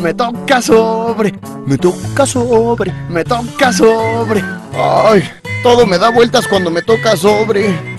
me 0.00 0.14
toca 0.14 0.60
sobre, 0.62 1.34
me 1.66 1.78
toca 1.78 2.26
sobre, 2.26 2.92
me 3.08 3.24
toca 3.24 3.72
sobre. 3.72 4.42
Ay, 4.74 5.28
todo 5.62 5.86
me 5.86 5.98
da 5.98 6.10
vueltas 6.10 6.46
cuando 6.46 6.70
me 6.70 6.82
toca 6.82 7.16
sobre. 7.16 7.96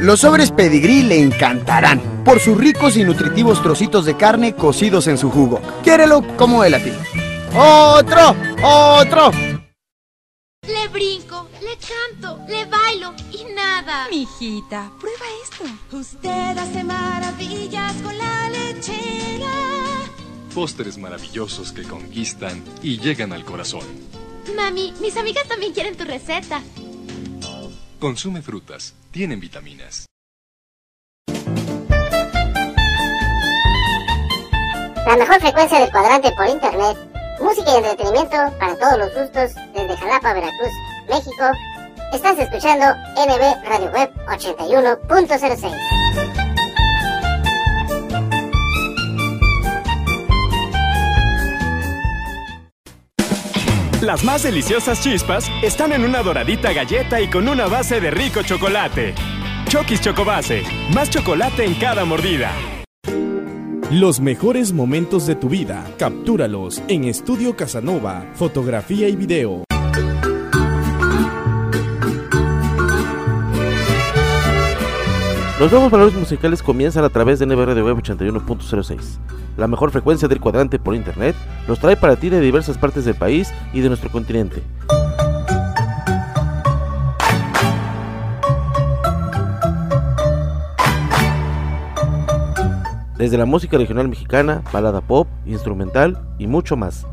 Los 0.00 0.20
sobres 0.20 0.52
pedigrí 0.52 1.02
le 1.02 1.20
encantarán 1.20 2.00
por 2.24 2.40
sus 2.40 2.56
ricos 2.56 2.96
y 2.96 3.04
nutritivos 3.04 3.62
trocitos 3.62 4.04
de 4.04 4.16
carne 4.16 4.54
cocidos 4.54 5.06
en 5.08 5.18
su 5.18 5.30
jugo. 5.30 5.60
Quiérelo 5.82 6.22
como 6.36 6.62
él 6.62 6.74
a 6.74 6.78
ti. 6.78 6.92
¡Otro! 7.56 8.36
¡Otro! 8.62 9.30
Le 10.62 10.88
brinco, 10.92 11.48
le 11.60 11.76
canto, 11.78 12.38
le 12.46 12.66
bailo 12.66 13.14
y 13.32 13.52
nada. 13.54 14.06
Mijita, 14.10 14.90
prueba 15.00 15.24
esto. 15.42 15.64
Usted 15.96 16.58
hace 16.58 16.84
maravillas 16.84 17.94
con 18.02 18.16
la 18.16 18.50
lechera 18.50 19.97
pósteres 20.58 20.98
maravillosos 20.98 21.70
que 21.70 21.84
conquistan 21.84 22.60
y 22.82 22.98
llegan 22.98 23.32
al 23.32 23.44
corazón. 23.44 23.86
Mami, 24.56 24.92
mis 25.00 25.16
amigas 25.16 25.46
también 25.46 25.72
quieren 25.72 25.96
tu 25.96 26.02
receta. 26.02 26.60
Consume 28.00 28.42
frutas, 28.42 28.92
tienen 29.12 29.38
vitaminas. 29.38 30.06
La 35.06 35.16
mejor 35.16 35.40
frecuencia 35.40 35.78
del 35.78 35.92
cuadrante 35.92 36.32
por 36.32 36.48
internet, 36.48 36.98
música 37.40 37.74
y 37.74 37.76
entretenimiento 37.76 38.36
para 38.58 38.76
todos 38.76 38.98
los 38.98 39.14
gustos 39.14 39.52
desde 39.76 39.96
Jalapa, 39.96 40.34
Veracruz, 40.34 40.72
México. 41.08 41.52
Estás 42.12 42.36
escuchando 42.36 42.84
NB 43.14 43.64
Radio 43.64 43.92
Web 43.92 44.12
81.06. 44.26 46.27
Las 54.00 54.22
más 54.22 54.44
deliciosas 54.44 55.00
chispas 55.00 55.50
están 55.60 55.92
en 55.92 56.04
una 56.04 56.22
doradita 56.22 56.72
galleta 56.72 57.20
y 57.20 57.28
con 57.28 57.48
una 57.48 57.66
base 57.66 58.00
de 58.00 58.12
rico 58.12 58.42
chocolate. 58.44 59.12
Chokis 59.66 60.00
Chocobase, 60.00 60.62
más 60.94 61.10
chocolate 61.10 61.64
en 61.64 61.74
cada 61.74 62.04
mordida. 62.04 62.52
Los 63.90 64.20
mejores 64.20 64.72
momentos 64.72 65.26
de 65.26 65.34
tu 65.34 65.48
vida, 65.48 65.84
captúralos 65.98 66.80
en 66.86 67.04
Estudio 67.04 67.56
Casanova, 67.56 68.24
fotografía 68.34 69.08
y 69.08 69.16
video. 69.16 69.64
Los 75.58 75.72
nuevos 75.72 75.90
valores 75.90 76.14
musicales 76.14 76.62
comienzan 76.62 77.02
a 77.02 77.08
través 77.08 77.40
de 77.40 77.46
NBR 77.46 77.74
de 77.74 77.82
Web 77.82 77.96
81.06. 77.96 79.18
La 79.56 79.66
mejor 79.66 79.90
frecuencia 79.90 80.28
del 80.28 80.38
cuadrante 80.38 80.78
por 80.78 80.94
internet 80.94 81.34
los 81.66 81.80
trae 81.80 81.96
para 81.96 82.14
ti 82.14 82.28
de 82.28 82.40
diversas 82.40 82.78
partes 82.78 83.04
del 83.04 83.16
país 83.16 83.52
y 83.72 83.80
de 83.80 83.88
nuestro 83.88 84.08
continente. 84.08 84.62
Desde 93.16 93.36
la 93.36 93.44
música 93.44 93.76
regional 93.76 94.06
mexicana, 94.06 94.62
balada 94.72 95.00
pop, 95.00 95.26
instrumental 95.44 96.22
y 96.38 96.46
mucho 96.46 96.76
más. 96.76 97.04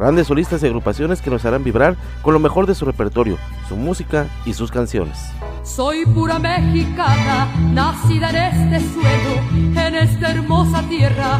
Grandes 0.00 0.28
solistas 0.28 0.62
y 0.62 0.66
agrupaciones 0.66 1.20
que 1.20 1.28
nos 1.28 1.44
harán 1.44 1.62
vibrar 1.62 1.94
con 2.22 2.32
lo 2.32 2.40
mejor 2.40 2.66
de 2.66 2.74
su 2.74 2.86
repertorio, 2.86 3.36
su 3.68 3.76
música 3.76 4.28
y 4.46 4.54
sus 4.54 4.70
canciones. 4.70 5.30
Soy 5.62 6.06
pura 6.06 6.38
mexicana, 6.38 7.46
nacida 7.74 8.30
en 8.30 8.72
este 8.72 8.80
suelo, 8.94 9.42
en 9.52 9.94
esta 9.94 10.30
hermosa 10.30 10.82
tierra 10.88 11.38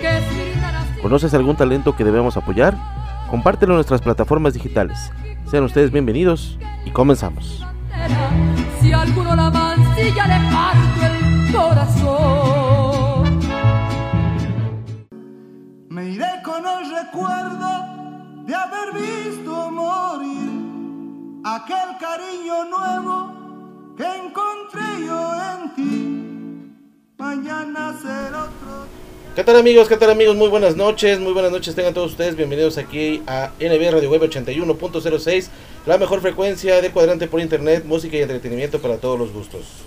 que 0.00 0.18
es 0.18 0.24
¿Conoces 1.00 1.34
algún 1.34 1.54
talento 1.54 1.94
que 1.94 2.02
debemos 2.02 2.36
apoyar? 2.36 2.76
Compártelo 3.30 3.74
en 3.74 3.76
nuestras 3.76 4.02
plataformas 4.02 4.54
digitales. 4.54 5.12
Sean 5.48 5.62
ustedes 5.62 5.92
bienvenidos 5.92 6.58
y 6.84 6.90
comenzamos. 6.90 7.64
Si 8.80 8.92
alguno 8.92 9.36
la 9.36 9.50
mancilla 9.50 10.26
le 10.26 10.50
parto 10.50 11.06
el 11.06 11.52
corazón. 11.52 13.40
Me 15.90 16.08
iré 16.08 16.42
con 16.44 16.66
el 16.66 16.90
recuerdo 16.90 17.89
de 18.50 18.56
haber 18.56 18.92
visto 18.92 19.70
morir 19.70 20.50
aquel 21.44 21.96
cariño 22.00 22.64
nuevo 22.64 23.94
que 23.96 24.02
encontré 24.02 25.06
yo 25.06 25.32
en 25.52 25.74
ti. 25.76 26.72
Mañana 27.16 27.96
será 28.02 28.46
otro. 28.46 28.86
¿Qué 29.36 29.44
tal 29.44 29.56
amigos? 29.56 29.86
¿Qué 29.86 29.96
tal 29.96 30.10
amigos? 30.10 30.34
Muy 30.34 30.48
buenas 30.48 30.74
noches, 30.74 31.20
muy 31.20 31.32
buenas 31.32 31.52
noches 31.52 31.76
tengan 31.76 31.94
todos 31.94 32.10
ustedes, 32.10 32.34
bienvenidos 32.34 32.76
aquí 32.76 33.22
a 33.28 33.52
NB 33.60 33.92
Radio 33.92 34.10
Web 34.10 34.22
81.06, 34.22 35.48
la 35.86 35.96
mejor 35.96 36.20
frecuencia 36.20 36.80
de 36.80 36.90
cuadrante 36.90 37.28
por 37.28 37.38
internet, 37.38 37.84
música 37.84 38.16
y 38.16 38.22
entretenimiento 38.22 38.80
para 38.80 38.96
todos 38.96 39.16
los 39.16 39.32
gustos. 39.32 39.84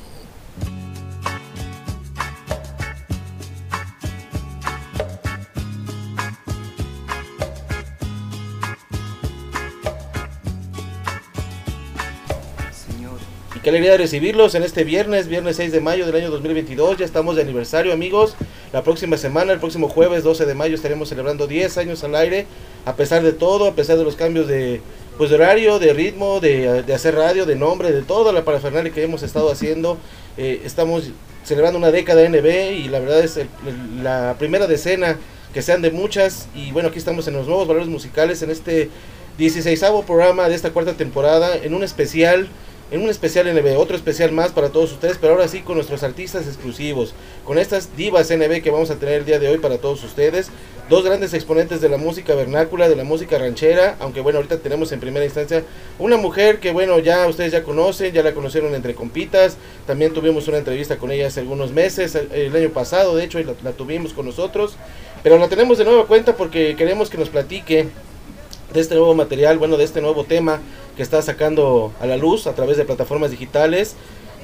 Qué 13.63 13.69
alegría 13.69 13.93
de 13.93 13.97
recibirlos 13.97 14.55
en 14.55 14.63
este 14.63 14.83
viernes, 14.83 15.29
viernes 15.29 15.55
6 15.55 15.71
de 15.71 15.79
mayo 15.79 16.05
del 16.05 16.17
año 16.17 16.29
2022. 16.29 16.97
Ya 16.97 17.05
estamos 17.05 17.37
de 17.37 17.43
aniversario, 17.43 17.93
amigos. 17.93 18.35
La 18.73 18.83
próxima 18.83 19.15
semana, 19.15 19.53
el 19.53 19.59
próximo 19.59 19.87
jueves 19.87 20.25
12 20.25 20.45
de 20.45 20.53
mayo, 20.53 20.75
estaremos 20.75 21.07
celebrando 21.07 21.47
10 21.47 21.77
años 21.77 22.03
al 22.03 22.13
aire. 22.15 22.45
A 22.85 22.97
pesar 22.97 23.23
de 23.23 23.31
todo, 23.31 23.69
a 23.69 23.73
pesar 23.73 23.97
de 23.97 24.03
los 24.03 24.17
cambios 24.17 24.49
de, 24.49 24.81
pues, 25.17 25.29
de 25.29 25.37
horario, 25.37 25.79
de 25.79 25.93
ritmo, 25.93 26.41
de, 26.41 26.83
hacer 26.93 27.15
radio, 27.15 27.45
de 27.45 27.55
nombre, 27.55 27.93
de 27.93 28.01
toda 28.01 28.33
la 28.33 28.43
parafernalia 28.43 28.91
que 28.91 29.01
hemos 29.01 29.23
estado 29.23 29.49
haciendo. 29.49 29.97
Eh, 30.35 30.63
estamos 30.65 31.11
celebrando 31.45 31.79
una 31.79 31.91
década 31.91 32.19
de 32.19 32.27
NB 32.27 32.83
y 32.83 32.89
la 32.89 32.99
verdad 32.99 33.21
es 33.21 33.39
la 34.01 34.35
primera 34.37 34.67
decena 34.67 35.17
que 35.53 35.61
sean 35.61 35.81
de 35.81 35.91
muchas. 35.91 36.49
Y 36.53 36.73
bueno, 36.73 36.89
aquí 36.89 36.97
estamos 36.97 37.29
en 37.29 37.35
los 37.35 37.47
nuevos 37.47 37.65
valores 37.65 37.87
musicales 37.87 38.41
en 38.41 38.51
este 38.51 38.89
16 39.37 39.85
programa 40.05 40.49
de 40.49 40.55
esta 40.55 40.71
cuarta 40.71 40.95
temporada, 40.95 41.55
en 41.55 41.73
un 41.73 41.83
especial 41.85 42.49
en 42.93 43.01
un 43.01 43.09
especial 43.09 43.51
NB, 43.51 43.75
otro 43.79 43.95
especial 43.95 44.31
más 44.31 44.51
para 44.51 44.69
todos 44.69 44.91
ustedes, 44.91 45.17
pero 45.19 45.33
ahora 45.33 45.47
sí 45.47 45.61
con 45.61 45.77
nuestros 45.77 46.03
artistas 46.03 46.45
exclusivos, 46.45 47.15
con 47.43 47.57
estas 47.57 47.97
divas 47.97 48.29
NB 48.29 48.61
que 48.61 48.69
vamos 48.69 48.91
a 48.91 48.97
tener 48.97 49.15
el 49.15 49.25
día 49.25 49.39
de 49.39 49.49
hoy 49.49 49.57
para 49.57 49.79
todos 49.79 50.03
ustedes, 50.03 50.51
dos 50.91 51.03
grandes 51.03 51.33
exponentes 51.33 51.81
de 51.81 51.89
la 51.89 51.97
música 51.97 52.35
vernácula, 52.35 52.87
de 52.87 52.95
la 52.95 53.03
música 53.03 53.39
ranchera, 53.39 53.95
aunque 53.99 54.21
bueno, 54.21 54.37
ahorita 54.37 54.59
tenemos 54.59 54.91
en 54.91 54.99
primera 54.99 55.25
instancia 55.25 55.63
una 55.97 56.17
mujer 56.17 56.59
que 56.59 56.71
bueno, 56.71 56.99
ya 56.99 57.25
ustedes 57.25 57.51
ya 57.51 57.63
conocen, 57.63 58.13
ya 58.13 58.21
la 58.21 58.35
conocieron 58.35 58.75
entre 58.75 58.93
compitas, 58.93 59.57
también 59.87 60.13
tuvimos 60.13 60.47
una 60.47 60.59
entrevista 60.59 60.97
con 60.97 61.09
ella 61.09 61.25
hace 61.25 61.39
algunos 61.39 61.71
meses, 61.71 62.13
el, 62.13 62.55
año 62.55 62.69
pasado 62.69 63.15
de 63.15 63.23
hecho, 63.23 63.39
la, 63.39 63.55
la 63.63 63.71
tuvimos 63.71 64.13
con 64.13 64.27
nosotros, 64.27 64.75
pero 65.23 65.39
la 65.39 65.49
tenemos 65.49 65.79
de 65.79 65.85
nueva 65.85 66.05
cuenta 66.05 66.35
porque 66.35 66.75
queremos 66.75 67.09
que 67.09 67.17
nos 67.17 67.29
platique 67.29 67.87
de 68.71 68.79
este 68.79 68.93
nuevo 68.93 69.15
material, 69.15 69.57
bueno, 69.57 69.77
de 69.77 69.83
este 69.83 69.99
nuevo 69.99 70.25
tema 70.25 70.61
que 70.95 71.03
está 71.03 71.21
sacando 71.21 71.91
a 71.99 72.05
la 72.05 72.17
luz 72.17 72.47
a 72.47 72.53
través 72.55 72.77
de 72.77 72.85
plataformas 72.85 73.31
digitales. 73.31 73.95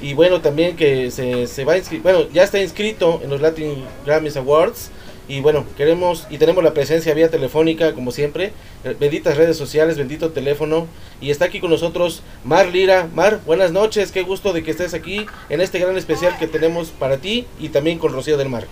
Y 0.01 0.13
bueno, 0.13 0.41
también 0.41 0.75
que 0.75 1.11
se, 1.11 1.47
se 1.47 1.65
va 1.65 1.75
bueno, 2.01 2.29
ya 2.31 2.43
está 2.43 2.61
inscrito 2.61 3.19
en 3.23 3.29
los 3.29 3.41
Latin 3.41 3.83
Grammys 4.05 4.37
Awards. 4.37 4.91
Y 5.27 5.41
bueno, 5.41 5.63
queremos 5.77 6.25
y 6.31 6.39
tenemos 6.39 6.63
la 6.63 6.73
presencia 6.73 7.13
vía 7.13 7.29
telefónica, 7.29 7.93
como 7.93 8.11
siempre. 8.11 8.51
Eh, 8.83 8.95
benditas 8.99 9.37
redes 9.37 9.57
sociales, 9.57 9.97
bendito 9.97 10.31
teléfono. 10.31 10.87
Y 11.21 11.29
está 11.29 11.45
aquí 11.45 11.59
con 11.59 11.69
nosotros 11.69 12.23
Mar 12.43 12.67
Lira. 12.67 13.07
Mar, 13.13 13.39
buenas 13.45 13.71
noches, 13.71 14.11
qué 14.11 14.23
gusto 14.23 14.53
de 14.53 14.63
que 14.63 14.71
estés 14.71 14.95
aquí 14.95 15.27
en 15.49 15.61
este 15.61 15.77
gran 15.77 15.97
especial 15.97 16.35
que 16.39 16.47
tenemos 16.47 16.89
para 16.89 17.17
ti 17.17 17.45
y 17.59 17.69
también 17.69 17.99
con 17.99 18.13
Rocío 18.13 18.37
del 18.37 18.49
Mar. 18.49 18.65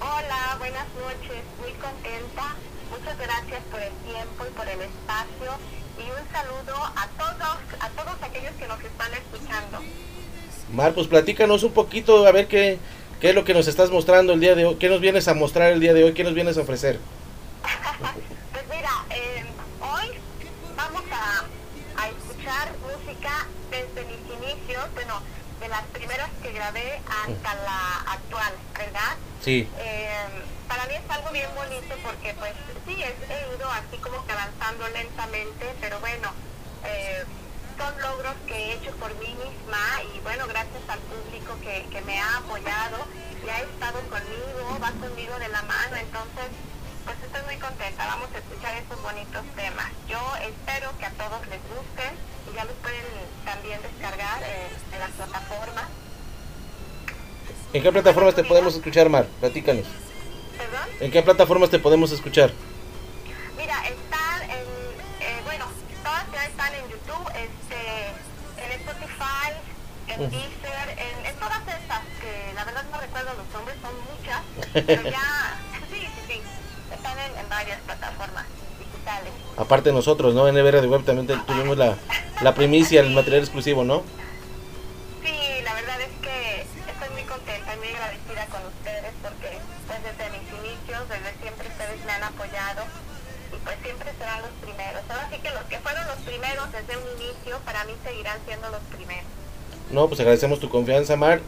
Hola, 0.00 0.56
buenas 0.58 0.86
noches, 0.98 1.42
muy 1.60 1.72
contenta. 1.74 2.56
Muchas 2.90 3.18
gracias 3.18 3.62
por 3.70 3.80
el 3.80 3.92
tiempo 4.02 4.44
y 4.50 4.56
por 4.56 4.66
el 4.66 4.80
espacio 4.80 5.58
saludo 6.32 6.76
a 6.96 7.06
todos, 7.18 7.58
a 7.80 7.88
todos 7.90 8.22
aquellos 8.22 8.52
que 8.54 8.66
nos 8.66 8.80
están 8.80 9.12
escuchando. 9.14 9.78
Mar, 10.72 10.94
pues 10.94 11.06
platícanos 11.06 11.62
un 11.64 11.72
poquito, 11.72 12.26
a 12.26 12.32
ver 12.32 12.46
qué, 12.48 12.78
qué 13.20 13.30
es 13.30 13.34
lo 13.34 13.44
que 13.44 13.52
nos 13.54 13.68
estás 13.68 13.90
mostrando 13.90 14.32
el 14.32 14.40
día 14.40 14.54
de 14.54 14.64
hoy, 14.64 14.76
qué 14.76 14.88
nos 14.88 15.00
vienes 15.00 15.28
a 15.28 15.34
mostrar 15.34 15.72
el 15.72 15.80
día 15.80 15.92
de 15.92 16.04
hoy, 16.04 16.14
qué 16.14 16.24
nos 16.24 16.34
vienes 16.34 16.56
a 16.56 16.62
ofrecer. 16.62 16.98
pues 18.52 18.64
mira, 18.70 18.90
eh, 19.10 19.44
hoy 19.80 20.18
vamos 20.76 21.02
a, 21.12 22.02
a 22.02 22.08
escuchar 22.08 22.72
música 22.80 23.46
desde 23.70 24.04
mis 24.08 24.20
inicios, 24.38 24.84
bueno, 24.94 25.20
de 25.60 25.68
las 25.68 25.82
primeras 25.92 26.30
que 26.42 26.52
grabé 26.52 27.00
hasta 27.06 27.54
la 27.54 28.12
actual, 28.12 28.52
¿verdad? 28.76 29.16
Sí. 29.44 29.68
Eh, 29.78 30.08
para 30.68 30.86
mí 30.86 30.94
es 30.94 31.10
algo 31.10 31.30
bien 31.32 31.48
bonito 31.54 31.94
porque 32.02 32.34
pues 32.38 32.52
sí, 32.86 32.96
es- 33.02 33.30
he 33.30 33.56
ido 33.58 33.68
así 33.70 33.98
como 34.00 34.24
que 34.26 34.32
avanzando 34.32 34.88
lentamente, 34.88 35.66
pero 35.82 36.00
bueno, 36.00 36.32
eh, 36.86 37.24
son 37.78 38.00
logros 38.00 38.34
que 38.46 38.54
he 38.54 38.72
hecho 38.74 38.90
por 38.96 39.14
mí 39.16 39.34
misma 39.34 40.02
y 40.14 40.20
bueno, 40.20 40.46
gracias 40.46 40.82
al 40.88 40.98
público 41.00 41.56
que, 41.60 41.86
que 41.90 42.00
me 42.02 42.20
ha 42.20 42.38
apoyado 42.38 42.98
y 43.44 43.48
ha 43.48 43.60
estado 43.60 44.00
conmigo, 44.08 44.78
va 44.82 44.90
conmigo 45.00 45.38
de 45.38 45.48
la 45.48 45.62
mano, 45.62 45.96
entonces 45.96 46.50
pues 47.04 47.16
estoy 47.22 47.42
muy 47.42 47.56
contenta, 47.56 48.06
vamos 48.06 48.28
a 48.34 48.38
escuchar 48.38 48.74
esos 48.76 49.02
bonitos 49.02 49.42
temas. 49.56 49.90
Yo 50.08 50.20
espero 50.40 50.96
que 50.98 51.06
a 51.06 51.10
todos 51.10 51.40
les 51.48 51.60
gusten 51.66 52.14
y 52.50 52.54
ya 52.54 52.64
los 52.64 52.74
pueden 52.74 53.02
también 53.44 53.80
descargar 53.82 54.42
eh, 54.42 54.68
en 54.92 55.00
las 55.00 55.10
plataformas. 55.10 55.84
¿En 57.72 57.82
qué 57.82 57.90
plataformas 57.90 58.34
te 58.34 58.44
podemos 58.44 58.74
escuchar, 58.74 59.08
Mar? 59.08 59.26
Platícanos. 59.40 59.86
¿Perdón? 60.56 60.88
¿En 61.00 61.10
qué 61.10 61.22
plataformas 61.22 61.70
te 61.70 61.78
podemos 61.78 62.12
escuchar? 62.12 62.52
Mira, 63.56 63.82
están 63.88 64.42
en, 64.42 64.66
eh, 65.20 65.40
bueno, 65.44 65.64
todas 66.04 66.24
ya 66.32 66.44
están 66.44 66.74
en 66.74 66.82
YouTube, 66.88 67.28
en 67.34 67.48
Spotify, 68.82 69.48
en 70.08 70.20
Ujú. 70.20 70.30
Deezer, 70.30 70.88
en, 70.98 71.26
en 71.26 71.34
todas 71.36 71.60
estas, 71.68 72.00
que 72.20 72.52
la 72.54 72.64
verdad 72.64 72.84
no 72.90 73.00
recuerdo 73.00 73.30
los 73.34 73.46
nombres, 73.54 73.76
son 73.82 73.94
muchas, 74.10 74.42
pero 74.86 75.02
ya, 75.10 75.56
sí, 75.90 75.98
sí, 76.00 76.08
sí, 76.28 76.40
están 76.92 77.18
en, 77.18 77.38
en 77.38 77.48
varias 77.48 77.80
plataformas 77.80 78.44
digitales. 78.78 79.32
Aparte 79.56 79.90
de 79.90 79.94
nosotros, 79.94 80.34
¿no? 80.34 80.48
En 80.48 80.56
Radio 80.56 80.90
Web 80.90 81.04
también 81.04 81.26
tuvimos 81.46 81.76
la, 81.78 81.96
la 82.40 82.54
primicia, 82.54 83.00
el 83.00 83.10
material 83.10 83.42
exclusivo, 83.42 83.84
¿no? 83.84 84.02
Primeros 96.52 96.72
desde 96.72 96.96
un 97.00 97.20
inicio, 97.20 97.58
para 97.64 97.84
mí 97.84 97.92
seguirán 98.04 98.38
siendo 98.46 98.68
los 98.70 98.80
primeros. 98.94 99.24
No, 99.90 100.08
pues 100.08 100.20
agradecemos 100.20 100.60
tu 100.60 100.68
confianza, 100.68 101.16
Mar, 101.16 101.40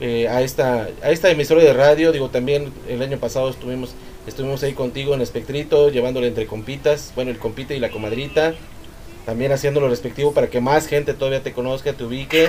eh, 0.00 0.28
a 0.28 0.42
esta 0.42 0.88
a 1.02 1.10
esta 1.10 1.30
emisora 1.30 1.62
de 1.62 1.72
radio. 1.72 2.12
Digo, 2.12 2.28
también 2.30 2.72
el 2.88 3.02
año 3.02 3.18
pasado 3.18 3.48
estuvimos 3.50 3.94
estuvimos 4.26 4.62
ahí 4.62 4.74
contigo 4.74 5.14
en 5.14 5.22
Espectrito, 5.22 5.88
llevándole 5.88 6.26
entre 6.28 6.46
compitas, 6.46 7.12
bueno, 7.14 7.30
el 7.30 7.38
compite 7.38 7.74
y 7.76 7.80
la 7.80 7.90
comadrita. 7.90 8.54
También 9.24 9.52
haciendo 9.52 9.80
lo 9.80 9.88
respectivo 9.88 10.32
para 10.32 10.48
que 10.48 10.60
más 10.60 10.86
gente 10.86 11.12
todavía 11.14 11.42
te 11.42 11.52
conozca, 11.52 11.92
te 11.92 12.04
ubique. 12.04 12.48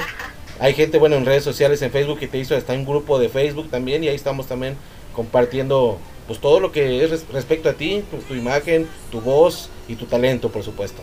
Hay 0.60 0.74
gente, 0.74 0.98
bueno, 0.98 1.16
en 1.16 1.26
redes 1.26 1.44
sociales, 1.44 1.82
en 1.82 1.92
Facebook, 1.92 2.20
que 2.20 2.28
te 2.28 2.38
hizo 2.38 2.56
hasta 2.56 2.74
un 2.74 2.86
grupo 2.86 3.18
de 3.20 3.30
Facebook 3.30 3.70
también. 3.70 4.04
Y 4.04 4.08
ahí 4.10 4.16
estamos 4.16 4.48
también 4.48 4.76
compartiendo 5.14 5.98
pues 6.28 6.40
todo 6.40 6.60
lo 6.60 6.72
que 6.72 7.04
es 7.04 7.10
res- 7.10 7.26
respecto 7.34 7.70
a 7.70 7.74
ti, 7.74 8.04
tu, 8.12 8.18
tu 8.18 8.34
imagen, 8.36 8.88
tu 9.12 9.20
voz 9.20 9.70
y 9.88 9.96
tu 9.96 10.06
talento, 10.06 10.50
por 10.50 10.64
supuesto. 10.64 11.02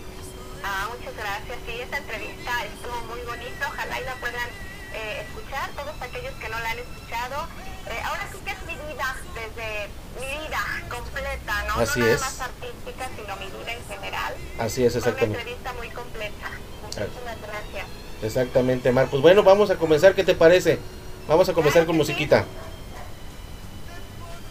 Ah, 0.66 0.88
muchas 0.90 1.14
gracias. 1.14 1.58
Sí, 1.64 1.80
esta 1.80 1.98
entrevista 1.98 2.50
estuvo 2.64 2.98
muy 3.06 3.20
bonita. 3.22 3.68
Ojalá 3.68 4.00
y 4.00 4.04
la 4.04 4.14
puedan 4.16 4.48
eh, 4.94 5.22
escuchar 5.22 5.70
todos 5.78 5.94
aquellos 6.02 6.34
que 6.34 6.48
no 6.48 6.58
la 6.58 6.70
han 6.70 6.78
escuchado. 6.80 7.46
Eh, 7.86 8.02
ahora 8.02 8.26
sí 8.32 8.38
que 8.44 8.50
es 8.50 8.62
mi 8.66 8.74
vida, 8.74 9.16
desde 9.38 9.86
mi 10.18 10.26
vida 10.26 10.62
completa, 10.90 11.54
¿no? 11.68 11.74
Así 11.80 12.00
no 12.00 12.06
nada 12.06 12.16
es. 12.16 12.20
más 12.20 12.40
artística, 12.40 13.08
sino 13.14 13.36
mi 13.36 13.46
vida 13.46 13.72
en 13.78 13.84
general. 13.86 14.34
Así 14.58 14.84
es, 14.84 14.92
Fue 14.92 14.98
exactamente. 14.98 15.38
Una 15.38 15.38
entrevista 15.38 15.72
muy 15.74 15.88
completa. 15.90 16.48
Muchísimas 16.82 17.36
gracias. 17.46 17.86
Exactamente, 18.22 18.90
Mar. 18.90 19.06
Pues 19.08 19.22
bueno, 19.22 19.44
vamos 19.44 19.70
a 19.70 19.76
comenzar. 19.76 20.16
¿Qué 20.16 20.24
te 20.24 20.34
parece? 20.34 20.80
Vamos 21.28 21.48
a 21.48 21.52
comenzar 21.52 21.86
con 21.86 21.96
musiquita. 21.96 22.44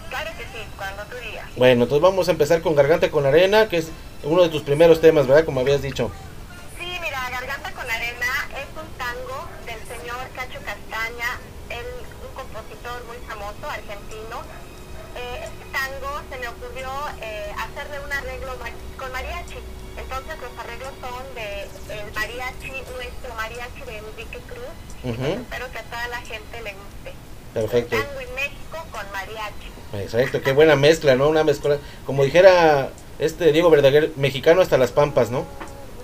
Claro 0.09 0.31
que 0.37 0.43
sí, 0.43 0.63
cuando 0.77 1.03
tú 1.03 1.17
digas. 1.17 1.45
Bueno, 1.57 1.83
entonces 1.83 2.01
vamos 2.01 2.29
a 2.29 2.31
empezar 2.31 2.61
con 2.61 2.73
Garganta 2.73 3.11
con 3.11 3.25
Arena, 3.25 3.67
que 3.67 3.79
es 3.79 3.89
uno 4.25 4.41
de 4.41 4.49
tus 4.49 4.63
primeros 4.63 4.99
temas, 4.99 5.27
¿verdad? 5.27 5.45
Como 5.45 5.61
habías 5.61 5.81
dicho. 5.81 6.11
Sí, 6.77 6.97
mira, 7.01 7.29
Garganta 7.29 7.71
con 7.71 7.89
Arena 7.89 8.49
es 8.57 8.69
un 8.73 8.89
tango 8.97 9.47
del 9.65 9.79
señor 9.87 10.17
Cacho 10.35 10.59
Castaña, 10.65 11.39
él, 11.69 11.85
un 12.25 12.33
compositor 12.35 13.05
muy 13.05 13.17
famoso, 13.27 13.69
argentino. 13.69 14.41
Eh, 15.15 15.45
este 15.45 15.65
tango 15.71 16.21
se 16.29 16.37
me 16.39 16.47
ocurrió 16.49 16.89
eh, 17.21 17.53
hacerle 17.57 17.99
un 18.03 18.11
arreglo 18.11 18.57
con 18.97 19.11
mariachi. 19.11 19.59
Entonces 19.97 20.35
los 20.41 20.51
arreglos 20.59 20.91
son 20.99 21.23
de 21.35 21.61
el 21.95 22.11
mariachi, 22.13 22.71
nuestro 22.97 23.33
mariachi 23.35 23.81
de 23.85 23.97
Enrique 23.97 24.39
Cruz. 24.49 24.75
Espero 25.05 25.71
que 25.71 25.77
a 25.77 25.83
toda 25.83 26.07
la 26.09 26.17
gente 26.17 26.61
le 26.61 26.73
guste. 26.73 27.13
Perfecto. 27.53 27.95
Tango 27.95 28.19
en 28.19 28.35
México 28.35 28.77
con 28.91 29.05
mariachi. 29.13 29.71
Exacto, 29.93 30.41
qué 30.41 30.51
buena 30.51 30.75
mezcla, 30.75 31.15
¿no? 31.15 31.29
Una 31.29 31.45
mezcla, 31.45 31.77
como 32.05 32.25
dijera 32.25 32.89
este 33.19 33.51
Diego 33.51 33.69
Verdaguer, 33.69 34.11
mexicano 34.15 34.61
hasta 34.61 34.77
las 34.77 34.91
pampas, 34.91 35.31
¿no? 35.31 35.45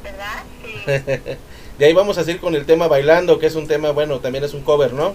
¿Verdad? 0.04 0.44
Sí. 0.64 1.38
de 1.78 1.86
ahí 1.86 1.94
vamos 1.94 2.18
a 2.18 2.24
seguir 2.24 2.42
con 2.42 2.56
el 2.56 2.66
tema 2.66 2.88
Bailando, 2.88 3.40
que 3.40 3.48
es 3.48 3.56
un 3.56 3.68
tema, 3.68 3.92
bueno, 3.92 4.20
también 4.20 4.44
es 4.44 4.54
un 4.54 4.64
cover, 4.64 4.94
¿no? 4.94 5.14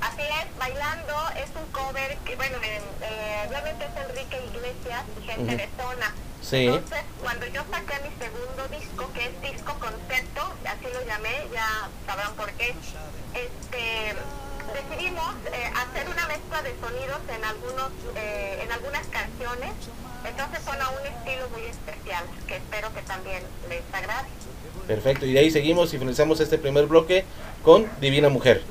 Así 0.00 0.22
es, 0.22 0.58
Bailando 0.58 1.14
es 1.36 1.50
un 1.56 1.70
cover 1.72 2.16
que, 2.24 2.36
bueno, 2.36 2.56
eh, 2.62 2.80
eh, 3.02 3.46
realmente 3.50 3.84
es 3.84 4.10
Enrique 4.10 4.38
Iglesias 4.54 5.04
y 5.20 5.26
gente 5.26 5.54
Ujú. 5.54 5.56
de 5.56 5.68
zona. 5.82 6.14
Sí. 6.42 6.66
Entonces, 6.66 7.00
cuando 7.22 7.46
yo 7.46 7.62
saqué 7.70 7.94
mi 8.02 8.24
segundo 8.24 8.68
disco, 8.70 9.10
que 9.12 9.24
es 9.26 9.52
disco 9.52 9.74
concepto, 9.78 10.42
así 10.64 10.86
lo 10.94 11.04
llamé, 11.06 11.46
ya 11.52 11.88
sabrán 12.06 12.32
por 12.34 12.50
qué, 12.52 12.74
este, 13.34 14.14
decidimos 14.98 15.34
eh, 15.52 15.70
hacer 15.76 16.08
una 16.08 16.26
mezcla 16.26 16.62
de 16.62 16.74
sonidos 16.80 17.20
en 17.28 17.44
algunos, 17.44 17.90
eh, 18.16 18.60
en 18.64 18.72
algunas 18.72 19.06
canciones. 19.06 19.70
Entonces 20.24 20.60
son 20.64 20.82
a 20.82 20.90
un 20.90 21.06
estilo 21.06 21.48
muy 21.50 21.62
especial, 21.62 22.24
que 22.48 22.56
espero 22.56 22.92
que 22.92 23.02
también 23.02 23.42
les 23.68 23.82
agrade. 23.92 24.28
Perfecto, 24.88 25.24
y 25.26 25.32
de 25.32 25.38
ahí 25.38 25.50
seguimos 25.50 25.94
y 25.94 25.98
finalizamos 25.98 26.40
este 26.40 26.58
primer 26.58 26.86
bloque 26.86 27.24
con 27.62 27.88
Divina 28.00 28.28
Mujer. 28.28 28.62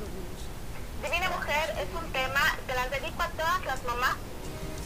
Divina 1.01 1.29
Mujer 1.29 1.75
es 1.77 1.87
un 1.95 2.11
tema 2.11 2.57
que 2.67 2.73
las 2.73 2.91
dedico 2.91 3.21
a 3.21 3.29
todas 3.29 3.65
las 3.65 3.83
mamás, 3.85 4.15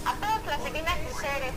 a 0.05 0.13
todas 0.15 0.45
las 0.45 0.63
divinas 0.63 0.97
mujeres. 1.09 1.53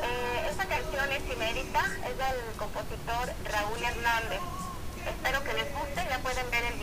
Eh, 0.00 0.48
esta 0.50 0.64
canción 0.64 1.12
es 1.12 1.36
inédita, 1.36 1.84
es 2.08 2.16
del 2.16 2.56
compositor 2.56 3.34
Raúl 3.52 3.82
Hernández. 3.82 4.40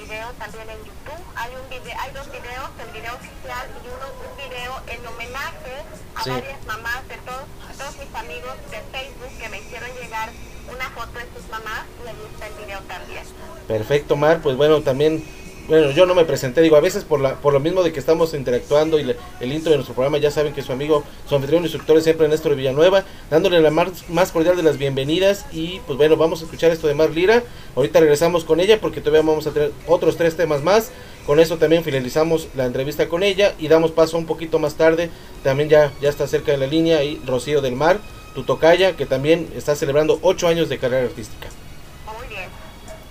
También 0.05 0.69
en 0.69 0.77
YouTube. 0.85 1.23
Hay 1.35 1.51
un 1.55 1.67
video, 1.69 1.97
hay 1.99 2.11
dos 2.13 2.27
videos, 2.31 2.69
el 2.79 2.91
video 2.93 3.15
oficial 3.15 3.65
y 3.83 3.87
uno, 3.89 4.05
un 4.21 4.37
video 4.37 4.73
en 4.87 5.07
homenaje 5.07 5.81
a 6.15 6.23
Sí. 6.23 6.29
varias 6.29 6.65
mamás 6.67 7.07
de 7.07 7.17
todos, 7.17 7.45
todos 7.77 7.97
mis 7.97 8.13
amigos 8.15 8.53
de 8.69 8.81
Facebook 8.93 9.37
que 9.39 9.49
me 9.49 9.59
hicieron 9.59 9.89
llegar 9.99 10.29
una 10.71 10.89
foto 10.91 11.17
de 11.17 11.25
sus 11.35 11.49
mamás 11.49 11.85
y 12.03 12.07
ahí 12.07 12.15
está 12.31 12.47
el 12.47 12.53
video 12.53 12.79
también. 12.81 13.23
Perfecto, 13.67 14.15
Mar, 14.15 14.41
pues 14.43 14.55
bueno, 14.57 14.81
también, 14.81 15.25
bueno, 15.67 15.91
yo 15.91 16.05
no 16.05 16.13
me 16.13 16.25
presenté, 16.25 16.61
digo, 16.61 16.75
a 16.75 16.81
veces 16.81 17.03
por 17.03 17.19
la 17.19 17.35
por 17.35 17.53
lo 17.53 17.59
mismo 17.59 17.83
de 17.83 17.91
que 17.91 17.99
estamos 17.99 18.33
interactuando 18.33 18.99
y 18.99 19.15
el 19.39 19.51
intro 19.51 19.71
de 19.71 19.77
nuestro 19.77 19.95
programa, 19.95 20.17
ya 20.17 20.29
saben 20.29 20.53
que 20.53 20.61
su 20.61 20.71
amigo, 20.71 21.03
su 21.27 21.35
anfitrión 21.35 21.63
instructor 21.63 21.97
es 21.97 22.03
siempre 22.03 22.27
Néstor 22.27 22.55
Villanueva, 22.55 23.03
dándole 23.29 23.59
la 23.61 23.71
más, 23.71 24.07
más 24.09 24.31
cordial 24.31 24.55
de 24.57 24.63
las 24.63 24.77
bienvenidas 24.77 25.45
y 25.51 25.79
pues 25.87 25.97
bueno, 25.97 26.17
vamos 26.17 26.41
a 26.41 26.45
escuchar 26.45 26.71
esto 26.71 26.87
de 26.87 26.93
Mar 26.93 27.09
Lira, 27.09 27.43
ahorita 27.75 27.99
regresamos 27.99 28.45
con 28.45 28.59
ella 28.59 28.79
porque 28.79 29.01
todavía 29.01 29.27
vamos 29.27 29.47
a 29.47 29.51
tener 29.51 29.71
otros 29.87 30.17
tres 30.17 30.35
temas 30.35 30.63
más, 30.63 30.91
con 31.25 31.39
eso 31.39 31.57
también 31.57 31.83
finalizamos 31.83 32.47
la 32.55 32.65
entrevista 32.65 33.07
con 33.07 33.23
ella 33.23 33.55
y 33.57 33.67
damos 33.67 33.91
paso 33.91 34.17
un 34.17 34.25
poquito 34.25 34.59
más 34.59 34.75
tarde, 34.75 35.09
también 35.43 35.69
ya, 35.69 35.91
ya 36.01 36.09
está 36.09 36.27
cerca 36.27 36.51
de 36.51 36.57
la 36.59 36.67
línea 36.67 37.03
y 37.03 37.19
Rocío 37.25 37.61
del 37.61 37.75
Mar, 37.75 37.99
tu 38.35 38.43
tocaya, 38.43 38.95
que 38.95 39.05
también 39.05 39.49
está 39.55 39.75
celebrando 39.75 40.19
ocho 40.21 40.47
años 40.47 40.69
de 40.69 40.77
carrera 40.77 41.05
artística. 41.05 41.47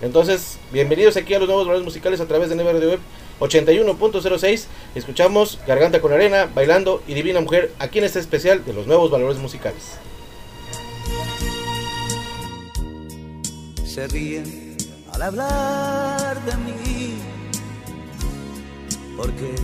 Entonces, 0.05 0.59
bienvenidos 0.71 1.17
aquí 1.17 1.33
a 1.33 1.39
los 1.39 1.47
nuevos 1.47 1.65
valores 1.65 1.83
musicales 1.83 2.21
a 2.21 2.27
través 2.27 2.49
de 2.49 2.55
Neva 2.55 2.73
Radio 2.73 2.89
Web 2.89 2.99
81.06. 3.39 4.65
Escuchamos 4.93 5.59
Garganta 5.65 5.99
con 5.99 6.13
Arena, 6.13 6.47
Bailando 6.53 7.01
y 7.07 7.15
Divina 7.15 7.41
Mujer 7.41 7.71
aquí 7.79 7.97
en 7.97 8.05
este 8.05 8.19
especial 8.19 8.63
de 8.63 8.73
los 8.73 8.85
nuevos 8.85 9.09
valores 9.09 9.37
musicales. 9.39 9.97
se 13.95 14.07
ríen 14.07 14.75
al 15.13 15.21
hablar 15.21 16.43
de 16.43 16.57
mí, 16.57 17.17
porque 19.15 19.55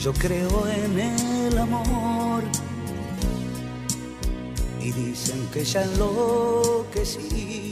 yo 0.00 0.12
creo 0.14 0.66
en 0.68 0.98
el 0.98 1.58
amor 1.58 2.42
y 4.80 4.90
dicen 4.90 5.46
que 5.52 5.64
ya 5.66 5.82
enloquecí. 5.82 7.71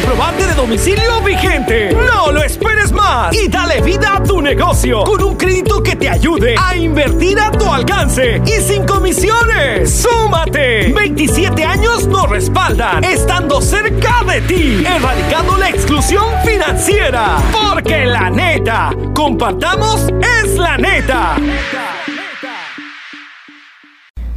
comprobante 0.00 0.46
de 0.46 0.54
domicilio 0.54 1.20
vigente. 1.22 1.94
No 1.94 2.32
lo 2.32 2.42
esperes 2.42 2.90
más 2.92 3.34
y 3.36 3.48
dale 3.48 3.82
vida 3.82 4.16
a 4.16 4.22
tu 4.22 4.40
negocio 4.40 5.04
con 5.04 5.22
un 5.22 5.36
crédito 5.36 5.82
que 5.82 5.94
te 5.94 6.08
ayude 6.08 6.54
a 6.58 6.74
invertir 6.74 7.38
a 7.38 7.50
tu 7.50 7.70
alcance 7.70 8.40
y 8.46 8.62
sin 8.62 8.86
comisiones. 8.86 9.90
¡Súmate! 9.90 10.92
27 10.92 11.64
años 11.64 12.06
nos 12.06 12.28
respaldan, 12.30 13.04
estando 13.04 13.60
cerca 13.60 14.24
de 14.26 14.40
ti, 14.42 14.84
erradicando 14.86 15.58
la 15.58 15.68
exclusión 15.68 16.24
financiera. 16.44 17.36
Porque 17.52 18.06
la 18.06 18.30
neta, 18.30 18.94
compartamos 19.14 20.06
es 20.42 20.56
la 20.56 20.78
neta. 20.78 21.36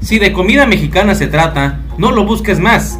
Si 0.02 0.20
de 0.20 0.34
comida 0.34 0.66
mexicana 0.66 1.16
se 1.16 1.28
trata, 1.28 1.80
no 1.98 2.12
lo 2.12 2.26
busques 2.26 2.60
más. 2.60 3.00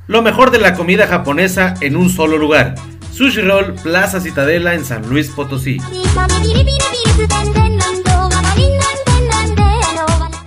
Lo 0.09 0.23
mejor 0.23 0.49
de 0.49 0.57
la 0.57 0.73
comida 0.73 1.05
japonesa 1.05 1.75
en 1.81 1.95
un 1.95 2.09
solo 2.09 2.39
lugar. 2.39 2.73
Sushi 3.11 3.41
Roll 3.41 3.75
Plaza 3.75 4.19
Citadela 4.19 4.73
en 4.73 4.83
San 4.83 5.07
Luis 5.07 5.29
Potosí. 5.29 5.77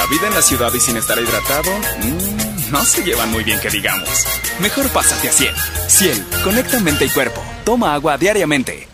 La 0.00 0.06
vida 0.06 0.28
en 0.28 0.34
la 0.34 0.40
ciudad 0.40 0.72
y 0.72 0.80
sin 0.80 0.96
estar 0.96 1.18
hidratado, 1.18 1.70
mmm, 1.98 2.72
no 2.72 2.82
se 2.86 3.04
llevan 3.04 3.30
muy 3.30 3.44
bien 3.44 3.60
que 3.60 3.68
digamos. 3.68 4.08
Mejor 4.58 4.88
pásate 4.88 5.28
a 5.28 5.30
Ciel. 5.30 5.54
Ciel, 5.88 6.24
conecta 6.42 6.80
mente 6.80 7.04
y 7.04 7.10
cuerpo. 7.10 7.42
Toma 7.66 7.92
agua 7.92 8.16
diariamente. 8.16 8.88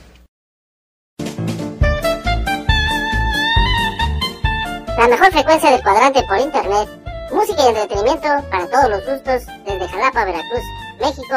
La 4.99 5.07
mejor 5.09 5.31
frecuencia 5.31 5.71
del 5.71 5.83
cuadrante 5.85 6.25
por 6.25 6.41
internet. 6.41 6.89
Música 7.31 7.63
y 7.63 7.69
entretenimiento 7.69 8.29
para 8.51 8.69
todos 8.69 8.91
los 8.91 9.07
gustos 9.07 9.43
desde 9.65 9.89
Jalapa, 9.89 10.25
Veracruz, 10.25 10.65
México. 11.01 11.37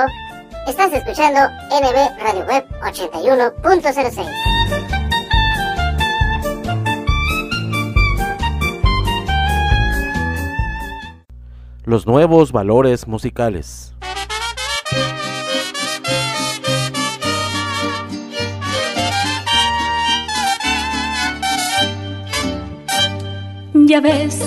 Estás 0.68 0.92
escuchando 0.94 1.42
NB 1.70 2.24
Radio 2.24 2.46
Web 2.48 2.66
81.06. 2.82 4.49
Los 11.90 12.06
nuevos 12.06 12.52
valores 12.52 13.08
musicales. 13.08 13.96
Ya 23.74 24.02
ves, 24.02 24.40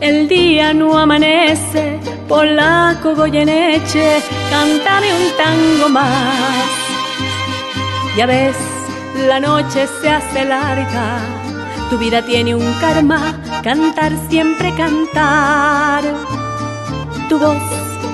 el 0.00 0.26
día 0.26 0.74
no 0.74 0.98
amanece, 0.98 2.00
polaco 2.26 3.14
Goyeneche, 3.14 4.20
cántame 4.50 5.06
un 5.12 5.36
tango 5.36 5.88
más. 5.90 6.66
Ya 8.16 8.26
ves, 8.26 8.56
la 9.28 9.38
noche 9.38 9.86
se 10.00 10.10
hace 10.10 10.44
larga, 10.44 11.20
tu 11.90 11.98
vida 11.98 12.26
tiene 12.26 12.56
un 12.56 12.72
karma, 12.80 13.40
cantar 13.62 14.12
siempre 14.28 14.74
cantar. 14.74 16.02
Tu 17.28 17.38
voz 17.38 17.62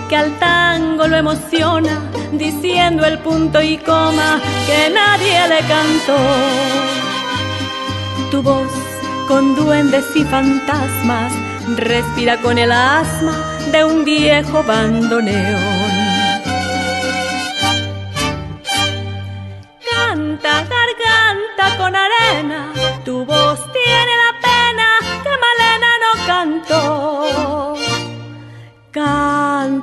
que 0.09 0.17
al 0.17 0.39
tango 0.39 1.07
lo 1.07 1.17
emociona, 1.17 2.11
diciendo 2.33 3.07
el 3.07 3.19
punto 3.21 3.63
y 3.63 3.79
coma 3.79 4.41
que 4.67 4.91
nadie 4.91 5.49
le 5.49 5.61
cantó. 5.61 6.19
Tu 8.31 8.43
voz 8.43 8.73
con 9.29 9.55
duendes 9.55 10.05
y 10.17 10.25
fantasmas, 10.25 11.33
respira 11.77 12.41
con 12.41 12.59
el 12.59 12.73
asma 12.73 13.35
de 13.71 13.85
un 13.85 14.05
viejo 14.05 14.63
bandoneón. 14.65 15.93
Canta, 19.91 20.65
garganta 20.75 21.77
con 21.79 21.95
arena, 21.95 22.73
tu 23.05 23.25
voz 23.25 23.61
tiene 23.73 24.13
la 24.17 24.24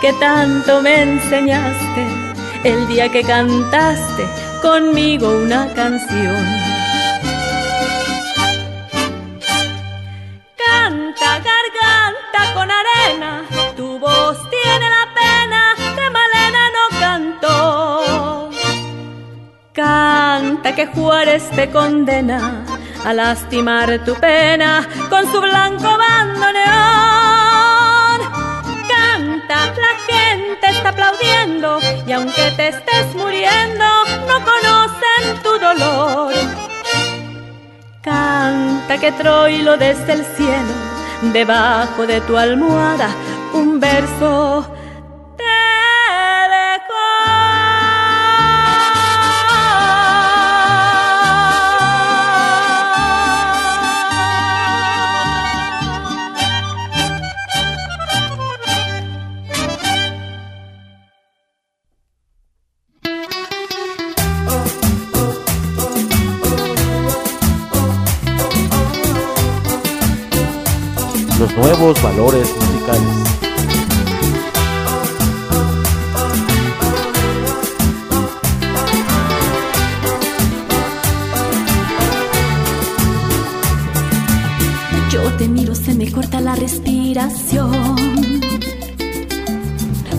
que 0.00 0.12
tanto 0.14 0.82
me 0.82 1.02
enseñaste 1.02 2.06
el 2.64 2.86
día 2.88 3.10
que 3.10 3.22
cantaste 3.22 4.26
conmigo 4.62 5.28
una 5.28 5.72
canción. 5.74 6.44
Canta 10.56 11.40
garganta 11.50 12.54
con 12.54 12.68
arena, 12.70 13.42
tu 13.76 13.98
voz 13.98 14.38
tiene 14.50 14.86
la 14.88 15.06
pena 15.14 15.74
que 15.96 16.10
Malena 16.10 16.62
no 16.76 17.00
cantó. 17.00 18.50
Canta 19.72 20.74
que 20.74 20.86
Juárez 20.86 21.50
te 21.50 21.70
condena 21.70 22.64
a 23.04 23.12
lastimar 23.12 24.02
tu 24.04 24.14
pena 24.14 24.88
con 25.10 25.30
su 25.30 25.40
blanco 25.40 25.98
bandoneón. 25.98 27.43
Está 30.84 30.90
aplaudiendo 30.90 31.78
y 32.06 32.12
aunque 32.12 32.50
te 32.56 32.68
estés 32.68 33.14
muriendo, 33.14 33.84
no 34.28 34.34
conocen 34.44 35.42
tu 35.42 35.58
dolor. 35.58 36.34
Canta 38.02 38.98
que 38.98 39.10
Troilo 39.12 39.78
desde 39.78 40.12
el 40.12 40.24
cielo, 40.36 40.74
debajo 41.32 42.06
de 42.06 42.20
tu 42.22 42.36
almohada, 42.36 43.08
un 43.54 43.80
verso 43.80 44.66
nuevos 71.56 72.02
valores 72.02 72.48
musicales. 72.56 73.02
Yo 85.10 85.22
te 85.38 85.48
miro, 85.48 85.74
se 85.74 85.94
me 85.94 86.10
corta 86.10 86.40
la 86.40 86.54
respiración. 86.56 87.94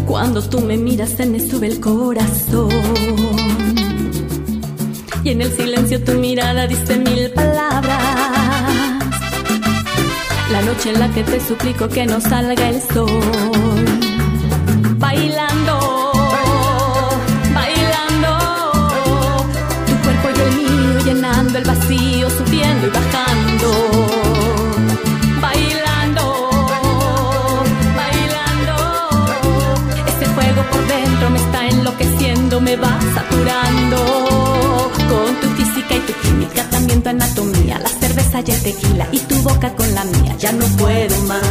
Cuando 0.06 0.42
tú 0.42 0.62
me 0.62 0.78
miras, 0.78 1.10
se 1.10 1.26
me 1.26 1.40
sube 1.40 1.68
el 1.68 1.80
corazón. 1.82 2.70
Y 5.24 5.32
en 5.32 5.42
el 5.42 5.52
silencio 5.52 6.04
tu 6.04 6.14
mirada 6.14 6.68
dice 6.68 6.98
mil 6.98 7.32
palabras. 7.32 8.55
La 10.56 10.62
noche 10.62 10.90
en 10.90 11.00
la 11.02 11.10
que 11.10 11.22
te 11.22 11.38
suplico 11.42 11.90
que 11.90 12.06
no 12.06 12.22
salga 12.22 12.70
el 12.70 12.82
sol. 12.82 13.22
Bailando, 14.98 16.14
bailando. 17.54 18.32
Tu 19.86 19.94
cuerpo 20.04 20.30
y 20.34 20.40
el 20.46 20.52
mío 20.56 21.00
llenando 21.04 21.58
el 21.58 21.66
vacío, 21.66 22.30
subiendo 22.30 22.88
y 22.88 22.90
bajando. 22.90 23.70
Bailando, 25.42 26.24
bailando. 28.00 28.76
Ese 30.08 30.26
fuego 30.36 30.62
por 30.72 30.88
dentro 30.88 31.30
me 31.32 31.40
está 31.40 31.68
enloqueciendo, 31.68 32.62
me 32.62 32.78
va 32.78 32.98
saturando. 33.14 33.98
Con 35.10 35.36
tu 35.42 35.48
física 35.58 35.96
y 35.96 36.00
tu 36.00 36.14
química, 36.22 36.64
también 36.70 37.04
tu 37.04 37.10
anatomía, 37.10 37.78
la 37.80 37.95
cerveza 38.36 38.42
y 38.42 38.52
el 38.52 38.62
tequila 38.62 39.08
y 39.12 39.20
tu 39.20 39.36
boca 39.44 39.74
con 39.76 39.94
la 39.94 40.04
mía. 40.06 40.36
Ya 40.38 40.52
no 40.52 40.66
puedo 40.78 41.22
más, 41.24 41.42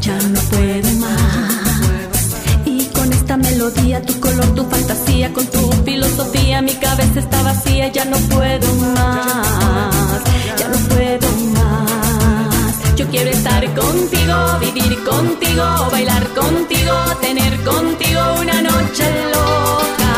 ya 0.00 0.16
no 0.16 0.40
puedo 0.50 0.90
más. 0.98 2.64
Y 2.64 2.84
con 2.86 3.12
esta 3.12 3.36
melodía, 3.36 4.02
tu 4.02 4.18
color, 4.20 4.46
tu 4.54 4.64
fantasía, 4.64 5.32
con 5.32 5.46
tu 5.46 5.72
filosofía, 5.84 6.62
mi 6.62 6.74
cabeza 6.74 7.20
está 7.20 7.42
vacía. 7.42 7.88
Ya 7.88 8.04
no 8.04 8.16
puedo 8.18 8.74
más, 8.94 10.22
ya 10.58 10.68
no 10.68 10.78
puedo 10.88 11.28
más. 11.54 12.96
Yo 12.96 13.08
quiero 13.08 13.30
estar 13.30 13.64
contigo, 13.74 14.36
vivir 14.60 15.04
contigo, 15.04 15.64
bailar 15.90 16.28
contigo, 16.34 16.94
tener 17.20 17.60
contigo 17.64 18.20
una 18.40 18.62
noche 18.62 19.04
loca 19.32 20.14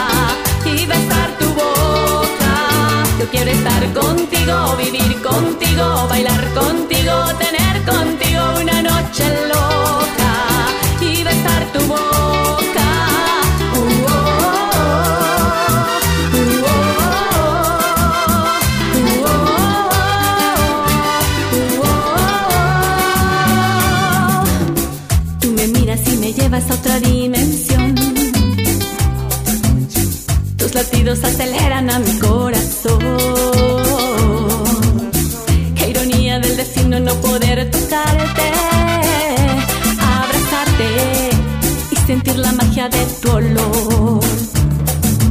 y 0.66 0.86
besar. 0.86 1.31
Yo 3.22 3.30
quiero 3.30 3.52
estar 3.52 3.92
contigo, 3.92 4.76
vivir 4.78 5.22
contigo, 5.22 6.08
bailar 6.08 6.54
contigo, 6.54 7.12
tener 7.38 7.84
contigo 7.84 8.42
una 8.60 8.82
noche 8.82 9.24
loca 9.46 10.32
y 11.00 11.22
besar 11.22 11.72
tu 11.72 11.80
boca. 11.86 12.88
Tú 25.40 25.48
me 25.52 25.68
miras 25.68 26.00
y 26.08 26.16
me 26.16 26.32
llevas 26.32 26.68
a 26.68 26.74
otra 26.74 26.98
dimensión. 26.98 27.94
Tus 30.56 30.74
latidos 30.74 31.22
aceleran 31.22 31.88
a 31.88 32.00
mi 32.00 32.18
corazón. 32.18 32.41
De 42.88 43.04
tu 43.20 43.30
olor. 43.30 44.20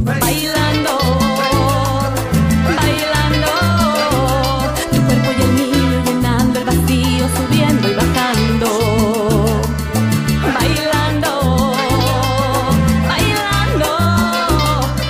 Bailando, 0.04 0.98
bailando, 2.78 3.52
tu 4.90 4.98
cuerpo 5.06 5.30
y 5.38 5.42
el 5.42 5.52
mío 5.52 6.02
llenando 6.06 6.58
el 6.60 6.64
vacío, 6.64 7.24
subiendo 7.36 7.88
y 7.90 7.94
bajando. 7.94 8.68
Bailando, 10.58 11.30
bailando, 13.12 13.88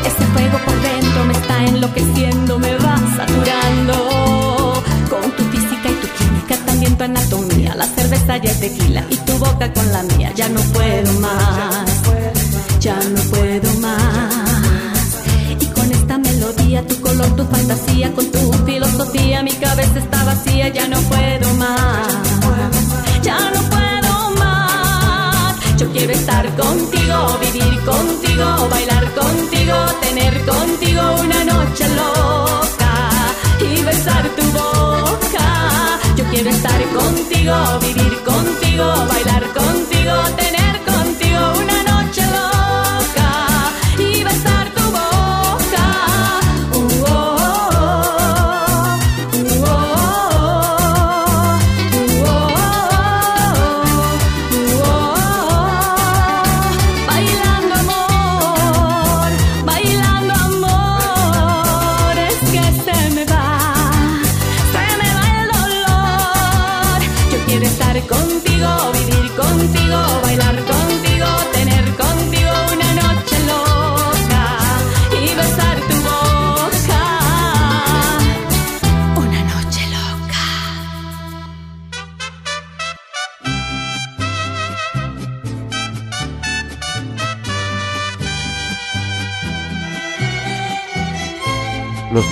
ese 0.05 0.25
fuego 0.33 0.59
por 0.65 0.77
dentro 0.83 1.25
me 1.25 1.33
está 1.35 1.65
enloqueciendo, 1.65 2.59
me 2.59 2.77
va 2.79 2.97
saturando. 3.17 4.83
Con 5.09 5.31
tu 5.37 5.45
física 5.45 5.89
y 5.91 5.95
tu 5.95 6.09
química, 6.19 6.57
también 6.67 6.97
tu 6.97 7.05
anatomía, 7.05 7.75
la 7.77 7.87
cerveza 7.87 8.37
y 8.39 8.47
el 8.49 8.59
tequila 8.59 9.05
y 9.11 9.17
tu 9.17 9.39
boca 9.39 9.73
con 9.73 9.93
la 9.93 10.03
mía. 10.03 10.33
Ya 10.35 10.49
no 10.49 10.61
puedo 10.73 11.13
más, 11.21 11.92
ya 12.83 12.97
no 12.97 13.23
puedo 13.31 13.73
más. 13.81 15.23
Y 15.61 15.67
con 15.67 15.93
esta 15.93 16.19
melodía, 16.19 16.85
tu 16.85 17.01
color, 17.01 17.37
tu 17.37 17.45
fantasía, 17.45 18.13
con 18.13 18.27
tu 18.33 18.53
filosofía, 18.67 19.43
mi 19.45 19.53
cabeza 19.53 19.99
está 20.01 20.25
vacía. 20.25 20.69
Ya 20.69 20.89
no 20.89 20.99
puedo 21.03 21.55
más, 21.55 22.09
ya 23.23 23.39
no 23.55 23.61
puedo 23.71 24.31
más. 24.37 25.57
Yo 25.79 25.93
quiero 25.93 26.13
estar 26.13 26.45
contigo, 26.57 27.39
vivir 27.41 27.81
contigo, 27.85 28.69
bailar 28.69 29.05
contigo, 29.15 29.77
tener 30.01 30.35
contigo 30.45 31.03
una 31.21 31.45
noche 31.45 31.87
loca 32.01 32.95
y 33.61 33.81
besar 33.85 34.25
tu 34.37 34.45
boca. 34.59 35.47
Yo 36.17 36.25
quiero 36.33 36.51
estar 36.51 36.83
contigo, 36.99 37.55
vivir 37.81 38.15
contigo, 38.25 38.87
bailar 39.09 39.45
contigo, 39.53 40.15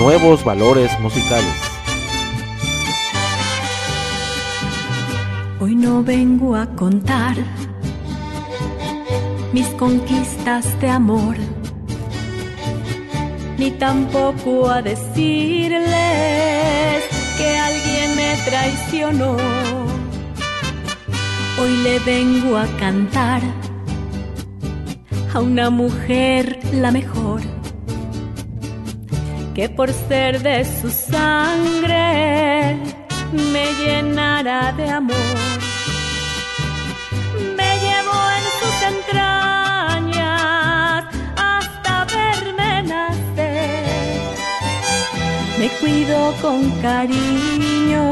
nuevos 0.00 0.42
valores 0.42 0.98
musicales. 0.98 1.54
Hoy 5.60 5.74
no 5.76 6.02
vengo 6.02 6.56
a 6.56 6.74
contar 6.74 7.36
mis 9.52 9.66
conquistas 9.82 10.80
de 10.80 10.88
amor, 10.88 11.36
ni 13.58 13.72
tampoco 13.72 14.70
a 14.70 14.80
decirles 14.80 15.84
que 17.36 17.58
alguien 17.58 18.16
me 18.16 18.36
traicionó. 18.46 19.36
Hoy 21.60 21.76
le 21.84 21.98
vengo 21.98 22.56
a 22.56 22.66
cantar 22.78 23.42
a 25.34 25.40
una 25.40 25.68
mujer 25.68 26.58
la 26.72 26.90
mejor, 26.90 27.42
que 29.54 29.68
por 29.68 29.92
ser 29.92 30.42
de 30.42 30.64
su 30.64 30.90
sangre 30.90 32.78
me 33.32 33.72
llenará 33.74 34.72
de 34.72 34.88
amor. 34.88 35.16
Me 37.56 37.78
llevó 37.84 38.20
en 38.38 38.44
sus 38.60 38.76
entrañas 38.92 40.24
hasta 41.36 42.04
verme 42.16 42.82
nacer. 42.84 43.84
Me 45.58 45.68
cuidó 45.80 46.34
con 46.40 46.70
cariño 46.80 48.04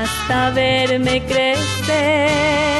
hasta 0.00 0.50
verme 0.50 1.22
crecer. 1.24 2.71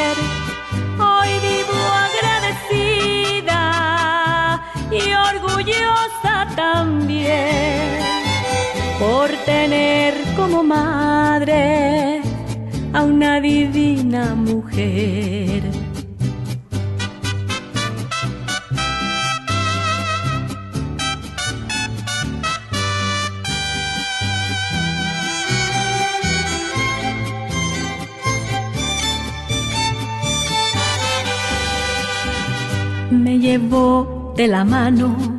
Por 9.23 9.31
tener 9.45 10.15
como 10.35 10.65
madre 10.65 12.21
a 12.93 13.05
una 13.05 13.41
divina 13.41 14.35
mujer. 14.35 15.63
Me 33.13 33.39
llevó 33.39 34.35
de 34.37 34.49
la 34.49 34.65
mano 34.65 35.32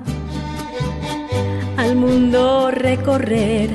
mundo 1.95 2.71
recorrer. 2.71 3.69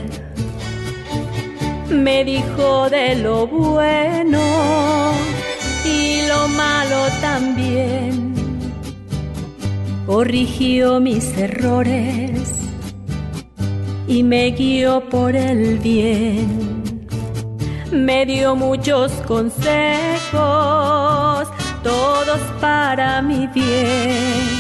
Me 1.89 2.25
dijo 2.25 2.91
de 2.91 3.17
lo 3.17 3.47
bueno 3.47 5.13
y 5.85 6.27
lo 6.27 6.49
malo 6.49 7.07
también. 7.21 8.35
Corrigió 10.07 11.01
mis 11.01 11.37
errores 11.37 12.55
y 14.07 14.23
me 14.23 14.51
guió 14.51 15.09
por 15.09 15.37
el 15.37 15.79
bien. 15.79 17.07
Me 17.93 18.27
dio 18.27 18.55
muchos 18.55 19.13
consejos, 19.27 20.39
todos 21.83 22.41
para 22.61 23.23
mi 23.23 23.47
bien 23.49 24.58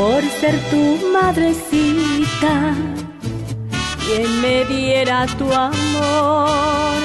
por 0.00 0.22
ser 0.40 0.56
tu 0.70 0.82
madrecita 1.12 2.74
quien 4.02 4.40
me 4.40 4.64
diera 4.64 5.26
tu 5.38 5.52
amor 5.52 7.00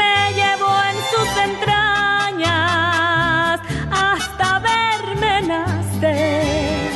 me 0.00 0.16
llevó 0.38 0.74
en 0.90 0.96
sus 1.12 1.30
entrañas 1.48 2.52
hasta 3.90 4.46
verme 4.58 5.34
nacer 5.48 6.90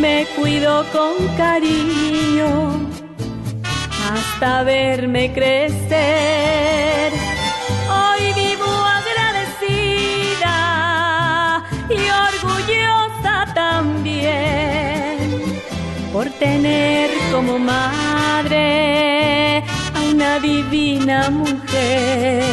me 0.00 0.26
cuidó 0.36 0.84
con 0.92 1.14
cariño 1.36 2.50
hasta 4.12 4.62
verme 4.62 5.32
crecer. 5.32 6.67
Tener 16.38 17.10
como 17.32 17.58
madre 17.58 19.64
a 19.94 20.00
una 20.12 20.38
divina 20.38 21.30
mujer, 21.30 22.44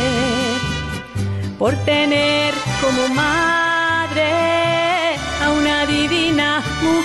por 1.60 1.76
tener 1.86 2.54
como 2.82 3.08
madre 3.14 5.16
a 5.44 5.52
una 5.52 5.86
divina 5.86 6.64
mujer. 6.82 7.05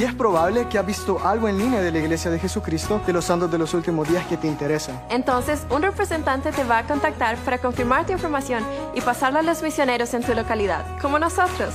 Y 0.00 0.04
es 0.04 0.14
probable 0.14 0.66
que 0.66 0.78
has 0.78 0.86
visto 0.86 1.18
algo 1.22 1.46
en 1.46 1.58
línea 1.58 1.82
de 1.82 1.92
la 1.92 1.98
Iglesia 1.98 2.30
de 2.30 2.38
Jesucristo 2.38 3.02
de 3.06 3.12
los 3.12 3.26
Santos 3.26 3.50
de 3.50 3.58
los 3.58 3.74
Últimos 3.74 4.08
Días 4.08 4.24
que 4.24 4.38
te 4.38 4.46
interesa. 4.46 4.92
Entonces, 5.10 5.66
un 5.68 5.82
representante 5.82 6.52
te 6.52 6.64
va 6.64 6.78
a 6.78 6.86
contactar 6.86 7.36
para 7.36 7.58
confirmar 7.58 8.06
tu 8.06 8.12
información 8.12 8.64
y 8.94 9.02
pasarla 9.02 9.40
a 9.40 9.42
los 9.42 9.62
misioneros 9.62 10.14
en 10.14 10.22
tu 10.22 10.32
localidad, 10.32 10.86
como 11.02 11.18
nosotros. 11.18 11.74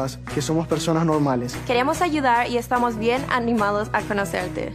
que 0.33 0.41
somos 0.41 0.67
personas 0.67 1.05
normales. 1.05 1.55
Queremos 1.67 2.01
ayudar 2.01 2.49
y 2.49 2.57
estamos 2.57 2.97
bien 2.97 3.23
animados 3.29 3.89
a 3.93 4.01
conocerte. 4.01 4.73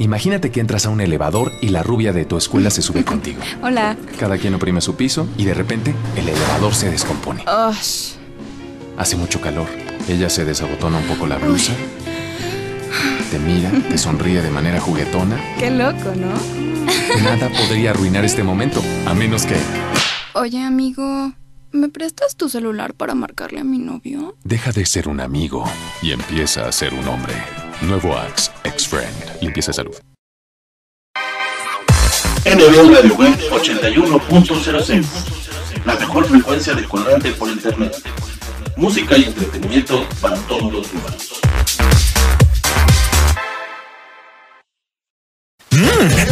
Imagínate 0.00 0.52
que 0.52 0.60
entras 0.60 0.86
a 0.86 0.90
un 0.90 1.00
elevador 1.00 1.50
y 1.60 1.70
la 1.70 1.82
rubia 1.82 2.12
de 2.12 2.24
tu 2.24 2.36
escuela 2.36 2.70
se 2.70 2.82
sube 2.82 3.04
contigo. 3.12 3.40
Hola. 3.62 3.96
Cada 4.18 4.38
quien 4.38 4.54
oprime 4.54 4.80
su 4.80 4.94
piso 4.94 5.28
y 5.36 5.44
de 5.44 5.54
repente 5.54 5.94
el 6.16 6.28
elevador 6.28 6.74
se 6.74 6.90
descompone. 6.90 7.44
Hace 8.96 9.16
mucho 9.16 9.40
calor. 9.40 9.66
Ella 10.08 10.30
se 10.30 10.44
desabotona 10.44 10.98
un 10.98 11.04
poco 11.04 11.26
la 11.26 11.36
blusa. 11.36 11.72
Te 13.30 13.38
mira, 13.38 13.70
te 13.88 13.98
sonríe 13.98 14.42
de 14.42 14.50
manera 14.50 14.80
juguetona. 14.80 15.38
Qué 15.58 15.70
loco, 15.70 16.12
¿no? 16.16 16.32
Nada 17.22 17.48
podría 17.48 17.90
arruinar 17.90 18.24
este 18.24 18.42
momento, 18.42 18.82
a 19.06 19.14
menos 19.14 19.44
que... 19.46 19.56
Oye, 20.34 20.62
amigo, 20.62 21.32
¿me 21.72 21.88
prestas 21.88 22.36
tu 22.36 22.48
celular 22.48 22.94
para 22.94 23.14
marcarle 23.14 23.60
a 23.60 23.64
mi 23.64 23.78
novio? 23.78 24.36
Deja 24.44 24.72
de 24.72 24.86
ser 24.86 25.08
un 25.08 25.20
amigo 25.20 25.64
y 26.02 26.12
empieza 26.12 26.68
a 26.68 26.72
ser 26.72 26.94
un 26.94 27.06
hombre. 27.08 27.34
Nuevo 27.82 28.16
Axe, 28.16 28.50
ex-friend. 28.64 29.40
Limpieza 29.40 29.70
de 29.70 29.74
salud. 29.74 29.94
NB 32.44 32.94
Radio 32.94 33.14
Web 33.14 33.38
81.06. 33.50 35.04
La 35.84 35.94
mejor 35.96 36.24
frecuencia 36.26 36.74
de 36.74 36.84
colorante 36.84 37.32
por 37.32 37.48
internet. 37.48 37.94
Música 38.76 39.18
y 39.18 39.24
entretenimiento 39.24 40.06
para 40.20 40.36
todos 40.46 40.72
los 40.72 40.92
humanos. 40.92 41.40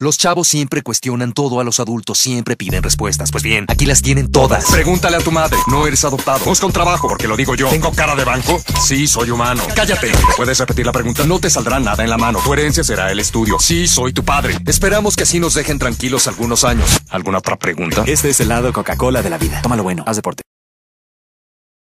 Los 0.00 0.16
chavos 0.16 0.46
siempre 0.46 0.82
cuestionan 0.82 1.32
todo 1.32 1.58
a 1.58 1.64
los 1.64 1.80
adultos, 1.80 2.18
siempre 2.18 2.56
piden 2.56 2.84
respuestas. 2.84 3.32
Pues 3.32 3.42
bien, 3.42 3.64
aquí 3.66 3.84
las 3.84 4.00
tienen 4.00 4.30
todas. 4.30 4.70
Pregúntale 4.70 5.16
a 5.16 5.20
tu 5.20 5.32
madre. 5.32 5.58
No 5.66 5.88
eres 5.88 6.04
adoptado. 6.04 6.44
Busca 6.44 6.66
un 6.66 6.72
trabajo, 6.72 7.08
porque 7.08 7.26
lo 7.26 7.36
digo 7.36 7.56
yo. 7.56 7.68
¿Tengo 7.68 7.90
cara 7.90 8.14
de 8.14 8.22
banco? 8.22 8.62
Sí, 8.80 9.08
soy 9.08 9.30
humano. 9.30 9.60
Cállate. 9.74 10.12
¿Puedes 10.36 10.56
repetir 10.56 10.86
la 10.86 10.92
pregunta? 10.92 11.24
No 11.24 11.40
te 11.40 11.50
saldrá 11.50 11.80
nada 11.80 12.04
en 12.04 12.10
la 12.10 12.16
mano. 12.16 12.38
Tu 12.44 12.52
herencia 12.52 12.84
será 12.84 13.10
el 13.10 13.18
estudio. 13.18 13.58
Sí, 13.58 13.88
soy 13.88 14.12
tu 14.12 14.24
padre. 14.24 14.56
Esperamos 14.66 15.16
que 15.16 15.24
así 15.24 15.40
nos 15.40 15.54
dejen 15.54 15.80
tranquilos 15.80 16.28
algunos 16.28 16.62
años. 16.62 16.88
¿Alguna 17.10 17.38
otra 17.38 17.56
pregunta? 17.56 18.04
Este 18.06 18.30
es 18.30 18.38
el 18.38 18.50
lado 18.50 18.72
Coca-Cola 18.72 19.20
de 19.20 19.30
la 19.30 19.38
vida. 19.38 19.60
Tómalo 19.62 19.82
bueno. 19.82 20.04
Haz 20.06 20.14
deporte. 20.14 20.44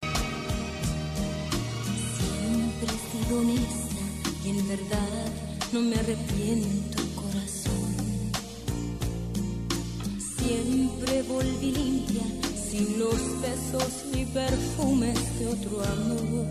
Siempre 0.00 0.16
he 2.86 3.24
sido 3.26 3.38
honesta 3.38 4.00
y 4.46 4.48
en 4.48 4.66
verdad 4.66 5.26
no 5.72 5.80
me 5.82 5.96
arrepiento, 5.96 7.02
corazón. 7.14 7.77
Siempre 10.48 11.22
volví 11.24 11.72
limpia, 11.72 12.22
sin 12.56 12.98
los 12.98 13.20
besos 13.42 13.92
ni 14.14 14.24
perfumes 14.24 15.18
de 15.38 15.46
otro 15.46 15.82
amor. 15.82 16.46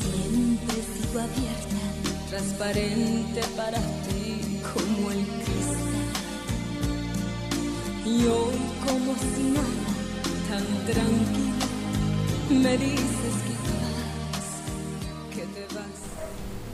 Siempre 0.00 0.76
sigo 0.88 1.20
abierta, 1.20 1.82
transparente 2.30 3.40
para 3.58 3.78
ti 4.06 4.58
como 4.72 5.10
el 5.10 5.22
cristal. 5.42 6.08
Y 8.06 8.24
hoy 8.24 8.58
como 8.86 9.14
si 9.34 9.42
nada, 9.52 9.92
tan 10.48 10.66
tranquila, 10.86 11.66
me 12.62 12.78
dices 12.78 13.21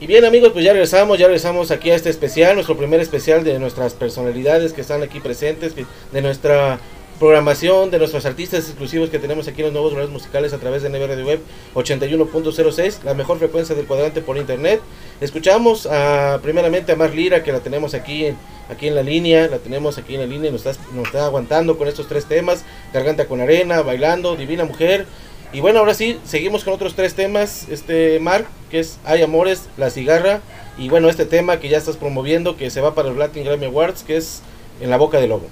Y 0.01 0.07
bien 0.07 0.23
amigos, 0.23 0.53
pues 0.53 0.63
ya 0.63 0.71
regresamos, 0.71 1.19
ya 1.19 1.27
regresamos 1.27 1.71
aquí 1.71 1.91
a 1.91 1.95
este 1.95 2.09
especial, 2.09 2.55
nuestro 2.55 2.77
primer 2.77 3.01
especial 3.01 3.43
de 3.43 3.59
nuestras 3.59 3.93
personalidades 3.93 4.71
que 4.71 4.79
están 4.79 5.03
aquí 5.03 5.19
presentes, 5.19 5.73
de 5.75 6.21
nuestra 6.21 6.79
programación, 7.19 7.91
de 7.91 7.97
nuestros 7.97 8.25
artistas 8.25 8.63
exclusivos 8.63 9.09
que 9.09 9.19
tenemos 9.19 9.49
aquí 9.49 9.59
en 9.59 9.65
los 9.65 9.73
nuevos 9.73 9.91
horarios 9.91 10.13
musicales 10.13 10.53
a 10.53 10.57
través 10.57 10.83
de 10.83 10.89
NB 10.89 11.05
Radio 11.05 11.25
Web 11.25 11.41
81.06, 11.75 13.03
la 13.03 13.13
mejor 13.13 13.39
frecuencia 13.39 13.75
del 13.75 13.87
cuadrante 13.87 14.21
por 14.21 14.37
internet. 14.37 14.79
Escuchamos 15.19 15.85
a, 15.85 16.39
primeramente 16.41 16.93
a 16.93 16.95
Mar 16.95 17.13
Lira, 17.13 17.43
que 17.43 17.51
la 17.51 17.59
tenemos 17.59 17.93
aquí 17.93 18.27
en, 18.27 18.37
aquí 18.69 18.87
en 18.87 18.95
la 18.95 19.03
línea, 19.03 19.49
la 19.49 19.57
tenemos 19.57 19.97
aquí 19.97 20.15
en 20.15 20.21
la 20.21 20.27
línea 20.27 20.47
y 20.49 20.53
nos 20.53 20.65
está, 20.65 20.81
nos 20.93 21.07
está 21.07 21.25
aguantando 21.25 21.77
con 21.77 21.89
estos 21.89 22.07
tres 22.07 22.23
temas, 22.23 22.63
Garganta 22.93 23.25
con 23.25 23.41
Arena, 23.41 23.81
Bailando, 23.81 24.37
Divina 24.37 24.63
Mujer. 24.63 25.05
Y 25.51 25.61
bueno, 25.61 25.79
ahora 25.79 25.93
sí, 25.95 26.19
seguimos 26.25 26.63
con 26.63 26.73
otros 26.73 26.93
tres 26.95 27.15
temas, 27.15 27.67
este 27.69 28.19
Mar, 28.19 28.45
que 28.69 28.79
es 28.79 28.99
Hay 29.03 29.23
Amores, 29.23 29.67
La 29.77 29.89
Cigarra, 29.89 30.41
y 30.77 30.89
bueno, 30.89 31.09
este 31.09 31.25
tema 31.25 31.59
que 31.59 31.69
ya 31.69 31.77
estás 31.77 31.97
promoviendo, 31.97 32.55
que 32.55 32.69
se 32.69 32.81
va 32.81 32.93
para 32.93 33.09
los 33.09 33.17
Latin 33.17 33.43
Grammy 33.43 33.65
Awards, 33.65 34.03
que 34.03 34.17
es 34.17 34.41
En 34.79 34.89
la 34.91 34.97
Boca 34.97 35.19
del 35.19 35.29
Lobo. 35.29 35.47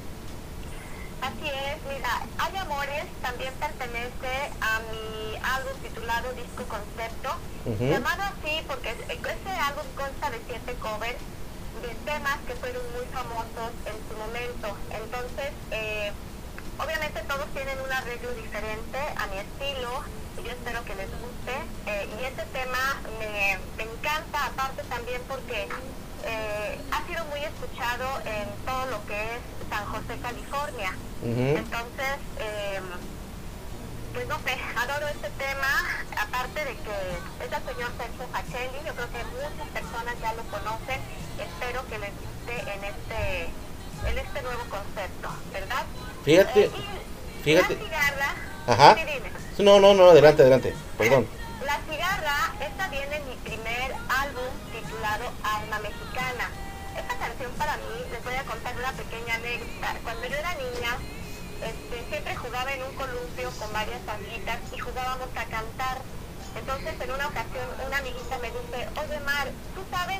Así 1.21 1.49
es, 1.49 1.77
mira, 1.91 2.21
Hay 2.37 2.55
Amores 2.57 3.05
también 3.23 3.51
pertenece 3.59 4.53
a 4.61 4.79
mi 4.93 5.35
álbum 5.41 5.73
titulado 5.81 6.29
Disco 6.33 6.63
Concepto, 6.69 7.29
Ujú. 7.65 7.89
llamado 7.91 8.21
así 8.21 8.61
porque 8.67 8.89
es- 8.89 9.09
este 9.09 9.49
álbum 9.49 9.83
consta 9.97 10.29
de 10.29 10.37
siete 10.47 10.73
covers 10.79 11.17
de 11.81 11.89
temas 12.05 12.37
que 12.47 12.53
fueron 12.53 12.83
muy 12.95 13.05
famosos 13.11 13.73
en 13.89 13.97
su 14.07 14.13
momento. 14.15 14.77
Entonces, 14.93 15.51
eh, 15.71 16.11
obviamente 16.79 17.21
todos 17.27 17.47
tienen 17.53 17.79
un 17.81 17.91
arreglo 17.91 18.31
diferente 18.33 18.99
a 19.17 19.27
mi 19.27 19.37
estilo 19.37 20.03
y 20.37 20.43
yo 20.43 20.51
espero 20.51 20.83
que 20.85 20.95
les 20.95 21.09
guste. 21.09 21.55
Eh, 21.87 22.09
y 22.19 22.25
este 22.25 22.43
tema 22.53 23.01
me, 23.19 23.57
me 23.77 23.83
encanta, 23.91 24.45
aparte 24.45 24.83
también 24.83 25.21
porque 25.27 25.67
eh, 26.23 26.79
ha 26.91 27.07
sido 27.07 27.25
muy 27.25 27.39
escuchado 27.43 28.21
en 28.25 28.65
todo 28.65 28.85
lo 28.87 29.05
que 29.05 29.15
es 29.15 29.41
San 29.69 29.85
José, 29.85 30.19
California. 30.21 30.93
Entonces, 31.23 32.17
eh, 32.39 32.79
pues 34.13 34.27
no 34.27 34.37
sé, 34.39 34.57
adoro 34.77 35.07
este 35.07 35.29
tema, 35.31 35.67
aparte 36.17 36.59
de 36.65 36.75
que 36.77 37.45
es 37.45 37.51
el 37.51 37.63
señor 37.73 37.91
Sergio 37.97 38.27
Facelli, 38.31 38.79
yo 38.85 38.93
creo 38.93 39.09
que 39.11 39.23
muchas 39.33 39.67
personas 39.73 40.15
ya 40.21 40.33
lo 40.33 40.43
conocen, 40.43 41.01
espero 41.37 41.85
que 41.87 41.99
les 41.99 42.11
guste 42.13 42.73
en 42.73 42.83
este, 42.83 43.49
en 44.05 44.17
este 44.17 44.41
nuevo 44.41 44.63
concepto, 44.69 45.29
¿verdad? 45.53 45.83
Fíjate, 46.23 46.65
Eh, 46.65 46.71
fíjate. 47.43 47.75
La 47.75 47.83
cigarra, 47.85 48.35
Ajá. 48.67 48.95
sí. 49.55 49.63
No, 49.63 49.79
no, 49.79 49.93
no, 49.93 50.09
adelante, 50.11 50.41
adelante, 50.43 50.73
perdón. 50.97 51.27
La 51.65 51.79
cigarra, 51.89 52.53
esta 52.61 52.87
viene 52.89 53.15
en 53.17 53.29
mi 53.29 53.35
primer 53.37 53.91
álbum 54.09 54.49
titulado 54.71 55.25
Alma 55.43 55.79
Mexicana. 55.79 56.49
Esta 56.97 57.15
canción 57.17 57.51
para 57.53 57.77
mí, 57.77 57.95
les 58.11 58.23
voy 58.23 58.33
a 58.35 58.43
contar 58.43 58.75
una 58.75 58.91
pequeña 58.93 59.35
anécdota. 59.35 59.95
Cuando 60.03 60.27
yo 60.27 60.35
era 60.35 60.53
niña, 60.55 60.97
este, 61.63 62.09
siempre 62.09 62.35
jugaba 62.35 62.71
en 62.73 62.83
un 62.83 62.93
columpio 62.93 63.49
con 63.59 63.71
varias 63.73 64.01
amiguitas 64.07 64.57
y 64.75 64.79
jugábamos 64.79 65.29
a 65.35 65.45
cantar. 65.45 65.97
Entonces 66.55 66.93
en 66.99 67.11
una 67.11 67.27
ocasión 67.27 67.67
una 67.85 67.97
amiguita 67.97 68.37
me 68.41 68.49
dice, 68.49 68.89
oye 68.97 69.19
Mar, 69.21 69.47
¿tú 69.75 69.81
sabes 69.91 70.19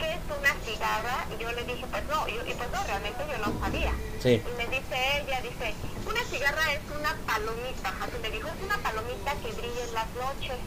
qué 0.00 0.08
es 0.16 0.24
una 0.32 0.52
cigarra? 0.64 1.16
Y 1.30 1.42
yo 1.42 1.52
le 1.52 1.62
dije, 1.64 1.84
pues 1.90 2.04
no, 2.08 2.26
y, 2.26 2.32
y 2.32 2.54
pues 2.56 2.70
no, 2.72 2.80
realmente 2.84 3.20
yo 3.30 3.38
no 3.44 3.60
sabía. 3.60 3.92
Sí. 4.18 4.40
Y 4.42 4.52
me 4.56 4.66
dice 4.66 4.96
ella, 5.20 5.40
dice, 5.44 5.74
una 6.08 6.22
cigarra 6.24 6.72
es 6.72 6.80
una 6.90 7.12
palomita, 7.28 7.88
así 8.00 8.16
me 8.22 8.30
dijo, 8.30 8.48
es 8.48 8.64
una 8.64 8.78
palomita 8.78 9.30
que 9.44 9.52
brilla 9.52 9.84
en 9.84 9.94
las 9.94 10.08
noches, 10.16 10.58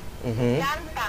canta. 0.61 1.07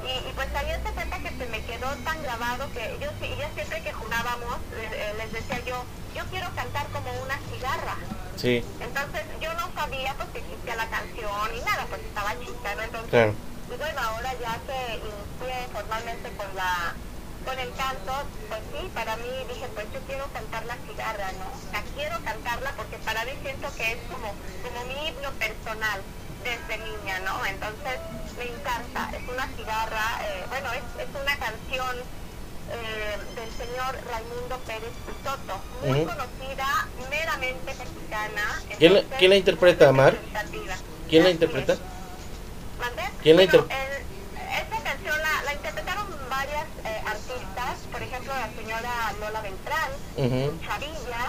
Y, 0.00 0.12
y 0.28 0.32
pues 0.32 0.48
ahí 0.54 0.72
se 0.82 0.92
cuenta 0.92 1.18
que 1.18 1.28
se 1.28 1.46
me 1.46 1.60
quedó 1.66 1.88
tan 2.08 2.22
grabado 2.22 2.72
que 2.72 2.96
yo, 3.02 3.10
yo 3.20 3.46
siempre 3.54 3.82
que 3.82 3.92
jugábamos 3.92 4.56
eh, 4.80 5.12
les 5.18 5.30
decía 5.32 5.60
yo, 5.66 5.84
yo 6.16 6.24
quiero 6.30 6.48
cantar 6.54 6.86
como 6.88 7.10
una 7.22 7.36
cigarra. 7.52 7.96
Sí, 8.36 8.64
Entonces 8.80 9.20
yo 9.42 9.52
no 9.54 9.68
sabía 9.74 10.14
pues 10.14 10.30
que 10.30 10.38
existía 10.38 10.74
la 10.76 10.88
canción 10.88 11.50
y 11.54 11.60
nada, 11.60 11.84
pues 11.90 12.00
estaba 12.00 12.32
chica, 12.40 12.74
¿no? 12.76 12.82
Entonces, 12.82 13.10
Claro. 13.10 13.34
Y 13.72 13.76
bueno, 13.76 14.00
ahora 14.00 14.32
ya 14.40 14.58
que 14.66 14.96
inicié 14.96 15.68
formalmente 15.72 16.28
con 16.36 16.48
la 16.56 16.94
con 17.44 17.58
el 17.58 17.72
canto, 17.72 18.12
pues 18.48 18.60
sí, 18.70 18.90
para 18.92 19.16
mí 19.16 19.30
dije, 19.48 19.66
pues 19.74 19.86
yo 19.94 20.00
quiero 20.06 20.26
cantar 20.32 20.64
la 20.66 20.76
cigarra, 20.86 21.32
¿no? 21.40 21.48
La 21.72 21.80
quiero 21.96 22.20
cantarla 22.22 22.72
porque 22.76 22.98
para 22.98 23.24
mí 23.24 23.32
siento 23.42 23.72
que 23.76 23.92
es 23.92 23.98
como, 24.12 24.34
como 24.62 24.84
mi 24.84 25.08
himno 25.08 25.30
personal 25.40 26.02
desde 26.44 26.84
niña, 26.84 27.18
¿no? 27.20 27.44
Entonces 27.46 27.96
me 28.36 28.44
encanta, 28.44 29.10
es 29.16 29.26
una 29.26 29.48
cigarra, 29.56 30.20
eh, 30.28 30.44
bueno, 30.50 30.68
es, 30.72 30.84
es 31.00 31.08
una 31.16 31.36
canción 31.38 31.96
eh, 32.70 33.16
del 33.34 33.50
señor 33.56 33.96
Raimundo 34.04 34.58
Pérez 34.66 34.92
Soto, 35.24 35.60
muy 35.80 36.04
conocida, 36.04 36.88
meramente 37.08 37.74
mexicana. 37.74 38.62
¿Quién 38.78 38.94
la, 38.94 39.02
quién 39.18 39.30
la 39.30 39.36
interpreta, 39.36 39.92
Mar? 39.92 40.12
representativa. 40.12 40.76
¿Quién 41.08 41.24
la 41.24 41.30
interpreta? 41.30 41.76
¿Quién 43.22 43.36
la 43.36 43.44
Bueno, 43.44 43.58
inter- 43.64 43.76
el- 43.76 44.60
esta 44.62 44.76
canción 44.82 45.18
la, 45.22 45.42
la 45.44 45.52
interpretaron 45.54 46.06
varias 46.28 46.66
eh, 46.84 47.02
artistas, 47.06 47.74
por 47.92 48.02
ejemplo 48.02 48.32
la 48.34 48.48
señora 48.56 49.12
Lola 49.20 49.40
Beltrán, 49.42 49.90
Ujú. 50.16 50.58
Chavilla, 50.64 51.22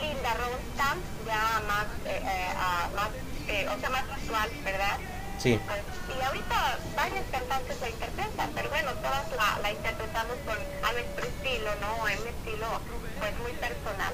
Linda 0.00 0.34
Ronstadt, 0.34 0.98
ya 1.26 1.62
más, 1.66 1.86
eh, 2.06 2.22
eh, 2.22 2.48
más 2.94 3.08
eh, 3.48 3.68
o 3.68 3.80
sea, 3.80 3.90
más 3.90 4.04
actual, 4.08 4.50
¿verdad? 4.64 4.98
Sí. 5.38 5.58
Pues, 5.66 5.80
y 6.16 6.22
ahorita 6.22 6.78
varias 6.96 7.24
cantantes 7.32 7.80
la 7.80 7.88
interpretan, 7.88 8.50
pero 8.54 8.68
bueno, 8.70 8.92
todas 9.02 9.26
la, 9.36 9.58
la 9.62 9.72
interpretamos 9.72 10.36
con, 10.46 10.56
a 10.56 10.92
nuestro 10.92 11.26
estilo, 11.26 11.70
¿no? 11.80 12.08
En 12.08 12.18
un 12.20 12.28
estilo 12.28 12.66
pues 13.18 13.38
muy 13.42 13.52
personal. 13.52 14.12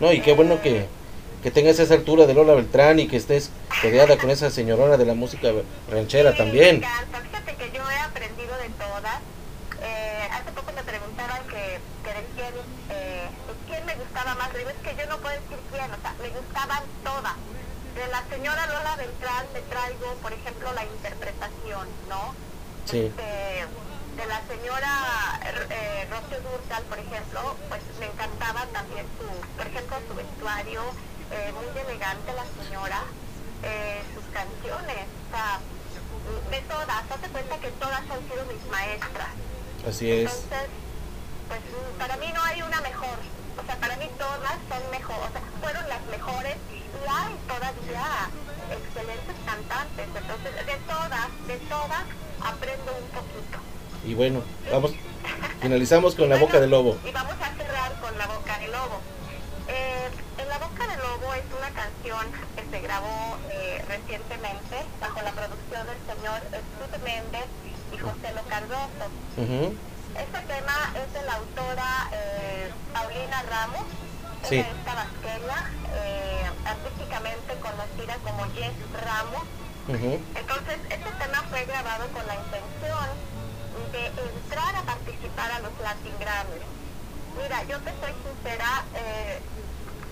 No, 0.00 0.12
y 0.12 0.20
qué 0.22 0.32
bueno 0.32 0.60
que, 0.62 0.88
que 1.44 1.50
tengas 1.50 1.78
esa 1.78 1.92
altura 1.92 2.24
de 2.24 2.32
Lola 2.32 2.54
Beltrán 2.54 2.98
y 2.98 3.06
que 3.06 3.18
estés 3.18 3.50
rodeada 3.82 4.16
con 4.16 4.30
esa 4.30 4.48
señorona 4.48 4.96
de 4.96 5.04
la 5.04 5.12
música 5.12 5.52
ranchera 5.90 6.34
también. 6.34 6.80
Me 6.80 6.86
encanta. 6.86 7.20
Fíjate 7.20 7.54
que 7.56 7.70
yo 7.76 7.82
he 7.84 7.98
aprendido 8.00 8.56
de 8.56 8.70
todas. 8.80 9.20
Eh, 9.82 10.28
hace 10.32 10.50
poco 10.56 10.72
me 10.72 10.82
preguntaban 10.82 11.44
que, 11.52 11.84
que 12.00 12.10
de 12.16 12.24
quién, 12.32 12.54
eh, 12.88 13.28
de 13.28 13.54
quién 13.68 13.84
me 13.84 13.94
gustaba 13.94 14.34
más. 14.36 14.54
Digo, 14.56 14.70
es 14.70 14.80
que 14.80 14.96
yo 14.96 15.04
no 15.04 15.18
puedo 15.18 15.36
decir 15.36 15.60
quién, 15.68 15.84
o 15.84 16.00
sea, 16.00 16.14
me 16.16 16.30
gustaban 16.32 16.82
todas. 17.04 17.36
De 17.92 18.06
la 18.08 18.24
señora 18.32 18.64
Lola 18.64 18.96
Beltrán 18.96 19.44
me 19.52 19.60
traigo, 19.68 20.16
por 20.24 20.32
ejemplo, 20.32 20.72
la 20.72 20.84
interpretación, 20.88 21.86
¿no? 22.08 22.32
Sí. 22.88 23.12
De, 23.20 23.68
de 24.16 24.26
la 24.32 24.40
señora 24.48 25.40
eh, 25.44 26.08
Rocío 26.08 26.40
Durcal, 26.40 26.84
por 26.84 26.98
ejemplo, 26.98 27.54
pues 27.68 27.82
me 28.00 28.06
encantaba 28.06 28.64
también 28.72 29.04
su, 29.20 29.28
por 29.60 29.66
ejemplo, 29.66 29.96
su 30.08 30.14
vestuario, 30.14 30.80
eh, 31.34 31.52
muy 31.52 31.66
elegante 31.82 32.32
la 32.32 32.46
señora, 32.62 33.02
eh, 33.62 34.02
sus 34.14 34.24
canciones, 34.32 35.04
o 35.04 35.30
sea, 35.30 35.60
de 36.50 36.60
todas, 36.62 37.10
hazte 37.10 37.28
cuenta 37.28 37.58
que 37.58 37.68
todas 37.72 38.00
han 38.00 38.22
sido 38.30 38.44
mis 38.46 38.64
maestras. 38.70 39.28
Así 39.86 40.10
es. 40.10 40.30
Entonces, 40.30 40.70
pues 41.48 41.60
para 41.98 42.16
mí 42.16 42.30
no 42.32 42.42
hay 42.44 42.62
una 42.62 42.80
mejor, 42.80 43.18
o 43.60 43.66
sea, 43.66 43.76
para 43.76 43.96
mí 43.96 44.08
todas 44.18 44.56
son 44.68 44.90
mejor, 44.90 45.16
o 45.18 45.32
sea, 45.32 45.42
fueron 45.60 45.88
las 45.88 46.02
mejores 46.06 46.56
y 46.70 46.82
hay 47.08 47.34
todavía 47.46 48.30
excelentes 48.70 49.36
cantantes, 49.44 50.06
entonces 50.14 50.66
de 50.66 50.76
todas, 50.86 51.28
de 51.46 51.56
todas 51.68 52.04
aprendo 52.40 52.92
un 52.96 53.08
poquito. 53.10 53.58
Y 54.06 54.14
bueno, 54.14 54.42
vamos, 54.70 54.92
finalizamos 55.60 56.14
con 56.14 56.28
La 56.28 56.36
Boca 56.36 56.60
del 56.60 56.70
Lobo. 56.70 56.96
Y 57.04 57.10
vamos 57.10 57.34
a 57.40 57.54
cerrar 57.56 57.92
con 58.00 58.16
La 58.18 58.26
Boca 58.26 58.58
del 58.58 58.72
Lobo. 58.72 59.00
Eh, 59.68 60.08
en 60.38 60.48
La 60.48 60.58
Boca 60.58 60.86
del 60.86 60.98
Lobo 60.98 61.34
es 61.34 61.44
una 61.56 61.70
canción 61.70 62.26
grabó 62.94 63.36
eh, 63.50 63.82
recientemente 63.88 64.76
bajo 65.00 65.20
la 65.22 65.32
producción 65.32 65.82
del 65.84 65.98
señor 66.06 66.38
Jesús 66.46 67.02
Méndez 67.02 67.46
y 67.92 67.98
José 67.98 68.32
Lo 68.36 68.42
Cardoso. 68.46 69.10
Este 69.34 70.40
tema 70.46 70.76
es 70.94 71.12
de 71.12 71.22
la 71.26 71.34
autora 71.34 72.08
eh, 72.12 72.70
Paulina 72.92 73.42
Ramos, 73.50 73.82
Sí. 74.48 74.58
es 74.58 74.66
tabasqueña, 74.84 75.72
eh, 75.96 76.46
artísticamente 76.66 77.54
conocida 77.58 78.14
como 78.22 78.44
Jess 78.54 78.78
Ramos. 79.02 79.42
Entonces, 79.88 80.78
este 80.88 81.10
tema 81.18 81.42
fue 81.50 81.64
grabado 81.64 82.06
con 82.12 82.24
la 82.28 82.34
intención 82.36 83.08
de 83.90 84.06
entrar 84.06 84.76
a 84.76 84.82
participar 84.82 85.50
a 85.50 85.58
los 85.60 85.72
Latin 85.82 86.14
Grammys. 86.20 86.62
Mira, 87.42 87.64
yo 87.64 87.80
te 87.80 87.90
soy 87.98 88.14
sincera, 88.22 88.84
eh, 88.94 89.40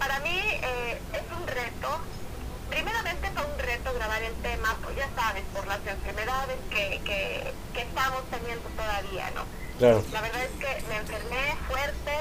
para 0.01 0.18
mí 0.21 0.37
eh, 0.40 1.01
es 1.12 1.23
un 1.38 1.47
reto. 1.47 2.01
Primeramente 2.72 3.30
fue 3.37 3.44
un 3.44 3.58
reto 3.58 3.92
grabar 3.92 4.22
el 4.22 4.32
tema, 4.37 4.74
pues 4.82 4.96
ya 4.96 5.06
sabes, 5.14 5.44
por 5.52 5.66
las 5.66 5.87
enfermedades 5.87 6.56
que, 6.70 7.02
que, 7.04 7.52
que 7.74 7.82
estamos 7.82 8.24
teniendo 8.30 8.66
todavía, 8.70 9.30
¿no? 9.37 9.44
Claro. 9.76 10.02
La 10.11 10.20
verdad 10.22 10.42
es 10.42 10.56
que 10.56 10.82
me 10.88 10.96
enfermé 10.96 11.54
fuerte, 11.68 12.16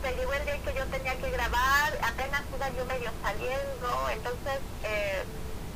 se 0.00 0.14
llegó 0.14 0.32
el 0.32 0.44
día 0.44 0.58
que 0.62 0.74
yo 0.78 0.86
tenía 0.86 1.16
que 1.18 1.28
grabar, 1.28 1.90
apenas 2.06 2.42
iba 2.54 2.68
yo 2.70 2.84
medio 2.86 3.10
saliendo, 3.20 3.90
entonces 4.14 4.58
eh, 4.84 5.24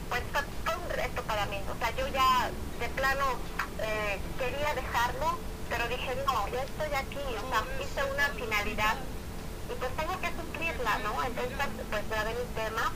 pues 0.08 0.22
fue, 0.30 0.42
fue 0.64 0.76
un 0.76 0.90
reto 0.90 1.22
para 1.24 1.46
mí. 1.46 1.58
O 1.66 1.76
sea, 1.82 1.90
yo 1.96 2.06
ya 2.06 2.50
de 2.78 2.88
plano 2.94 3.26
eh, 3.82 4.20
quería 4.38 4.74
dejarlo, 4.78 5.38
pero 5.68 5.88
dije, 5.88 6.14
no, 6.24 6.46
ya 6.54 6.62
estoy 6.62 6.94
aquí, 6.94 7.24
o 7.34 7.50
sea, 7.50 7.66
hice 7.82 8.04
una 8.14 8.28
finalidad 8.28 8.94
y 9.68 9.74
pues 9.74 9.90
tengo 9.96 10.14
que 10.20 10.30
cumplirla, 10.30 10.98
¿no? 11.02 11.18
Entonces, 11.24 11.66
pues 11.90 12.08
grabé 12.08 12.30
mi 12.30 12.46
tema. 12.54 12.92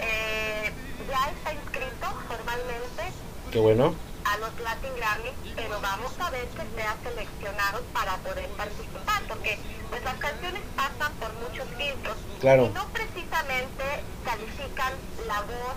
Eh, 0.00 0.72
ya 1.10 1.30
está 1.30 1.52
inscrito 1.52 2.06
formalmente 2.28 3.02
Qué 3.50 3.58
bueno. 3.58 3.94
a 4.24 4.36
los 4.38 4.60
Latin 4.60 4.90
Grammys, 4.96 5.32
pero 5.56 5.80
vamos 5.80 6.12
a 6.20 6.30
ver 6.30 6.46
que 6.48 6.62
sea 6.76 6.96
seleccionado 7.02 7.82
para 7.92 8.16
poder 8.18 8.46
participar, 8.50 9.22
porque 9.26 9.58
pues 9.90 10.02
las 10.04 10.14
canciones 10.16 10.62
pasan 10.76 11.12
por 11.14 11.32
muchos 11.34 11.66
filtros 11.76 12.16
Claro. 12.40 12.66
y 12.66 12.68
no 12.70 12.84
precisamente 12.88 13.84
califican 14.24 14.92
la 15.26 15.40
voz 15.42 15.74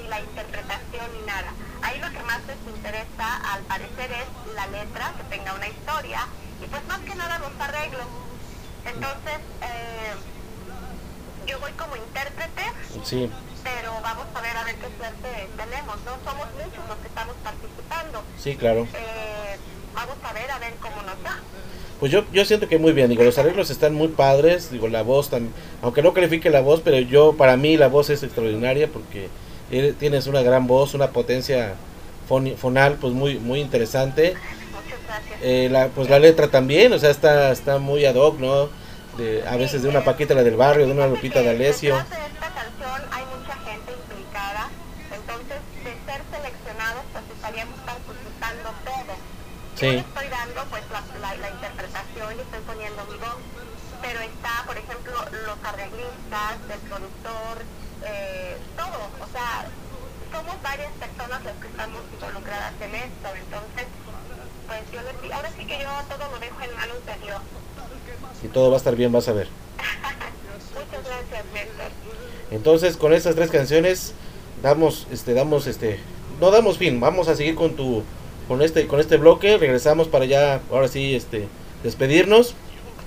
ni 0.00 0.08
la 0.08 0.20
interpretación 0.20 1.06
ni 1.18 1.26
nada. 1.26 1.52
Ahí 1.82 1.98
lo 2.00 2.10
que 2.10 2.22
más 2.24 2.40
les 2.46 2.58
interesa 2.76 3.36
al 3.52 3.62
parecer 3.62 4.10
es 4.12 4.54
la 4.54 4.66
letra, 4.66 5.12
que 5.16 5.36
tenga 5.36 5.54
una 5.54 5.68
historia 5.68 6.26
y 6.62 6.66
pues 6.66 6.84
más 6.86 6.98
que 7.00 7.14
nada 7.14 7.38
los 7.38 7.52
arreglos. 7.58 8.06
Entonces, 8.84 9.38
eh, 9.62 10.14
yo 11.46 11.58
voy 11.60 11.72
como 11.72 11.96
intérprete, 11.96 12.62
Sí. 13.04 13.30
Pero 13.64 13.92
vamos 14.02 14.26
a 14.34 14.40
ver 14.40 14.56
a 14.56 14.64
ver 14.64 14.74
qué 14.76 14.86
suerte 14.98 15.48
tenemos, 15.56 15.96
¿no? 16.04 16.12
Somos 16.30 16.46
muchos 16.54 16.88
los 16.88 16.98
que 16.98 17.08
estamos 17.08 17.34
participando. 17.42 18.22
Sí, 18.38 18.56
claro. 18.56 18.82
Eh, 18.94 19.56
vamos 19.94 20.16
a 20.22 20.32
ver 20.32 20.50
a 20.50 20.58
ver 20.58 20.74
cómo 20.80 20.96
nos 21.02 21.16
va. 21.24 21.38
Pues 21.98 22.12
yo, 22.12 22.24
yo 22.32 22.44
siento 22.44 22.68
que 22.68 22.78
muy 22.78 22.92
bien, 22.92 23.08
digo, 23.08 23.22
los 23.24 23.38
arreglos 23.38 23.70
están 23.70 23.94
muy 23.94 24.08
padres, 24.08 24.70
digo, 24.70 24.88
la 24.88 25.02
voz 25.02 25.30
también, 25.30 25.54
aunque 25.80 26.02
no 26.02 26.12
califique 26.12 26.50
la 26.50 26.60
voz, 26.60 26.82
pero 26.84 26.98
yo, 26.98 27.34
para 27.36 27.56
mí 27.56 27.76
la 27.76 27.88
voz 27.88 28.10
es 28.10 28.22
extraordinaria 28.22 28.88
porque 28.88 29.28
tienes 29.98 30.26
una 30.26 30.42
gran 30.42 30.66
voz, 30.66 30.94
una 30.94 31.08
potencia 31.10 31.74
foni- 32.28 32.56
fonal, 32.56 32.94
pues 33.00 33.12
muy, 33.14 33.38
muy 33.38 33.60
interesante. 33.60 34.34
Eh, 35.42 35.68
la, 35.70 35.88
pues 35.88 36.10
la 36.10 36.18
letra 36.18 36.48
también, 36.48 36.92
o 36.92 36.98
sea, 36.98 37.10
está, 37.10 37.52
está 37.52 37.78
muy 37.78 38.04
ad 38.04 38.16
hoc, 38.16 38.38
¿no? 38.38 38.68
De, 39.16 39.44
a 39.46 39.56
veces 39.56 39.82
de 39.82 39.88
una 39.88 40.02
Paquita 40.02 40.34
la 40.34 40.42
del 40.42 40.56
barrio, 40.56 40.86
de 40.86 40.92
una 40.92 41.06
Lupita 41.06 41.40
D'Alessio. 41.42 41.94
De 41.94 42.00
esta 42.02 42.48
canción 42.52 43.08
hay 43.12 43.23
Yo 49.76 49.90
le 49.92 49.98
estoy 49.98 50.28
dando 50.28 50.64
pues 50.70 50.82
la, 50.90 51.02
la, 51.20 51.34
la 51.34 51.50
interpretación 51.50 52.36
y 52.36 52.40
estoy 52.40 52.60
poniendo 52.66 53.04
mi 53.10 53.18
voz, 53.18 53.42
pero 54.00 54.20
está 54.20 54.62
por 54.66 54.78
ejemplo 54.78 55.12
los 55.46 55.58
arreglistas, 55.64 56.54
el 56.70 56.80
productor, 56.88 57.56
eh, 58.06 58.56
todo, 58.76 59.00
o 59.18 59.28
sea, 59.32 59.66
somos 60.30 60.62
varias 60.62 60.92
personas 60.92 61.42
las 61.42 61.56
que 61.58 61.66
estamos 61.66 62.02
involucradas 62.12 62.74
en 62.80 62.94
esto, 62.94 63.28
entonces 63.34 63.86
pues 64.66 64.80
yo 64.92 65.02
les 65.02 65.22
digo, 65.22 65.34
ahora 65.34 65.50
sí 65.56 65.66
que 65.66 65.78
yo 65.78 65.90
todo 66.08 66.30
lo 66.30 66.38
dejo 66.38 66.60
en 66.62 66.74
manos 66.74 66.98
de 67.04 67.26
Dios. 67.26 67.40
y 68.42 68.48
todo 68.48 68.70
va 68.70 68.76
a 68.76 68.78
estar 68.78 68.96
bien, 68.96 69.12
vas 69.12 69.28
a 69.28 69.32
ver. 69.32 69.48
Muchas 70.74 71.04
gracias, 71.04 71.44
Néstor. 71.52 71.90
Entonces, 72.50 72.96
con 72.96 73.12
estas 73.12 73.34
tres 73.34 73.50
canciones 73.50 74.14
damos 74.62 75.06
este 75.10 75.34
damos 75.34 75.66
este 75.66 76.00
no 76.40 76.50
damos 76.50 76.78
fin, 76.78 77.00
vamos 77.00 77.28
a 77.28 77.36
seguir 77.36 77.54
con 77.54 77.74
tu 77.76 78.02
con 78.48 78.62
este 78.62 78.86
con 78.86 79.00
este 79.00 79.16
bloque, 79.16 79.58
regresamos 79.58 80.08
para 80.08 80.24
ya 80.24 80.60
ahora 80.70 80.88
sí 80.88 81.14
este 81.14 81.48
despedirnos 81.82 82.54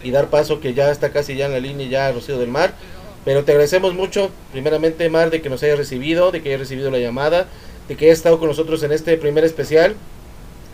y 0.03 0.11
dar 0.11 0.29
paso 0.29 0.59
que 0.59 0.73
ya 0.73 0.91
está 0.91 1.11
casi 1.11 1.35
ya 1.35 1.47
en 1.47 1.51
la 1.53 1.59
línea 1.59 1.87
ya 1.87 2.11
Rocío 2.11 2.37
del 2.37 2.49
Mar, 2.49 2.73
pero 3.25 3.43
te 3.43 3.51
agradecemos 3.51 3.93
mucho 3.93 4.29
primeramente 4.51 5.09
Mar 5.09 5.29
de 5.29 5.41
que 5.41 5.49
nos 5.49 5.63
hayas 5.63 5.77
recibido, 5.77 6.31
de 6.31 6.41
que 6.41 6.49
hayas 6.49 6.61
recibido 6.61 6.91
la 6.91 6.99
llamada, 6.99 7.47
de 7.87 7.95
que 7.95 8.05
hayas 8.05 8.17
estado 8.19 8.39
con 8.39 8.47
nosotros 8.47 8.83
en 8.83 8.91
este 8.91 9.17
primer 9.17 9.43
especial 9.43 9.95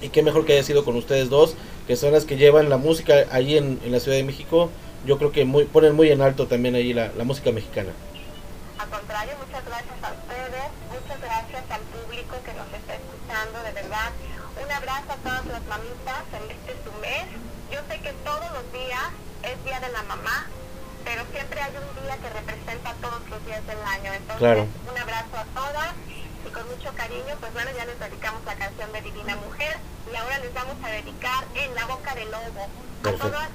y 0.01 0.09
qué 0.09 0.21
mejor 0.21 0.45
que 0.45 0.53
haya 0.53 0.63
sido 0.63 0.83
con 0.83 0.95
ustedes 0.97 1.29
dos, 1.29 1.55
que 1.87 1.95
son 1.95 2.11
las 2.11 2.25
que 2.25 2.35
llevan 2.35 2.69
la 2.69 2.77
música 2.77 3.25
ahí 3.31 3.57
en, 3.57 3.79
en 3.85 3.91
la 3.91 3.99
Ciudad 3.99 4.17
de 4.17 4.23
México. 4.23 4.69
Yo 5.05 5.17
creo 5.17 5.31
que 5.31 5.45
muy, 5.45 5.65
ponen 5.65 5.95
muy 5.95 6.09
en 6.11 6.21
alto 6.21 6.47
también 6.47 6.75
ahí 6.75 6.93
la, 6.93 7.11
la 7.17 7.23
música 7.23 7.51
mexicana. 7.51 7.89
Al 8.77 8.89
contrario, 8.89 9.33
de 19.83 19.91
la 19.91 20.03
Mamá, 20.03 20.47
pero 21.03 21.23
siempre 21.31 21.59
hay 21.59 21.73
un 21.75 21.91
día 22.07 22.15
que 22.15 22.29
representa 22.31 22.93
todos 23.03 23.19
los 23.29 23.45
días 23.45 23.65
del 23.67 23.81
año. 23.83 24.13
Entonces, 24.13 24.39
Claro. 24.39 24.63
un 24.63 24.97
abrazo 24.97 25.35
a 25.35 25.45
todas 25.51 25.91
y 26.47 26.49
con 26.49 26.63
mucho 26.71 26.93
cariño, 26.95 27.35
pues 27.39 27.51
bueno, 27.53 27.71
ya 27.75 27.83
les 27.85 27.99
dedicamos 27.99 28.43
la 28.45 28.55
canción 28.55 28.91
de 28.93 29.01
Divina 29.01 29.35
Mujer 29.35 29.75
y 30.11 30.15
ahora 30.15 30.39
les 30.39 30.53
vamos 30.53 30.75
a 30.83 30.87
dedicar 30.89 31.43
En 31.55 31.75
la 31.75 31.85
Boca 31.85 32.15
del 32.15 32.31
Lobo. 32.31 32.63
A 33.03 33.11
todas, 33.11 33.49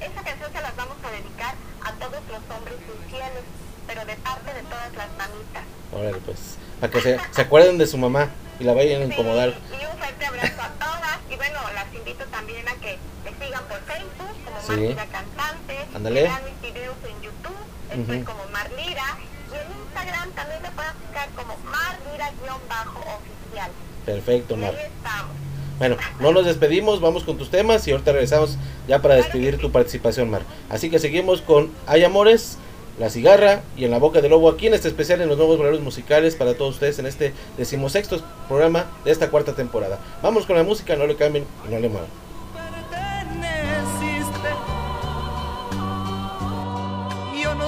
esa 0.00 0.20
canción 0.22 0.52
se 0.52 0.60
las 0.60 0.76
vamos 0.76 0.96
a 1.02 1.10
dedicar 1.10 1.54
a 1.80 1.92
todos 1.96 2.20
los 2.28 2.42
hombres 2.56 2.76
infieles, 2.84 3.44
pero 3.86 4.04
de 4.04 4.16
parte 4.16 4.52
de 4.52 4.62
todas 4.68 4.92
las 4.92 5.08
mamitas. 5.16 5.64
Órale, 5.92 6.18
pues, 6.24 6.58
para 6.78 6.92
que 6.92 7.00
se, 7.00 7.18
se 7.32 7.40
acuerden 7.40 7.78
de 7.78 7.86
su 7.86 7.96
mamá 7.96 8.28
y 8.60 8.64
la 8.64 8.74
vayan 8.74 9.00
a 9.00 9.04
incomodar. 9.06 9.48
Y 9.72 9.84
un 9.86 9.96
fuerte 9.98 10.26
abrazo 10.26 10.60
a 10.60 10.68
todas. 10.76 11.18
Y 11.30 11.36
bueno, 11.36 11.58
las 11.74 11.92
invito 11.94 12.24
también 12.26 12.68
a 12.68 12.74
que 12.74 12.98
sigan 13.44 13.64
por 13.64 13.78
Facebook 13.80 14.34
como 14.44 14.60
Sí. 14.60 14.66
Marlira 14.68 15.06
Cantante. 15.06 15.76
Vean 16.10 16.42
mis 16.44 16.60
videos 16.72 16.96
en 17.04 17.22
YouTube. 17.22 17.56
Estoy 17.90 18.16
Ujú. 18.16 18.24
como 18.24 18.44
Marlira. 18.52 19.18
Y 19.50 19.54
en 19.54 19.66
Instagram 19.82 20.30
también 20.32 20.62
me 20.62 20.70
pueden 20.70 20.92
buscar 21.04 21.28
como 21.30 21.56
Marlira-oficial. 21.64 23.70
Perfecto, 24.06 24.56
Mar. 24.56 24.74
ahí 24.76 24.84
estamos. 24.86 25.32
Bueno, 25.78 25.96
no 26.20 26.32
nos 26.32 26.44
despedimos, 26.44 27.00
vamos 27.00 27.24
con 27.24 27.38
tus 27.38 27.50
temas 27.50 27.86
y 27.88 27.92
ahorita 27.92 28.12
regresamos 28.12 28.58
ya 28.86 29.00
para 29.00 29.14
despedir 29.14 29.56
tu 29.58 29.72
participación, 29.72 30.28
Mar. 30.30 30.42
Así 30.68 30.90
que 30.90 30.98
seguimos 30.98 31.40
con 31.40 31.72
Hay 31.86 32.04
Amores, 32.04 32.58
La 32.98 33.08
Cigarra 33.08 33.62
y 33.76 33.86
En 33.86 33.90
la 33.90 33.98
Boca 33.98 34.20
del 34.20 34.30
Lobo 34.30 34.50
aquí 34.50 34.66
en 34.66 34.74
este 34.74 34.88
especial 34.88 35.22
en 35.22 35.28
los 35.30 35.38
nuevos 35.38 35.58
valores 35.58 35.80
musicales 35.80 36.36
para 36.36 36.52
todos 36.54 36.74
ustedes 36.74 36.98
en 36.98 37.06
este 37.06 37.32
decimosexto 37.56 38.20
programa 38.46 38.86
de 39.06 39.10
esta 39.10 39.30
cuarta 39.30 39.54
temporada. 39.54 39.98
Vamos 40.22 40.44
con 40.44 40.56
la 40.56 40.64
música, 40.64 40.96
no 40.96 41.06
le 41.06 41.16
cambien 41.16 41.46
y 41.66 41.70
no 41.72 41.80
le 41.80 41.88
muevan. 41.88 42.10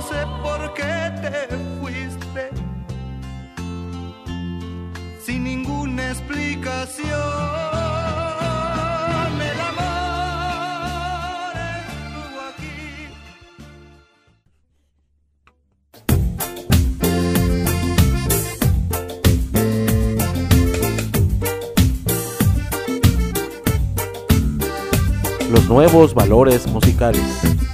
sé 0.08 0.26
por 0.42 0.74
qué 0.74 1.12
te 1.22 1.48
fuiste. 1.80 2.50
Sin 5.24 5.44
ninguna 5.44 6.10
explicación. 6.10 7.10
El 9.40 9.60
amor 9.70 11.54
estuvo 11.78 12.40
aquí. 12.50 12.76
Los 25.50 25.64
nuevos 25.68 26.14
valores 26.14 26.66
musicales. 26.66 27.71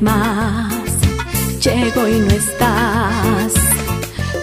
más. 0.00 0.72
Llego 1.60 2.08
y 2.08 2.18
no 2.20 2.30
estás. 2.30 3.52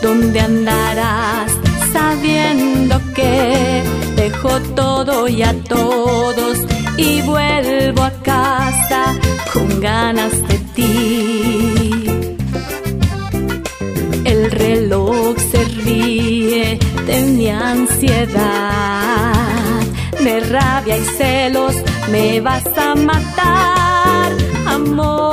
¿Dónde 0.01 0.39
andarás? 0.39 1.51
Sabiendo 1.91 2.99
que 3.13 3.83
dejo 4.15 4.59
todo 4.75 5.27
y 5.27 5.43
a 5.43 5.53
todos 5.63 6.57
y 6.97 7.21
vuelvo 7.21 8.03
a 8.03 8.11
casa 8.23 9.13
con 9.53 9.79
ganas 9.79 10.33
de 10.47 10.57
ti. 10.75 12.03
El 14.25 14.51
reloj 14.51 15.37
se 15.51 15.63
ríe 15.85 16.79
de 17.05 17.21
mi 17.21 17.49
ansiedad, 17.49 19.33
de 20.23 20.39
rabia 20.41 20.97
y 20.97 21.05
celos 21.17 21.75
me 22.11 22.41
vas 22.41 22.65
a 22.77 22.95
matar. 22.95 23.92
amor. 24.83 25.32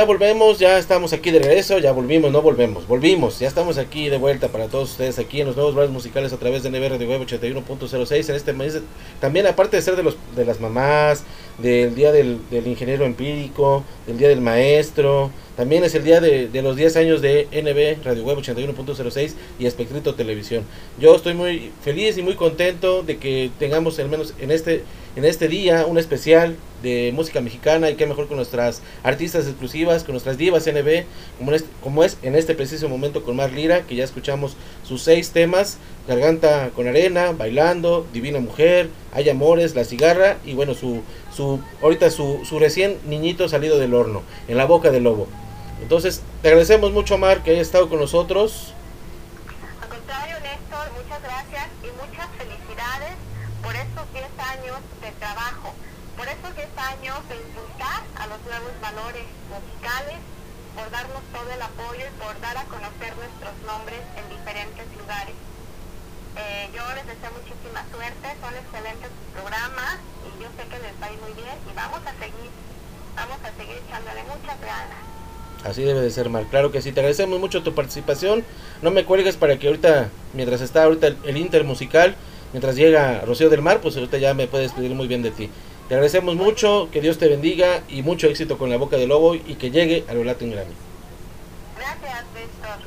ya 0.00 0.06
volvemos, 0.06 0.58
ya 0.58 0.78
estamos 0.78 1.12
aquí 1.12 1.30
de 1.30 1.40
regreso, 1.40 1.78
ya 1.78 1.92
volvimos, 1.92 2.32
no 2.32 2.40
volvemos, 2.40 2.88
volvimos, 2.88 3.38
ya 3.38 3.46
estamos 3.46 3.76
aquí 3.76 4.08
de 4.08 4.16
vuelta 4.16 4.48
para 4.48 4.66
todos 4.66 4.92
ustedes 4.92 5.18
aquí 5.18 5.42
en 5.42 5.48
los 5.48 5.56
nuevos 5.56 5.74
bares 5.74 5.90
musicales 5.90 6.32
a 6.32 6.38
través 6.38 6.62
de 6.62 6.70
NBR 6.70 6.96
de 6.96 7.06
Web 7.06 7.26
81.06 7.26 8.30
en 8.30 8.34
este 8.34 8.54
mes. 8.54 8.80
También 9.20 9.46
aparte 9.46 9.76
de 9.76 9.82
ser 9.82 9.96
de, 9.96 10.02
los, 10.02 10.16
de 10.34 10.46
las 10.46 10.58
mamás, 10.58 11.24
del 11.58 11.94
día 11.94 12.12
del, 12.12 12.40
ingeniero 12.50 13.04
empírico, 13.04 13.84
del 14.06 14.16
día 14.16 14.28
del 14.28 14.40
maestro, 14.40 15.30
también 15.54 15.84
es 15.84 15.94
el 15.94 16.04
día 16.04 16.22
de, 16.22 16.48
los 16.62 16.76
10 16.76 16.96
años 16.96 17.20
de 17.20 17.46
NB 17.52 18.02
Radio 18.02 18.24
Web 18.24 18.38
81.06 18.38 19.34
y 19.58 19.66
Espectrito 19.66 20.14
Televisión. 20.14 20.64
Yo 20.98 21.14
estoy 21.14 21.34
muy 21.34 21.72
feliz 21.82 22.16
y 22.16 22.22
muy 22.22 22.36
contento 22.36 23.02
de 23.02 23.18
que 23.18 23.50
tengamos 23.58 23.98
al 23.98 24.08
menos 24.08 24.32
en 24.40 24.50
este, 24.50 24.82
en 25.16 25.26
este 25.26 25.48
día 25.48 25.84
un 25.84 25.98
especial 25.98 26.56
de 26.82 27.12
música 27.14 27.42
mexicana 27.42 27.90
y 27.90 27.96
qué 27.96 28.06
mejor 28.06 28.26
con 28.26 28.38
nuestras 28.38 28.80
artistas 29.02 29.46
exclusivas, 29.46 30.04
con 30.04 30.12
nuestras 30.12 30.36
divas 30.38 30.66
NB, 30.66 31.04
como, 31.38 31.52
este- 31.52 31.68
como 31.82 32.04
es 32.04 32.16
en 32.22 32.34
este 32.36 32.54
preciso 32.54 32.88
momento 32.88 33.24
con 33.24 33.36
Mar 33.36 33.52
Lira, 33.52 33.82
que 33.82 33.94
ya 33.96 34.04
escuchamos 34.04 34.56
sus 34.86 35.02
seis 35.02 35.30
temas, 35.30 35.78
Garganta 36.08 36.70
con 36.74 36.88
Arena, 36.88 37.32
Bailando, 37.32 38.06
Divina 38.12 38.40
Mujer, 38.40 38.88
Hay 39.12 39.28
Amores, 39.28 39.74
La 39.74 39.84
Cigarra 39.84 40.36
y 40.44 40.54
bueno, 40.54 40.74
su, 40.74 41.02
su 41.34 41.60
ahorita 41.82 42.10
su, 42.10 42.40
su 42.44 42.58
recién 42.58 42.98
niñito 43.06 43.48
salido 43.48 43.78
del 43.78 43.94
horno, 43.94 44.22
en 44.48 44.56
la 44.56 44.64
boca 44.66 44.90
del 44.90 45.04
lobo. 45.04 45.26
Entonces, 45.82 46.20
te 46.42 46.48
agradecemos 46.48 46.92
mucho, 46.92 47.16
Mar, 47.16 47.42
que 47.42 47.52
haya 47.52 47.62
estado 47.62 47.88
con 47.88 48.00
nosotros. 48.00 48.74
Al 49.80 49.88
contrario, 49.88 50.36
Néstor, 50.42 50.92
muchas 50.92 51.22
gracias 51.22 51.66
y 51.82 51.88
muchas 51.96 52.28
felicidades 52.36 53.14
por 53.62 53.74
estos 53.76 54.04
10 54.12 54.26
años 54.44 54.76
de 55.00 55.10
trabajo, 55.18 55.72
por 56.18 56.28
estos 56.28 56.54
10 56.56 56.68
años 56.76 57.16
de 57.28 57.36
a 58.20 58.26
los 58.28 58.40
nuevos 58.44 58.74
valores 58.84 59.24
musicales, 59.48 60.20
por 60.76 60.86
darnos 60.92 61.24
todo 61.32 61.48
el 61.48 61.62
apoyo 61.62 62.04
y 62.04 62.14
por 62.20 62.36
dar 62.44 62.56
a 62.56 62.64
conocer 62.68 63.16
nuestros 63.16 63.54
nombres 63.64 64.00
en 64.20 64.24
diferentes 64.28 64.86
lugares. 64.94 65.34
Eh, 66.36 66.68
yo 66.70 66.84
les 66.94 67.06
deseo 67.08 67.32
muchísima 67.32 67.82
suerte, 67.90 68.26
son 68.38 68.54
excelentes 68.54 69.10
programas 69.34 69.98
y 70.22 70.30
yo 70.36 70.48
sé 70.54 70.62
que 70.68 70.78
les 70.78 70.94
va 71.00 71.06
a 71.08 71.12
ir 71.12 71.20
muy 71.24 71.32
bien 71.32 71.56
y 71.64 71.72
vamos 71.74 72.00
a 72.06 72.12
seguir, 72.20 72.50
vamos 73.16 73.40
a 73.42 73.50
seguir 73.56 73.76
echándole 73.82 74.22
muchas 74.28 74.60
ganas. 74.60 75.00
Así 75.64 75.82
debe 75.82 76.00
de 76.00 76.10
ser, 76.10 76.30
Mar. 76.30 76.44
Claro 76.48 76.72
que 76.72 76.80
sí. 76.80 76.92
Te 76.92 77.00
agradecemos 77.00 77.38
mucho 77.38 77.62
tu 77.62 77.74
participación. 77.74 78.44
No 78.80 78.90
me 78.90 79.04
cuelgues 79.04 79.36
para 79.36 79.58
que 79.58 79.66
ahorita, 79.66 80.08
mientras 80.32 80.62
está 80.62 80.84
ahorita 80.84 81.08
el, 81.08 81.18
el 81.24 81.36
Inter 81.36 81.64
musical, 81.64 82.16
mientras 82.52 82.76
llega 82.76 83.20
Rocío 83.26 83.50
del 83.50 83.60
Mar, 83.60 83.80
pues 83.82 83.96
ahorita 83.96 84.16
ya 84.16 84.32
me 84.32 84.46
puedes 84.46 84.72
pedir 84.72 84.94
muy 84.94 85.06
bien 85.06 85.22
de 85.22 85.32
ti. 85.32 85.50
Te 85.90 85.96
agradecemos 85.96 86.36
mucho, 86.36 86.88
que 86.92 87.00
Dios 87.00 87.18
te 87.18 87.26
bendiga 87.26 87.82
y 87.88 88.02
mucho 88.02 88.28
éxito 88.28 88.58
con 88.58 88.70
la 88.70 88.76
boca 88.76 88.96
del 88.96 89.08
lobo 89.08 89.34
y 89.34 89.56
que 89.56 89.72
llegue 89.72 90.04
a 90.06 90.14
los 90.14 90.24
Latin 90.24 90.52
Grammy. 90.52 90.72
Gracias, 91.76 92.24
Néstor. 92.32 92.86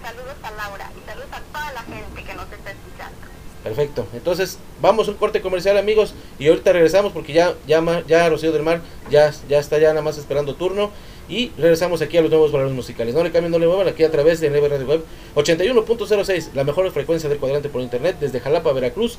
Saludos 0.00 0.36
a 0.44 0.50
Laura 0.52 0.92
y 0.96 1.10
saludos 1.10 1.28
a 1.32 1.40
toda 1.40 1.72
la 1.72 1.80
gente 1.80 2.22
que 2.22 2.34
nos 2.34 2.44
está 2.44 2.70
escuchando. 2.70 3.16
Perfecto. 3.64 4.06
Entonces, 4.14 4.58
vamos 4.80 5.08
a 5.08 5.10
un 5.10 5.16
corte 5.16 5.40
comercial, 5.40 5.76
amigos, 5.76 6.14
y 6.38 6.46
ahorita 6.46 6.72
regresamos 6.72 7.12
porque 7.12 7.32
ya 7.32 7.54
ya, 7.66 7.82
ya 8.06 8.28
Rocío 8.28 8.52
del 8.52 8.62
Mar 8.62 8.80
ya, 9.10 9.34
ya 9.48 9.58
está 9.58 9.80
ya 9.80 9.88
nada 9.88 10.02
más 10.02 10.16
esperando 10.16 10.54
turno 10.54 10.92
y 11.28 11.50
regresamos 11.58 12.00
aquí 12.00 12.16
a 12.16 12.20
los 12.20 12.30
nuevos 12.30 12.52
valores 12.52 12.72
musicales. 12.72 13.12
No 13.12 13.24
le 13.24 13.32
cambien, 13.32 13.50
no 13.50 13.58
le 13.58 13.66
muevan 13.66 13.88
aquí 13.88 14.04
a 14.04 14.10
través 14.12 14.38
de 14.38 14.50
NB 14.50 14.68
Radio 14.68 14.86
Web 14.86 15.04
81.06, 15.34 16.52
la 16.54 16.62
mejor 16.62 16.88
frecuencia 16.92 17.28
del 17.28 17.40
cuadrante 17.40 17.68
por 17.70 17.82
internet 17.82 18.18
desde 18.20 18.38
Jalapa, 18.38 18.72
Veracruz. 18.72 19.18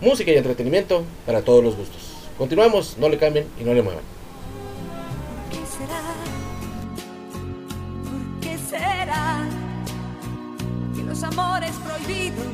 Música 0.00 0.32
y 0.32 0.36
entretenimiento 0.36 1.04
para 1.26 1.42
todos 1.42 1.62
los 1.62 1.76
gustos. 1.76 2.11
Continuamos, 2.38 2.96
no 2.98 3.08
le 3.08 3.18
cambien 3.18 3.46
y 3.60 3.64
no 3.64 3.74
le 3.74 3.82
muevan. 3.82 4.02
¿Qué 5.50 5.58
será? 5.66 6.02
¿Por 8.04 8.40
qué 8.40 8.58
será 8.58 9.44
que 10.96 11.02
los 11.02 11.22
amores 11.22 11.72
prohibidos 11.76 12.46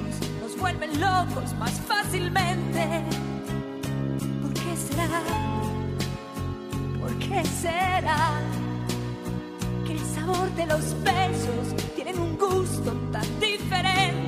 nos 0.42 0.58
vuelven 0.58 1.00
locos 1.00 1.54
más 1.58 1.72
fácilmente? 1.86 3.02
¿Por 4.42 4.52
qué 4.52 4.76
será? 4.76 5.22
¿Por 7.00 7.18
qué 7.18 7.44
será 7.44 8.40
que 9.86 9.92
el 9.92 10.00
sabor 10.00 10.50
de 10.56 10.66
los 10.66 11.02
besos 11.02 11.94
tienen 11.94 12.18
un 12.18 12.36
gusto 12.36 12.92
tan 13.12 13.40
diferente? 13.40 14.27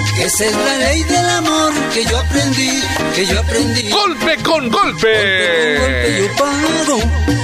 Esa 0.19 0.45
es 0.45 0.55
la 0.55 0.77
ley 0.77 1.03
del 1.03 1.29
amor 1.29 1.73
que 1.93 2.05
yo 2.05 2.17
aprendí, 2.17 2.83
que 3.15 3.25
yo 3.25 3.39
aprendí. 3.39 3.89
Golpe 3.89 4.37
con 4.43 4.69
golpe. 4.69 5.77
Golpe 5.79 6.17
yo 6.19 6.35
pago, 6.35 6.99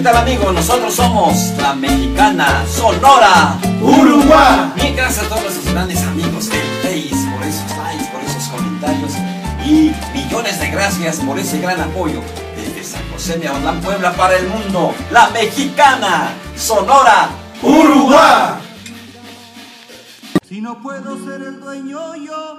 ¿Qué 0.00 0.04
tal 0.04 0.16
amigos? 0.16 0.54
Nosotros 0.54 0.94
somos 0.94 1.52
la 1.58 1.74
mexicana 1.74 2.64
Sonora 2.66 3.58
Uruguay. 3.82 4.72
Bien, 4.74 4.96
gracias 4.96 5.26
a 5.26 5.28
todos 5.28 5.42
nuestros 5.42 5.74
grandes 5.74 6.02
amigos 6.04 6.48
del 6.48 6.66
Face 6.80 7.30
por 7.30 7.46
esos 7.46 7.76
likes, 7.76 8.06
por 8.10 8.22
esos 8.22 8.48
comentarios 8.48 9.12
y 9.62 9.92
millones 10.14 10.58
de 10.58 10.70
gracias 10.70 11.16
por 11.18 11.38
ese 11.38 11.60
gran 11.60 11.82
apoyo 11.82 12.22
desde 12.56 12.82
San 12.82 13.02
José 13.12 13.36
de 13.40 13.48
Aguadán, 13.48 13.82
Puebla 13.82 14.12
para 14.12 14.38
el 14.38 14.48
mundo. 14.48 14.94
La 15.10 15.28
mexicana 15.28 16.32
Sonora 16.56 17.28
Uruguay. 17.62 18.54
Si 20.48 20.62
no 20.62 20.80
puedo 20.80 21.22
ser 21.26 21.42
el 21.42 21.60
dueño 21.60 22.16
yo, 22.16 22.54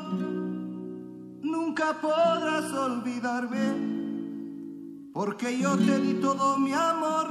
nunca 1.42 2.00
podrás 2.00 2.72
olvidarme. 2.72 4.01
Porque 5.14 5.60
yo 5.60 5.76
te 5.78 6.00
di 6.00 6.14
todo 6.22 6.58
mi 6.58 6.72
amor 6.72 7.28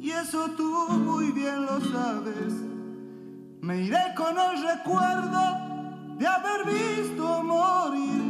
y 0.00 0.10
eso 0.12 0.48
tú 0.56 0.88
muy 0.90 1.32
bien 1.32 1.66
lo 1.66 1.80
sabes. 1.80 2.54
Me 3.60 3.80
iré 3.80 3.98
con 4.16 4.38
el 4.38 4.62
recuerdo 4.62 5.40
de 6.18 6.26
haber 6.26 6.64
visto 6.66 7.42
morir 7.42 8.22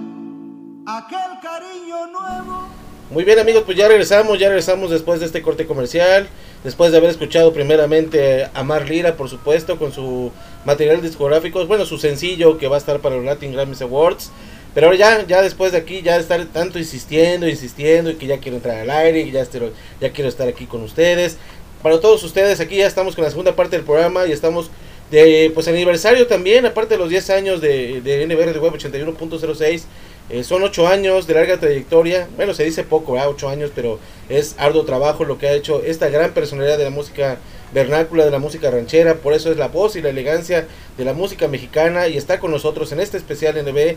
aquel 0.86 1.40
cariño 1.42 2.06
nuevo. 2.06 2.68
Muy 3.10 3.24
bien 3.24 3.38
amigos, 3.38 3.64
pues 3.66 3.76
ya 3.76 3.88
regresamos, 3.88 4.38
ya 4.38 4.48
regresamos 4.48 4.90
después 4.90 5.20
de 5.20 5.26
este 5.26 5.42
corte 5.42 5.66
comercial, 5.66 6.26
después 6.64 6.90
de 6.90 6.96
haber 6.96 7.10
escuchado 7.10 7.52
primeramente 7.52 8.48
a 8.54 8.62
Mar 8.62 8.88
Lira, 8.88 9.14
por 9.18 9.28
supuesto, 9.28 9.78
con 9.78 9.92
su 9.92 10.32
material 10.64 11.02
discográfico, 11.02 11.66
bueno, 11.66 11.84
su 11.84 11.98
sencillo 11.98 12.56
que 12.56 12.68
va 12.68 12.76
a 12.76 12.78
estar 12.78 13.00
para 13.00 13.16
los 13.16 13.26
Latin 13.26 13.52
Grammys 13.52 13.82
Awards, 13.82 14.30
pero 14.74 14.94
ya, 14.94 15.26
ya 15.26 15.42
después 15.42 15.72
de 15.72 15.78
aquí, 15.78 16.02
ya 16.02 16.16
estar 16.16 16.44
tanto 16.46 16.78
insistiendo, 16.78 17.48
insistiendo, 17.48 18.10
y 18.10 18.14
que 18.16 18.26
ya 18.26 18.38
quiero 18.38 18.56
entrar 18.56 18.78
al 18.78 18.90
aire, 18.90 19.20
y 19.20 19.30
ya, 19.30 19.42
estoy- 19.42 19.72
ya 20.00 20.10
quiero 20.12 20.28
estar 20.28 20.48
aquí 20.48 20.66
con 20.66 20.82
ustedes, 20.82 21.36
para 21.82 22.00
todos 22.00 22.22
ustedes, 22.24 22.60
aquí 22.60 22.76
ya 22.76 22.86
estamos 22.86 23.14
con 23.14 23.24
la 23.24 23.30
segunda 23.30 23.54
parte 23.56 23.76
del 23.76 23.84
programa, 23.84 24.26
y 24.26 24.32
estamos 24.32 24.70
de, 25.10 25.50
pues 25.54 25.68
aniversario 25.68 26.26
también, 26.26 26.64
aparte 26.64 26.94
de 26.94 26.98
los 26.98 27.10
10 27.10 27.28
años 27.30 27.60
de, 27.60 28.00
de 28.00 28.22
NBR 28.26 28.52
de 28.54 28.58
Web 28.58 28.74
81.06, 28.74 29.82
Eh, 30.30 30.44
son 30.44 30.62
ocho 30.62 30.86
años 30.86 31.26
de 31.26 31.34
larga 31.34 31.58
trayectoria. 31.58 32.28
Bueno, 32.36 32.54
se 32.54 32.62
dice 32.64 32.84
poco, 32.84 33.12
¿verdad? 33.14 33.28
ocho 33.28 33.48
años, 33.48 33.70
pero 33.74 33.98
es 34.28 34.54
arduo 34.56 34.84
trabajo 34.84 35.24
lo 35.24 35.36
que 35.36 35.48
ha 35.48 35.52
hecho 35.52 35.82
esta 35.84 36.08
gran 36.08 36.32
personalidad 36.32 36.78
de 36.78 36.84
la 36.84 36.90
música 36.90 37.38
vernácula, 37.74 38.24
de 38.24 38.30
la 38.30 38.38
música 38.38 38.70
ranchera. 38.70 39.16
Por 39.16 39.34
eso 39.34 39.50
es 39.50 39.58
la 39.58 39.68
voz 39.68 39.96
y 39.96 40.00
la 40.00 40.10
elegancia 40.10 40.66
de 40.96 41.04
la 41.04 41.12
música 41.12 41.48
mexicana 41.48 42.06
y 42.08 42.16
está 42.16 42.38
con 42.38 42.50
nosotros 42.52 42.92
en 42.92 43.00
este 43.00 43.16
especial 43.18 43.56
NB 43.58 43.96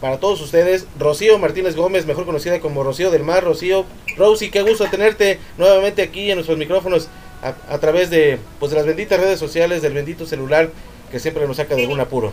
para 0.00 0.18
todos 0.18 0.40
ustedes, 0.40 0.86
Rocío 0.98 1.38
Martínez 1.38 1.76
Gómez, 1.76 2.06
mejor 2.06 2.24
conocida 2.24 2.58
como 2.60 2.82
Rocío 2.82 3.10
del 3.10 3.22
Mar. 3.22 3.44
Rocío, 3.44 3.84
Rosy, 4.16 4.50
qué 4.50 4.62
gusto 4.62 4.88
tenerte 4.88 5.38
nuevamente 5.58 6.02
aquí 6.02 6.30
en 6.30 6.36
nuestros 6.36 6.56
micrófonos 6.56 7.08
a, 7.42 7.54
a 7.72 7.78
través 7.78 8.08
de, 8.08 8.38
pues, 8.58 8.70
de 8.70 8.78
las 8.78 8.86
benditas 8.86 9.20
redes 9.20 9.38
sociales, 9.38 9.82
del 9.82 9.92
bendito 9.92 10.26
celular 10.26 10.70
que 11.10 11.20
siempre 11.20 11.46
nos 11.46 11.58
saca 11.58 11.74
de 11.74 11.82
algún 11.82 12.00
apuro. 12.00 12.32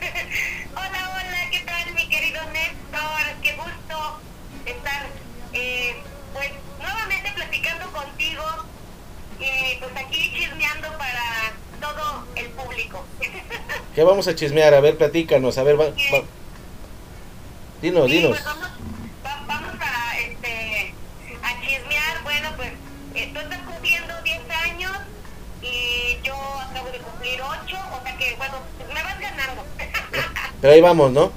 Hola, 0.74 1.10
hola, 1.14 1.50
¿qué 1.52 1.60
tal 1.60 1.94
mi 1.94 2.08
querido 2.08 2.40
Néstor? 2.52 3.42
Qué 3.42 3.54
gusto 3.54 4.18
estar 4.66 5.06
eh, 5.52 5.94
pues 6.32 6.48
nuevamente 6.80 7.30
platicando 7.36 7.86
contigo 7.92 8.44
y 9.38 9.76
pues 9.78 9.90
aquí 10.04 10.32
chismeando 10.34 10.88
para 10.98 11.52
todo 11.80 12.24
el 12.34 12.46
público. 12.48 13.04
¿Qué 13.94 14.02
vamos 14.02 14.26
a 14.26 14.34
chismear? 14.34 14.74
A 14.74 14.80
ver, 14.80 14.96
platícanos, 14.96 15.58
a 15.58 15.62
ver, 15.62 15.78
va, 15.78 15.86
va. 15.86 16.24
Dinos, 17.82 18.06
Sí, 18.10 18.16
dinos. 18.16 18.30
pues 18.30 18.44
vamos, 18.44 18.68
va- 19.24 19.44
vamos 19.46 19.74
a, 19.80 20.18
este, 20.18 20.94
a 21.42 21.60
chismear. 21.60 22.22
Bueno, 22.24 22.48
pues 22.56 22.70
eh, 23.14 23.30
tú 23.32 23.40
estás 23.40 23.58
cumpliendo 23.60 24.14
10 24.24 24.40
años 24.64 24.92
y 25.62 26.18
yo 26.24 26.34
acabo 26.34 26.90
de 26.90 26.98
cumplir 26.98 27.40
8, 27.40 27.76
o 27.92 28.02
sea 28.02 28.16
que, 28.16 28.34
bueno, 28.36 28.54
me 28.94 29.02
vas 29.02 29.20
ganando. 29.20 29.64
Pero 30.60 30.72
ahí 30.74 30.80
vamos, 30.80 31.12
¿no? 31.12 31.32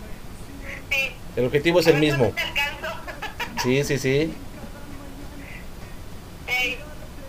Sí. 0.91 1.11
El 1.35 1.45
objetivo 1.45 1.79
es 1.79 1.87
el 1.87 1.97
mismo. 1.97 2.25
Te. 2.35 2.41
Sí, 3.61 3.83
sí, 3.83 3.99
sí. 3.99 4.33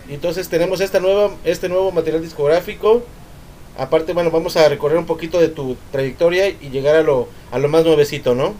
Entonces 0.08 0.48
tenemos 0.48 0.80
esta 0.80 0.98
nueva, 0.98 1.30
este 1.44 1.68
nuevo 1.68 1.92
material 1.92 2.22
discográfico. 2.22 3.04
Aparte, 3.78 4.12
bueno, 4.14 4.30
vamos 4.30 4.56
a 4.56 4.66
recorrer 4.68 4.96
un 4.98 5.04
poquito 5.06 5.38
de 5.40 5.48
tu 5.48 5.76
trayectoria 5.90 6.48
y 6.48 6.70
llegar 6.70 6.96
a 6.96 7.02
lo, 7.02 7.28
a 7.50 7.58
lo 7.58 7.68
más 7.68 7.84
nuevecito, 7.84 8.34
¿no? 8.34 8.54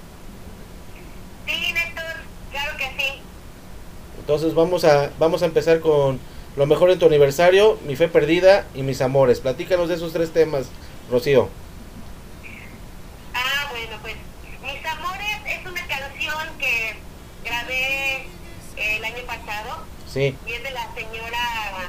Sí, 1.46 1.72
Néstor, 1.72 2.04
claro 2.50 2.76
que 2.78 2.84
sí. 2.98 3.20
Entonces 4.22 4.54
vamos 4.54 4.84
a, 4.84 5.10
vamos 5.18 5.42
a 5.42 5.46
empezar 5.46 5.80
con 5.80 6.20
lo 6.54 6.66
mejor 6.66 6.90
en 6.90 6.98
tu 7.00 7.06
aniversario, 7.06 7.76
mi 7.84 7.96
fe 7.96 8.06
perdida 8.06 8.66
y 8.72 8.82
mis 8.82 9.00
amores. 9.00 9.40
Platícanos 9.40 9.88
de 9.88 9.96
esos 9.96 10.12
tres 10.12 10.32
temas, 10.32 10.66
Rocío. 11.10 11.48
Ah, 13.34 13.68
bueno, 13.72 13.96
pues 14.00 14.14
Mis 14.62 14.86
Amores 14.86 15.36
es 15.44 15.66
una 15.66 15.84
canción 15.88 16.38
que 16.60 16.94
grabé 17.44 18.16
eh, 18.76 18.96
el 18.98 19.04
año 19.04 19.24
pasado 19.26 19.82
Sí. 20.06 20.36
y 20.46 20.52
es 20.52 20.62
de 20.62 20.70
la 20.70 20.86
señora, 20.94 21.88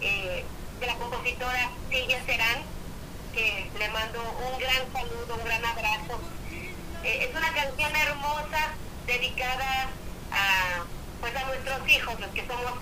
eh, 0.00 0.44
de 0.80 0.86
la 0.86 0.94
compositora 0.96 1.70
Silvia 1.88 2.18
Serán, 2.26 2.62
que 3.32 3.70
le 3.78 3.88
mando 3.90 4.18
un 4.20 4.58
gran 4.58 4.92
saludo, 4.92 5.36
un 5.38 5.44
gran 5.44 5.64
abrazo. 5.64 6.18
Eh, 7.04 7.28
es 7.28 7.36
una 7.36 7.52
canción 7.52 7.92
hermosa 7.94 8.72
dedicada 9.06 9.88
a, 10.32 10.84
pues 11.20 11.34
a 11.36 11.44
nuestros 11.46 11.88
hijos, 11.88 12.20
los 12.20 12.30
que 12.30 12.46
somos 12.46 12.72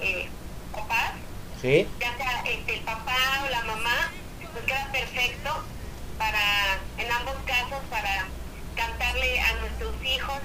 eh, 0.00 0.28
papás, 0.72 1.12
Sí. 1.60 1.86
ya 2.00 2.16
sea 2.16 2.42
este, 2.46 2.74
el 2.74 2.80
papá 2.80 3.16
o 3.46 3.50
la 3.50 3.62
mamá, 3.64 4.10
pues 4.52 4.64
queda 4.64 4.88
perfecto 4.92 5.50
para, 6.18 6.78
en 6.98 7.10
ambos 7.10 7.34
casos, 7.46 7.78
para 7.90 8.26
cantarle 8.76 9.40
a 9.40 9.54
nuestros 9.54 9.92
hijos 10.04 10.38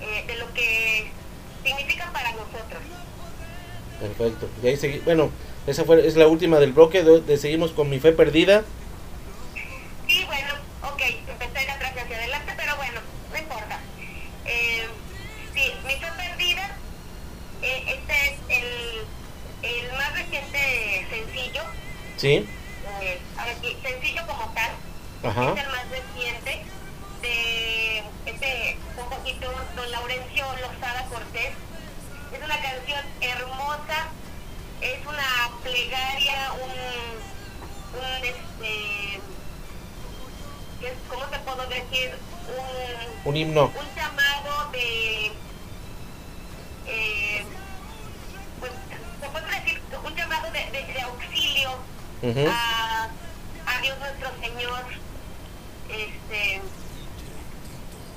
eh, 0.00 0.24
de 0.26 0.36
lo 0.36 0.52
que 0.52 1.10
significa 1.64 2.10
para 2.12 2.32
nosotros. 2.32 2.82
Perfecto. 4.00 4.48
Y 4.62 4.66
ahí 4.66 4.74
segui- 4.76 5.02
bueno, 5.04 5.30
esa 5.66 5.84
fue, 5.84 6.06
es 6.06 6.16
la 6.16 6.26
última 6.26 6.58
del 6.58 6.72
bloque. 6.72 7.02
De, 7.02 7.20
de- 7.20 7.38
seguimos 7.38 7.70
con 7.72 7.88
mi 7.88 7.98
fe 8.00 8.12
perdida. 8.12 8.62
Sí, 10.08 10.24
bueno, 10.26 10.54
ok, 10.82 11.00
empecé 11.28 11.64
de 11.66 11.70
atrás 11.70 11.92
hacia 11.96 12.16
adelante, 12.16 12.52
pero 12.56 12.76
bueno, 12.76 13.00
no 13.32 13.38
importa. 13.38 13.78
Eh, 14.44 14.86
sí, 15.54 15.72
mi 15.86 15.92
fe 15.94 15.98
perdida, 16.16 16.25
este 17.86 18.26
es 18.28 18.38
el, 18.48 19.06
el 19.62 19.92
más 19.92 20.12
reciente 20.14 21.06
sencillo, 21.10 21.62
Sí. 22.16 22.48
eh, 23.02 23.20
sí, 23.62 23.76
sencillo 23.82 24.26
como 24.26 24.52
tal, 24.54 24.70
Ajá. 25.24 25.52
es 25.52 25.64
el 25.64 25.70
más 25.70 25.88
reciente 25.90 26.62
de 27.22 28.02
este 28.26 28.76
compositor 28.96 29.54
don 29.74 29.90
Laurencio 29.90 30.46
Lozada 30.60 31.04
Cortés. 31.10 31.52
Es 32.32 32.42
una 32.44 32.60
canción 32.60 33.00
hermosa, 33.20 34.08
es 34.80 35.06
una 35.06 35.50
plegaria, 35.62 36.52
un, 36.52 38.00
un 38.00 38.24
este, 38.24 39.20
¿qué 40.80 40.86
es- 40.88 40.94
¿cómo 41.08 41.24
te 41.26 41.38
puedo 41.40 41.66
decir? 41.66 42.14
Un, 42.48 43.30
Un 43.30 43.36
himno. 43.36 43.64
un 43.66 43.94
llamado 43.96 44.70
de, 44.72 45.32
eh, 46.88 47.44
pues, 48.60 48.72
se 49.20 49.28
puede 49.28 49.46
decir 49.60 49.80
un 50.04 50.14
llamado 50.14 50.50
de, 50.52 50.58
de- 50.70 50.92
de 50.92 51.00
auxilio 51.02 51.70
a, 52.50 53.08
a 53.66 53.80
Dios 53.82 53.98
nuestro 53.98 54.28
Señor, 54.40 54.84
este, 55.88 56.60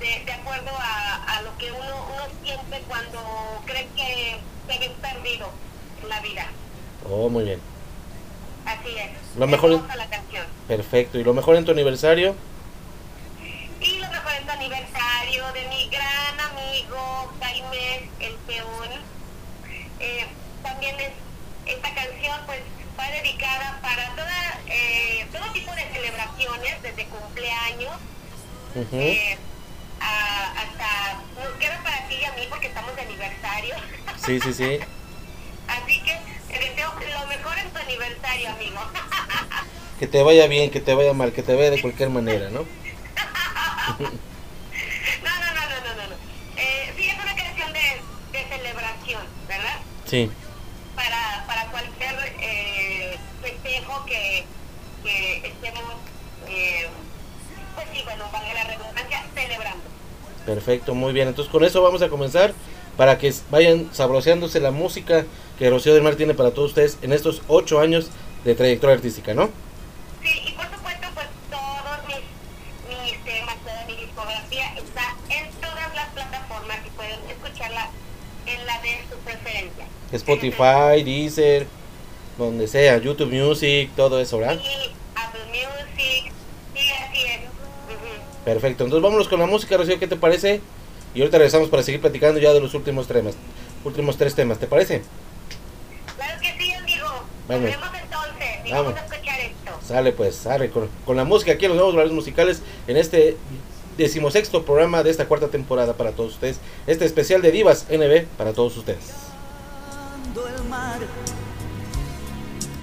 de, 0.00 0.24
de 0.24 0.32
acuerdo 0.32 0.70
a, 0.78 1.36
a 1.36 1.42
lo 1.42 1.56
que 1.58 1.70
uno, 1.72 2.06
uno 2.14 2.22
siente 2.42 2.82
cuando 2.88 3.20
cree 3.66 3.86
que 3.96 4.38
se 4.68 4.78
ve 4.78 4.94
perdido 5.00 5.50
en 6.02 6.08
la 6.08 6.20
vida. 6.20 6.46
Oh, 7.08 7.28
muy 7.28 7.44
bien. 7.44 7.60
Así 8.66 8.88
es. 8.96 9.10
Lo 9.38 9.46
mejor- 9.46 9.80
la 9.96 10.06
canción. 10.08 10.46
Perfecto. 10.68 11.18
¿Y 11.18 11.24
lo 11.24 11.34
mejor 11.34 11.56
en 11.56 11.64
tu 11.64 11.72
aniversario? 11.72 12.34
Y 14.30 14.44
lo 14.44 14.46
mejor 14.46 14.46
es 14.46 14.46
tu 14.46 14.52
aniversario 14.52 15.52
de 15.52 15.68
mi 15.68 15.88
gran 15.88 16.40
amigo 16.40 17.32
Jaime 17.40 18.08
El 18.20 18.34
Peón. 18.46 18.88
Eh, 19.98 20.26
también 20.62 20.98
es 21.00 21.10
esta 21.66 21.94
canción 21.94 22.40
pues 22.46 22.60
va 22.98 23.08
dedicada 23.10 23.78
para 23.82 24.08
toda, 24.14 24.58
eh, 24.68 25.26
todo 25.32 25.50
tipo 25.52 25.72
de 25.74 25.82
celebraciones, 25.92 26.82
desde 26.82 27.04
cumpleaños 27.06 27.92
eh, 28.92 29.36
a- 30.00 30.52
hasta 30.52 31.14
nos 31.38 31.52
queda 31.58 31.80
para 31.82 32.06
ti 32.08 32.14
y 32.20 32.24
a 32.24 32.32
mí 32.32 32.42
porque 32.48 32.68
estamos 32.68 32.94
de 32.96 33.02
aniversario. 33.02 33.74
Sí, 34.24 34.40
sí, 34.40 34.54
sí. 34.54 34.78
Así 35.68 36.00
que 36.02 36.18
te 36.52 36.58
deseo 36.58 36.92
lo 37.20 37.26
mejor 37.26 37.58
en 37.58 37.70
tu 37.70 37.78
aniversario, 37.78 38.50
amigo. 38.50 38.80
Que 40.00 40.06
te 40.06 40.22
vaya 40.22 40.46
bien, 40.46 40.70
que 40.70 40.80
te 40.80 40.94
vaya 40.94 41.12
mal, 41.12 41.30
que 41.32 41.42
te 41.42 41.54
vaya 41.54 41.70
de 41.70 41.78
cualquier 41.82 42.08
manera, 42.08 42.48
¿no? 42.48 42.64
No, 45.22 45.30
no, 45.30 45.46
no, 45.54 45.62
no, 45.68 45.94
no, 45.94 46.08
no. 46.10 46.16
Eh, 46.56 46.92
sí, 46.96 47.08
es 47.08 47.14
una 47.14 47.34
canción 47.34 47.72
de, 47.72 48.38
de 48.38 48.44
celebración, 48.48 49.22
¿verdad? 49.48 49.78
Sí. 50.06 50.30
Para, 50.94 51.44
para 51.46 51.66
cualquier 51.70 52.14
eh, 52.40 53.18
festejo 53.42 54.04
que, 54.06 54.44
que 55.02 55.36
estemos, 55.48 55.94
eh, 56.48 56.88
pues 57.74 57.86
sí, 57.92 58.02
bueno, 58.04 58.24
valga 58.32 58.54
la 58.54 58.64
redundancia, 58.64 59.24
celebrando. 59.34 59.84
Perfecto, 60.46 60.94
muy 60.94 61.12
bien. 61.12 61.28
Entonces 61.28 61.50
con 61.50 61.64
eso 61.64 61.82
vamos 61.82 62.02
a 62.02 62.08
comenzar 62.08 62.52
para 62.96 63.18
que 63.18 63.32
vayan 63.50 63.88
sabroseándose 63.92 64.60
la 64.60 64.70
música 64.70 65.24
que 65.58 65.70
Rocío 65.70 65.94
del 65.94 66.02
Mar 66.02 66.16
tiene 66.16 66.34
para 66.34 66.52
todos 66.52 66.70
ustedes 66.70 66.98
en 67.02 67.12
estos 67.12 67.42
ocho 67.48 67.80
años 67.80 68.08
de 68.44 68.54
trayectoria 68.54 68.96
artística, 68.96 69.34
¿no? 69.34 69.50
Spotify, 80.12 81.02
Deezer, 81.04 81.66
donde 82.38 82.66
sea, 82.66 82.98
YouTube 82.98 83.30
Music, 83.32 83.90
todo 83.96 84.20
eso, 84.20 84.38
¿verdad? 84.38 84.58
Y 84.58 84.90
Apple 85.14 85.40
Music, 85.48 86.32
sí, 86.74 86.90
así 86.90 87.22
es. 87.26 87.40
Perfecto, 88.44 88.84
entonces 88.84 89.02
vámonos 89.02 89.28
con 89.28 89.38
la 89.38 89.46
música, 89.46 89.76
Rocío, 89.76 89.98
¿qué 89.98 90.06
te 90.06 90.16
parece? 90.16 90.60
Y 91.14 91.20
ahorita 91.20 91.38
regresamos 91.38 91.68
para 91.68 91.82
seguir 91.82 92.00
platicando 92.00 92.40
ya 92.40 92.52
de 92.52 92.60
los 92.60 92.74
últimos 92.74 93.06
temas, 93.06 93.34
últimos 93.84 94.16
tres 94.16 94.34
temas, 94.34 94.58
¿te 94.58 94.66
parece? 94.66 95.02
Claro 96.16 96.40
que 96.40 96.62
sí, 96.62 96.72
amigo. 96.72 97.06
Bueno. 97.46 97.62
Nos 97.66 97.70
vemos 97.72 97.88
entonces 98.02 98.46
y 98.64 98.70
Vamos. 98.70 98.94
vamos 98.94 99.00
a 99.00 99.14
escuchar 99.14 99.40
esto. 99.40 99.86
Sale 99.86 100.12
pues, 100.12 100.34
sale 100.36 100.70
con, 100.70 100.88
con 101.04 101.16
la 101.16 101.24
música 101.24 101.52
aquí 101.52 101.64
en 101.66 101.70
los 101.70 101.76
nuevos 101.76 101.94
valores 101.94 102.14
musicales 102.14 102.62
en 102.86 102.96
este 102.96 103.36
decimosexto 103.98 104.64
programa 104.64 105.02
de 105.02 105.10
esta 105.10 105.26
cuarta 105.26 105.48
temporada 105.48 105.94
para 105.94 106.12
todos 106.12 106.34
ustedes. 106.34 106.58
Este 106.86 107.04
especial 107.04 107.42
de 107.42 107.52
Divas 107.52 107.86
NB 107.90 108.24
para 108.38 108.52
todos 108.52 108.76
ustedes. 108.76 109.19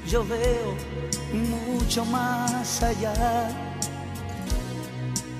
Yo 0.09 0.25
veo 0.25 0.73
mucho 1.67 2.05
más 2.05 2.81
allá 2.81 3.49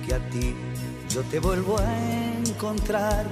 que 0.05 0.13
a 0.13 0.19
ti 0.29 0.53
yo 1.09 1.21
te 1.23 1.39
vuelvo 1.39 1.77
a 1.79 2.43
encontrar 2.45 3.25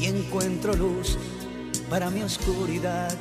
y 0.00 0.06
encuentro 0.06 0.74
luz 0.74 1.16
para 1.88 2.10
mi 2.10 2.22
oscuridad. 2.22 3.16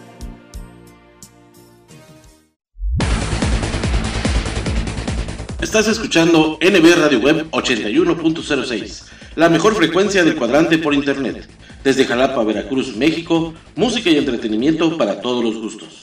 Estás 5.61 5.87
escuchando 5.87 6.57
NB 6.59 6.95
Radio 6.95 7.19
Web 7.19 7.51
81.06, 7.51 9.05
la 9.35 9.49
mejor 9.49 9.75
frecuencia 9.75 10.23
del 10.23 10.35
cuadrante 10.35 10.79
por 10.79 10.93
internet. 10.93 11.47
Desde 11.83 12.05
Jalapa, 12.05 12.43
Veracruz, 12.43 12.95
México, 12.95 13.53
música 13.75 14.09
y 14.09 14.17
entretenimiento 14.17 14.97
para 14.97 15.21
todos 15.21 15.43
los 15.43 15.57
gustos. 15.57 16.02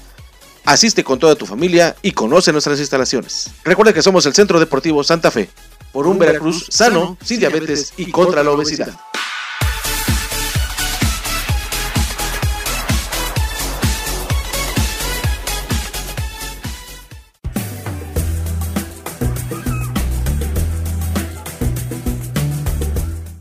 Asiste 0.65 1.03
con 1.03 1.17
toda 1.19 1.35
tu 1.35 1.45
familia 1.45 1.95
y 2.01 2.11
conoce 2.11 2.51
nuestras 2.51 2.79
instalaciones. 2.79 3.49
Recuerda 3.63 3.93
que 3.93 4.01
somos 4.01 4.25
el 4.25 4.33
Centro 4.33 4.59
Deportivo 4.59 5.03
Santa 5.03 5.31
Fe, 5.31 5.49
por 5.91 6.07
un 6.07 6.19
Veracruz 6.19 6.67
sano, 6.69 7.17
sin 7.23 7.39
diabetes 7.39 7.93
y 7.97 8.11
contra 8.11 8.43
la 8.43 8.51
obesidad. 8.51 8.93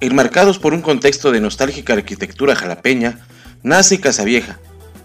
Enmarcados 0.01 0.59
por 0.59 0.73
un 0.73 0.81
contexto 0.81 1.31
de 1.31 1.41
nostálgica 1.41 1.93
arquitectura 1.93 2.57
jalapeña, 2.57 3.21
nace 3.63 4.01
Casavieja, 4.01 4.59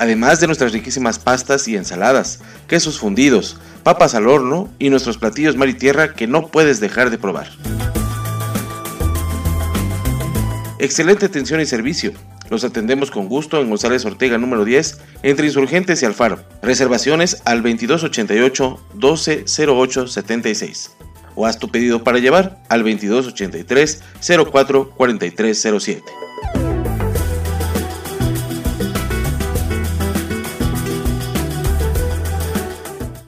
además 0.00 0.40
de 0.40 0.46
nuestras 0.46 0.72
riquísimas 0.72 1.18
pastas 1.18 1.68
y 1.68 1.76
ensaladas, 1.76 2.40
quesos 2.66 2.98
fundidos, 2.98 3.58
papas 3.82 4.14
al 4.14 4.28
horno 4.28 4.72
y 4.78 4.88
nuestros 4.88 5.18
platillos 5.18 5.56
mar 5.56 5.68
y 5.68 5.74
tierra 5.74 6.14
que 6.14 6.26
no 6.26 6.46
puedes 6.46 6.80
dejar 6.80 7.10
de 7.10 7.18
probar. 7.18 7.48
Excelente 10.78 11.26
atención 11.26 11.60
y 11.60 11.66
servicio. 11.66 12.14
Los 12.48 12.64
atendemos 12.64 13.10
con 13.10 13.28
gusto 13.28 13.60
en 13.60 13.68
González 13.68 14.06
Ortega 14.06 14.38
número 14.38 14.64
10, 14.64 15.00
entre 15.22 15.46
Insurgentes 15.46 16.02
y 16.02 16.06
Alfaro. 16.06 16.40
Reservaciones 16.62 17.42
al 17.44 17.62
2288 17.62 18.80
1208 18.94 20.06
76. 20.08 20.92
O 21.34 21.46
haz 21.46 21.58
tu 21.58 21.70
pedido 21.70 22.02
para 22.02 22.18
llevar 22.18 22.62
al 22.70 22.80
2283 22.80 24.02
04 24.50 24.90
4307. 24.96 26.69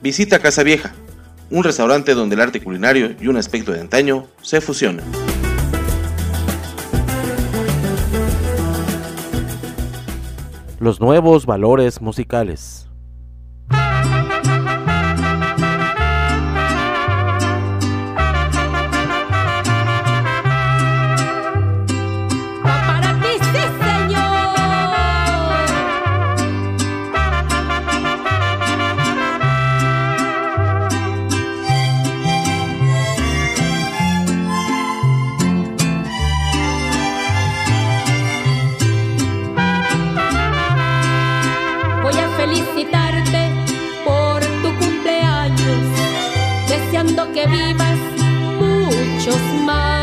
Visita 0.03 0.39
Casa 0.39 0.63
Vieja, 0.63 0.91
un 1.49 1.63
restaurante 1.63 2.13
donde 2.13 2.35
el 2.35 2.41
arte 2.41 2.61
culinario 2.61 3.15
y 3.21 3.27
un 3.27 3.37
aspecto 3.37 3.71
de 3.71 3.79
antaño 3.79 4.27
se 4.41 4.59
fusionan. 4.59 5.05
Los 10.81 10.99
nuevos 10.99 11.45
valores 11.45 12.01
musicales. 12.01 12.82
almas, 47.73 47.99
muchos 48.59 49.41
más. 49.65 50.02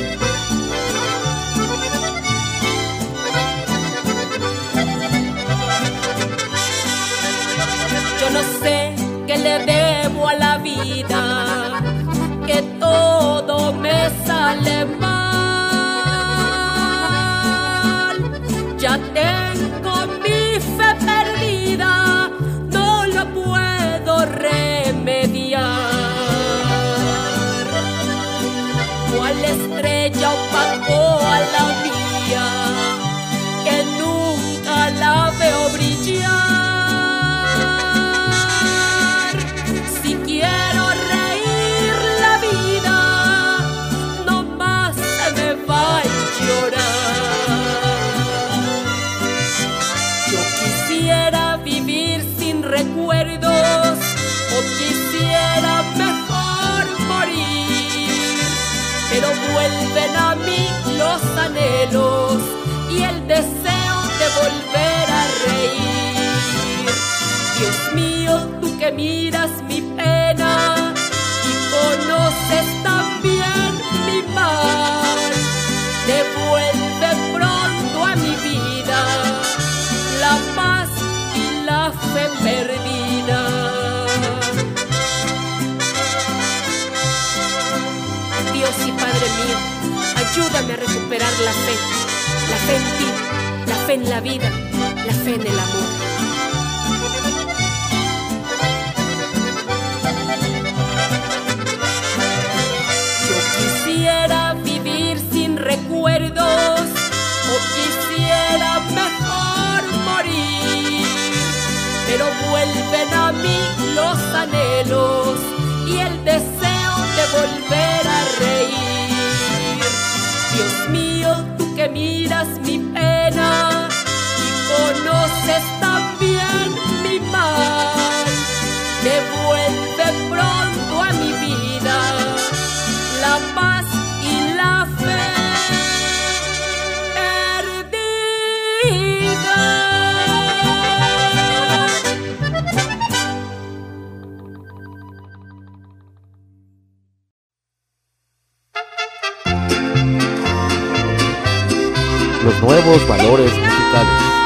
Valores 153.07 153.51
musicales. 153.59 154.40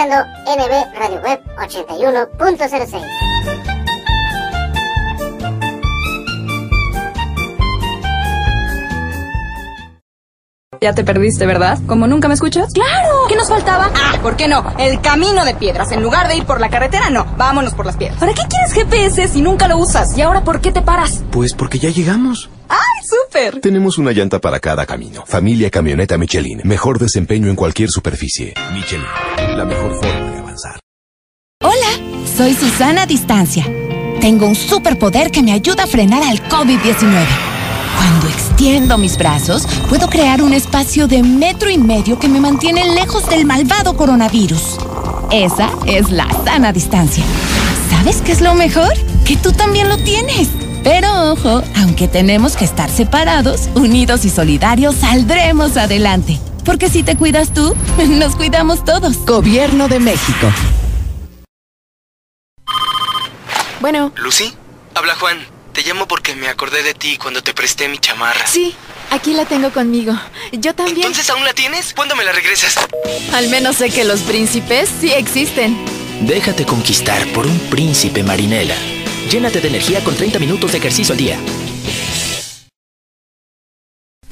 Escuchando 0.00 0.30
NB 0.46 0.98
Radio 0.98 1.20
Web 1.20 1.40
81.06. 1.58 3.02
Ya 10.82 10.94
te 10.94 11.04
perdiste, 11.04 11.44
¿verdad? 11.44 11.78
¿Como 11.86 12.06
nunca 12.06 12.26
me 12.28 12.34
escuchas? 12.34 12.72
¡Claro! 12.72 13.26
¿Qué 13.28 13.36
nos 13.36 13.50
faltaba? 13.50 13.90
Ah, 13.94 14.18
¿por 14.22 14.36
qué 14.36 14.48
no? 14.48 14.64
El 14.78 15.02
camino 15.02 15.44
de 15.44 15.54
piedras. 15.54 15.92
En 15.92 16.02
lugar 16.02 16.26
de 16.28 16.36
ir 16.36 16.46
por 16.46 16.58
la 16.58 16.70
carretera, 16.70 17.10
no. 17.10 17.26
Vámonos 17.36 17.74
por 17.74 17.84
las 17.84 17.98
piedras. 17.98 18.18
¿Para 18.18 18.32
qué 18.32 18.42
quieres 18.48 18.72
GPS 18.72 19.28
si 19.28 19.42
nunca 19.42 19.68
lo 19.68 19.76
usas? 19.76 20.16
¿Y 20.16 20.22
ahora 20.22 20.42
por 20.42 20.62
qué 20.62 20.72
te 20.72 20.80
paras? 20.80 21.22
Pues 21.30 21.52
porque 21.52 21.78
ya 21.78 21.90
llegamos. 21.90 22.48
Tenemos 23.62 23.98
una 23.98 24.12
llanta 24.12 24.38
para 24.38 24.60
cada 24.60 24.84
camino. 24.84 25.24
Familia 25.26 25.70
Camioneta 25.70 26.18
Michelin. 26.18 26.60
Mejor 26.64 26.98
desempeño 26.98 27.48
en 27.48 27.56
cualquier 27.56 27.90
superficie. 27.90 28.54
Michelin. 28.72 29.06
La 29.56 29.64
mejor 29.64 29.94
forma 29.94 30.30
de 30.30 30.38
avanzar. 30.38 30.80
Hola, 31.62 32.26
soy 32.36 32.54
Susana 32.54 33.06
Distancia. 33.06 33.66
Tengo 34.20 34.46
un 34.46 34.54
superpoder 34.54 35.30
que 35.30 35.42
me 35.42 35.52
ayuda 35.52 35.84
a 35.84 35.86
frenar 35.86 36.22
al 36.22 36.42
COVID-19. 36.48 37.24
Cuando 37.96 38.28
extiendo 38.28 38.98
mis 38.98 39.16
brazos, 39.16 39.66
puedo 39.88 40.08
crear 40.08 40.42
un 40.42 40.52
espacio 40.52 41.06
de 41.06 41.22
metro 41.22 41.70
y 41.70 41.78
medio 41.78 42.18
que 42.18 42.28
me 42.28 42.40
mantiene 42.40 42.94
lejos 42.94 43.28
del 43.30 43.46
malvado 43.46 43.96
coronavirus. 43.96 44.78
Esa 45.30 45.70
es 45.86 46.10
la 46.10 46.28
sana 46.44 46.72
distancia. 46.72 47.24
¿Sabes 47.88 48.20
qué 48.22 48.32
es 48.32 48.40
lo 48.40 48.54
mejor? 48.54 48.92
Que 49.24 49.36
tú 49.36 49.52
también 49.52 49.88
lo 49.88 49.96
tienes. 49.98 50.48
Pero 50.82 51.32
ojo, 51.32 51.62
aunque 51.76 52.08
tenemos 52.08 52.56
que 52.56 52.64
estar 52.64 52.88
separados, 52.88 53.68
unidos 53.74 54.24
y 54.24 54.30
solidarios, 54.30 54.94
saldremos 54.94 55.76
adelante. 55.76 56.40
Porque 56.64 56.88
si 56.88 57.02
te 57.02 57.16
cuidas 57.16 57.52
tú, 57.52 57.74
nos 58.08 58.36
cuidamos 58.36 58.84
todos. 58.84 59.18
Gobierno 59.26 59.88
de 59.88 60.00
México. 60.00 60.50
Bueno. 63.80 64.12
¿Lucy? 64.16 64.52
Habla 64.94 65.14
Juan. 65.16 65.38
Te 65.72 65.82
llamo 65.82 66.06
porque 66.08 66.34
me 66.34 66.48
acordé 66.48 66.82
de 66.82 66.94
ti 66.94 67.16
cuando 67.16 67.42
te 67.42 67.54
presté 67.54 67.88
mi 67.88 67.98
chamarra. 67.98 68.46
Sí, 68.46 68.74
aquí 69.10 69.34
la 69.34 69.44
tengo 69.44 69.70
conmigo. 69.70 70.14
Yo 70.52 70.74
también. 70.74 70.98
¿Entonces 71.06 71.30
aún 71.30 71.44
la 71.44 71.52
tienes? 71.52 71.94
¿Cuándo 71.94 72.16
me 72.16 72.24
la 72.24 72.32
regresas? 72.32 72.74
Al 73.32 73.48
menos 73.48 73.76
sé 73.76 73.90
que 73.90 74.04
los 74.04 74.20
príncipes 74.20 74.90
sí 75.00 75.12
existen. 75.12 75.78
Déjate 76.22 76.66
conquistar 76.66 77.24
por 77.28 77.46
un 77.46 77.58
príncipe 77.70 78.22
marinela. 78.22 78.74
Llénate 79.30 79.60
de 79.60 79.68
energía 79.68 80.02
con 80.02 80.16
30 80.16 80.40
minutos 80.40 80.72
de 80.72 80.78
ejercicio 80.78 81.12
al 81.12 81.18
día. 81.18 81.38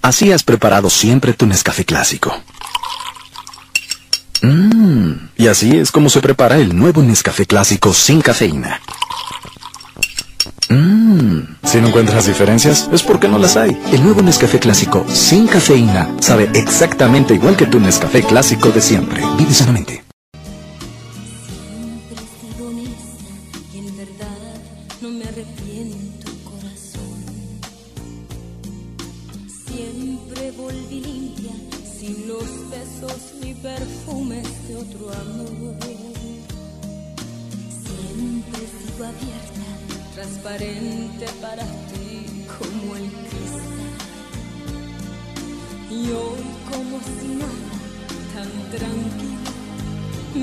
Así 0.03 0.33
has 0.33 0.43
preparado 0.43 0.91
siempre 0.91 1.35
tu 1.35 1.47
Nescafé 1.47 1.85
clásico. 1.85 2.35
Mmm, 4.43 5.13
y 5.37 5.47
así 5.47 5.77
es 5.77 5.93
como 5.93 6.11
se 6.11 6.21
prepara 6.21 6.57
el 6.57 6.77
nuevo 6.77 7.03
Nescafé 7.03 7.47
clásico 7.47 7.95
sin 7.95 8.21
cafeína. 8.21 8.81
Mmm, 10.69 11.41
si 11.65 11.81
no 11.81 11.89
encuentras 11.89 12.27
diferencias, 12.27 12.89
es 12.93 13.03
porque 13.03 13.29
no 13.29 13.39
las 13.39 13.57
hay. 13.57 13.81
El 13.93 14.03
nuevo 14.03 14.23
Nescafé 14.23 14.59
clásico 14.59 15.07
sin 15.09 15.47
cafeína 15.47 16.09
sabe 16.21 16.51
exactamente 16.55 17.35
igual 17.35 17.57
que 17.57 17.67
tu 17.67 17.79
Nescafé 17.79 18.23
clásico 18.23 18.71
de 18.71 18.81
siempre. 18.81 19.23
Vive 19.37 19.55
sanamente. 19.55 20.08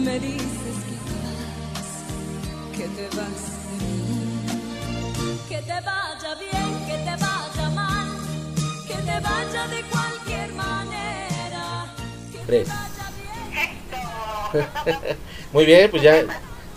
Me 0.05 0.19
dices 0.19 0.77
que 0.93 0.95
te 1.01 1.17
vas, 1.65 2.03
que 2.77 2.87
te 2.87 3.17
vas 3.17 3.41
de 3.69 3.85
mí. 3.85 5.39
Que 5.49 5.57
te 5.57 5.73
vaya 5.81 6.35
bien, 6.39 6.85
que 6.85 6.97
te 7.03 7.15
vaya 7.23 7.69
mal, 7.73 8.07
que 8.87 8.93
te 8.93 9.19
vaya 9.19 9.67
de 9.67 9.81
cualquier 9.89 10.53
manera. 10.53 11.95
Tres. 12.45 12.69
Muy 15.53 15.65
bien, 15.65 15.89
pues 15.89 16.03
ya, 16.03 16.23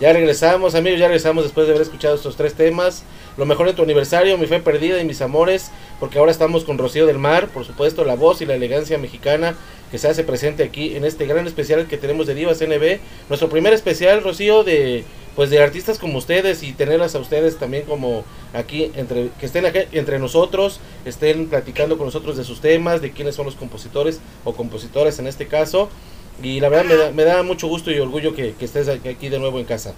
ya 0.00 0.12
regresamos, 0.14 0.74
amigos, 0.74 0.98
ya 0.98 1.08
regresamos 1.08 1.44
después 1.44 1.66
de 1.66 1.74
haber 1.74 1.82
escuchado 1.82 2.14
estos 2.14 2.34
tres 2.34 2.54
temas. 2.54 3.02
Lo 3.36 3.44
mejor 3.44 3.66
de 3.66 3.74
tu 3.74 3.82
aniversario, 3.82 4.38
mi 4.38 4.46
fe 4.46 4.60
perdida 4.60 5.00
y 5.00 5.04
mis 5.04 5.20
amores, 5.20 5.70
porque 6.00 6.18
ahora 6.18 6.32
estamos 6.32 6.64
con 6.64 6.78
Rocío 6.78 7.06
del 7.06 7.18
Mar, 7.18 7.48
por 7.48 7.66
supuesto, 7.66 8.04
la 8.04 8.16
voz 8.16 8.40
y 8.40 8.46
la 8.46 8.54
elegancia 8.54 8.96
mexicana 8.96 9.54
que 9.90 9.98
se 9.98 10.08
hace 10.08 10.24
presente 10.24 10.62
aquí 10.62 10.96
en 10.96 11.04
este 11.04 11.26
gran 11.26 11.46
especial 11.46 11.86
que 11.86 11.96
tenemos 11.96 12.26
de 12.26 12.34
Divas 12.34 12.60
NB. 12.60 12.98
Nuestro 13.28 13.48
primer 13.48 13.72
especial, 13.72 14.22
Rocío, 14.22 14.64
de 14.64 15.04
pues 15.34 15.50
de 15.50 15.62
artistas 15.62 16.00
como 16.00 16.18
ustedes 16.18 16.64
y 16.64 16.72
tenerlas 16.72 17.14
a 17.14 17.20
ustedes 17.20 17.58
también 17.58 17.84
como 17.84 18.24
aquí 18.54 18.90
entre 18.96 19.28
que 19.38 19.46
estén 19.46 19.66
aquí 19.66 19.78
entre 19.92 20.18
nosotros, 20.18 20.80
estén 21.04 21.48
platicando 21.48 21.96
con 21.96 22.06
nosotros 22.06 22.36
de 22.36 22.42
sus 22.42 22.60
temas, 22.60 23.00
de 23.00 23.12
quiénes 23.12 23.36
son 23.36 23.46
los 23.46 23.54
compositores 23.54 24.20
o 24.42 24.54
compositoras 24.54 25.18
en 25.20 25.28
este 25.28 25.46
caso. 25.46 25.90
Y 26.42 26.58
la 26.58 26.68
verdad 26.68 26.84
me 26.86 26.96
da, 26.96 27.10
me 27.12 27.24
da 27.24 27.42
mucho 27.44 27.68
gusto 27.68 27.92
y 27.92 28.00
orgullo 28.00 28.34
que, 28.34 28.54
que 28.54 28.64
estés 28.64 28.88
aquí 28.88 29.28
de 29.28 29.38
nuevo 29.38 29.60
en 29.60 29.64
casa. 29.64 29.94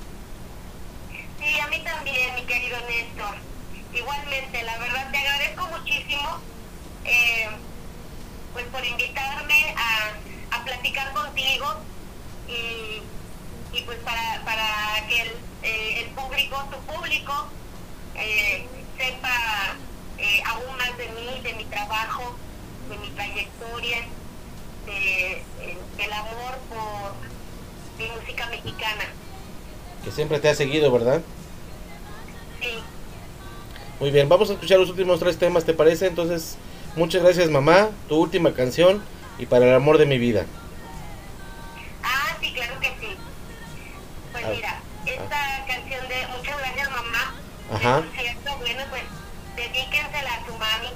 Sí, 1.39 1.59
a 1.59 1.67
mí 1.69 1.83
también, 1.85 2.35
mi 2.35 2.43
querido 2.43 2.77
Néstor. 2.87 3.35
Igualmente, 3.95 4.62
la 4.62 4.79
verdad 4.79 5.11
te 5.11 5.19
agradezco 5.19 5.69
muchísimo 5.69 6.39
eh, 7.07 7.49
pues 8.53 8.65
por 8.67 8.85
invitarme 8.85 9.10
a, 9.81 10.57
a 10.57 10.65
platicar 10.65 11.12
contigo 11.12 11.66
y, 12.48 13.02
y 13.77 13.82
pues 13.82 13.98
para, 13.98 14.43
para 14.44 15.07
que 15.09 15.23
el, 15.23 15.28
eh, 15.62 16.02
el 16.02 16.07
público, 16.11 16.57
tu 16.70 16.93
público, 16.93 17.32
eh, 18.16 18.66
sepa 18.98 19.77
eh, 20.19 20.43
aún 20.47 20.77
más 20.77 20.97
de 20.98 21.09
mí, 21.09 21.40
de 21.43 21.55
mi 21.55 21.65
trabajo, 21.65 22.36
de 22.89 22.98
mi 22.98 23.09
trayectoria, 23.11 23.98
de, 24.86 25.32
eh, 25.32 25.78
del 25.97 26.12
amor 26.12 26.59
por 26.69 27.15
mi 27.98 28.07
música 28.19 28.47
mexicana. 28.48 29.05
Que 30.05 30.11
siempre 30.11 30.40
te 30.40 30.48
ha 30.48 30.55
seguido, 30.55 30.90
¿verdad? 30.90 31.23
Sí. 32.61 32.78
Muy 34.01 34.11
bien, 34.11 34.28
vamos 34.28 34.51
a 34.51 34.55
escuchar 34.55 34.78
los 34.78 34.90
últimos 34.90 35.20
tres 35.20 35.39
temas, 35.39 35.65
¿te 35.65 35.74
parece? 35.74 36.07
Entonces, 36.07 36.57
muchas 36.97 37.23
gracias 37.23 37.51
mamá, 37.51 37.90
tu 38.09 38.16
última 38.16 38.52
canción 38.55 39.02
y 39.41 39.47
para 39.47 39.67
el 39.67 39.75
amor 39.75 39.99
de 39.99 40.07
mi 40.07 40.19
vida. 40.19 40.45
Ah, 42.03 42.37
sí, 42.41 42.53
claro 42.53 42.79
que 42.81 42.89
sí. 43.01 43.17
Pues 44.33 44.45
Ah, 44.45 44.51
mira, 44.55 44.81
esta 45.07 45.65
canción 45.67 46.09
de 46.09 46.27
Muchas 46.37 46.59
gracias 46.59 46.91
mamá, 46.91 47.35
Ajá, 47.73 47.97
por 48.03 48.17
cierto, 48.21 48.57
bueno, 48.59 48.83
pues 48.91 49.03
dedíquensela 49.57 50.35
a 50.35 50.47
su 50.47 50.53
mami, 50.53 50.89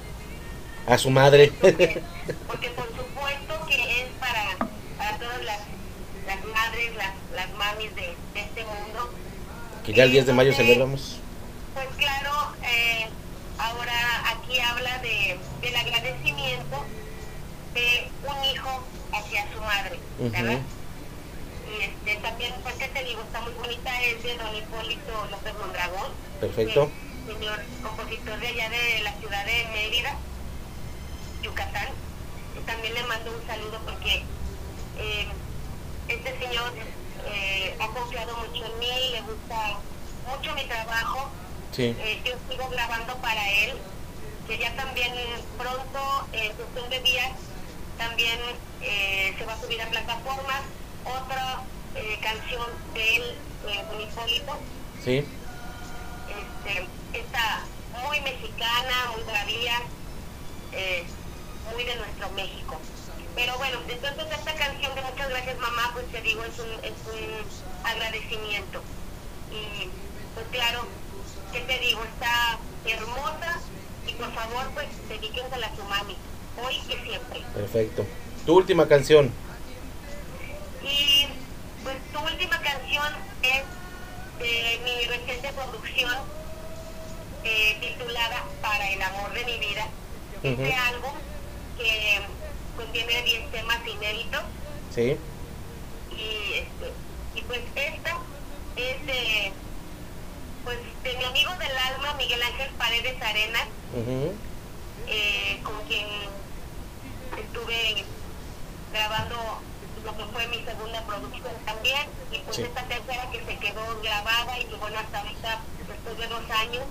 a 0.87 0.99
su 0.99 1.11
madre. 1.11 1.53
porque 2.47 2.69
por 2.71 2.87
supuesto 2.89 3.66
que 3.66 4.03
es 4.03 4.09
para, 4.21 4.57
para 4.99 5.16
todas 5.19 5.43
las, 5.45 5.61
las 6.27 6.45
madres, 6.45 6.95
las, 6.97 7.12
las 7.35 7.51
mamis 7.57 7.95
de, 7.97 8.15
de 8.35 8.41
este 8.41 8.65
mundo. 8.65 9.11
que 9.87 9.93
ya 9.95 10.05
el 10.05 10.12
10 10.12 10.27
de 10.27 10.33
mayo 10.35 10.53
celebramos. 10.53 11.19
Pues 11.73 11.87
claro, 11.97 12.55
eh, 12.62 13.09
ahora 13.59 13.93
aquí 14.31 14.61
habla 14.61 14.99
de, 14.99 15.39
del 15.62 15.77
agradecimiento 15.77 16.85
de 17.75 18.09
un 18.29 18.45
hijo 18.45 18.85
hacia 19.12 19.43
su 19.53 19.61
madre, 19.61 19.99
¿verdad? 20.30 20.60
Y 21.68 21.82
este, 21.82 22.16
también, 22.22 22.55
pues 22.62 22.74
que 22.76 22.88
te 22.88 23.05
digo, 23.05 23.22
está 23.22 23.40
muy 23.40 23.52
bonita, 23.55 24.02
es 24.02 24.22
de 24.22 24.36
don 24.36 24.55
Hipólito 24.55 25.26
López 25.30 25.55
Mondragón. 25.59 26.12
Perfecto. 26.40 26.90
señor 27.26 27.62
compositor 27.82 28.38
de 28.38 28.46
allá 28.46 28.70
de 28.70 29.01
la 29.02 29.12
ciudad 29.14 29.44
de 29.44 29.64
Mérida, 29.72 30.16
Yucatán. 31.42 31.88
Y 32.59 32.66
también 32.66 32.94
le 32.94 33.02
mando 33.05 33.32
un 33.32 33.46
saludo 33.46 33.80
porque 33.84 34.22
eh, 34.98 35.26
este 36.09 36.38
señor 36.38 36.72
eh, 37.26 37.76
ha 37.80 37.88
confiado 37.88 38.36
mucho 38.36 38.64
en 38.66 38.78
mí, 38.78 39.10
le 39.12 39.20
gusta 39.22 39.78
mucho 40.28 40.55
mi 40.55 40.64
trabajo. 40.64 41.30
Sí. 41.72 41.96
Eh, 41.98 42.22
yo 42.24 42.34
sigo 42.48 42.68
grabando 42.68 43.16
para 43.16 43.51
él, 43.51 43.72
que 44.46 44.59
ya 44.59 44.74
también 44.76 45.12
pronto, 45.59 46.28
en 46.32 46.52
cuestión 46.52 46.90
de 46.90 47.01
días, 47.01 47.32
también 47.99 48.39
eh, 48.83 49.35
se 49.39 49.45
va 49.45 49.55
a 49.55 49.61
subir 49.61 49.81
a 49.83 49.89
plataformas 49.89 50.62
otra 51.05 51.62
eh, 51.95 52.19
canción 52.23 52.66
de 52.95 53.16
él, 53.16 53.37
eh. 53.69 53.85
Sí. 55.03 55.25
Este, 56.29 56.89
está 57.19 57.65
muy 57.93 58.05
muy 58.15 58.21
mexicana, 58.21 59.12
muy 59.15 59.23
bravía, 59.25 59.81
eh, 60.73 61.05
muy 61.73 61.85
de 61.85 61.97
nuestro 61.97 62.31
México. 62.31 62.79
Pero 63.35 63.57
bueno, 63.59 63.79
entonces 63.89 64.27
esta 64.31 64.55
canción 64.55 64.95
de 64.95 65.03
Muchas 65.03 65.29
gracias 65.31 65.59
mamá, 65.59 65.91
pues 65.93 66.07
te 66.11 66.21
digo, 66.23 66.43
es 66.45 66.59
un, 66.59 66.71
es 66.85 66.93
un 67.07 67.87
agradecimiento. 67.87 68.83
Y 69.51 69.89
pues 70.35 70.47
claro, 70.51 70.87
¿qué 71.53 71.61
te 71.61 71.79
digo? 71.79 72.03
Está 72.05 72.59
hermosa 72.85 73.61
y 74.07 74.12
por 74.15 74.33
favor 74.35 74.71
pues 74.75 74.89
dedíquensela 75.09 75.66
a 75.66 75.77
su 75.77 75.83
mami, 75.85 76.16
hoy 76.62 76.76
y 76.76 76.81
siempre. 77.06 77.40
Perfecto. 77.55 78.06
Tu 78.47 78.55
última 78.56 78.86
canción. 78.89 79.31
Y 80.82 81.26
pues 81.82 81.97
tu 82.12 82.20
última 82.20 82.59
canción 82.60 83.12
es 83.43 83.62
de 84.39 84.81
mi 84.85 85.05
reciente 85.06 85.52
producción 85.52 86.12
eh, 87.44 87.76
titulada 87.81 88.44
Para 88.60 88.90
el 88.90 89.01
amor 89.02 89.32
de 89.32 89.44
mi 89.44 89.59
vida. 89.59 89.86
Ujú. 90.43 90.48
Este 90.62 90.74
álbum 90.74 91.12
que 91.78 92.20
contiene 92.76 93.22
10 93.22 93.51
temas 93.52 93.78
inéditos 93.86 94.43
Sí. 94.94 95.16
y, 96.10 96.55
este, 96.55 96.93
y 97.35 97.43
pues 97.43 97.60
esta 97.74 98.18
es 98.76 99.06
de, 99.06 99.52
pues, 100.64 100.78
de 101.02 101.16
mi 101.18 101.24
amigo 101.24 101.51
del 101.56 101.76
alma 101.76 102.14
Miguel 102.14 102.43
Ángel 102.43 102.68
Paredes 102.78 103.20
Arenas 103.22 103.66
eh, 105.09 105.60
con 105.62 105.74
quien 105.89 106.06
estuve 107.40 108.05
grabando 108.93 109.36
lo 110.05 110.16
que 110.16 110.24
fue 110.27 110.47
mi 110.48 110.62
segunda 110.65 111.01
producción 111.06 111.55
también 111.65 112.06
y 112.31 112.39
pues 112.40 112.56
Sí. 112.56 112.62
esta 112.62 112.82
tercera 112.85 113.31
que 113.31 113.44
se 113.44 113.56
quedó 113.59 114.01
grabada 114.02 114.59
y 114.61 114.65
que 114.66 114.74
bueno 114.77 114.98
hasta 114.98 115.19
ahorita 115.20 115.59
después 115.89 116.19
de 116.19 116.27
dos 116.28 116.51
años 116.51 116.85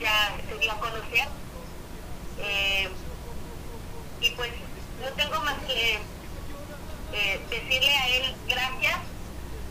ya 0.00 0.36
se 0.48 0.58
dio 0.58 0.72
a 0.72 0.78
conocer 0.78 1.28
Eh, 2.40 2.88
y 4.20 4.30
pues 4.30 4.52
no 5.02 5.08
tengo 5.16 5.40
más 5.40 5.56
que 5.66 5.98
eh, 7.12 7.40
decirle 7.50 7.90
a 7.96 8.08
él 8.08 8.34
gracias 8.46 8.98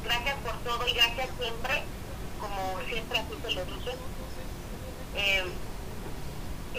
gracias 0.03 0.35
por 0.43 0.53
todo 0.63 0.85
y 0.87 0.91
gracias 0.93 1.29
siempre 1.39 1.83
como 2.41 2.77
siempre 2.89 3.19
así 3.19 3.33
se 3.41 3.51
lo 3.51 3.65
dije 3.65 3.91
Eh, 5.15 5.45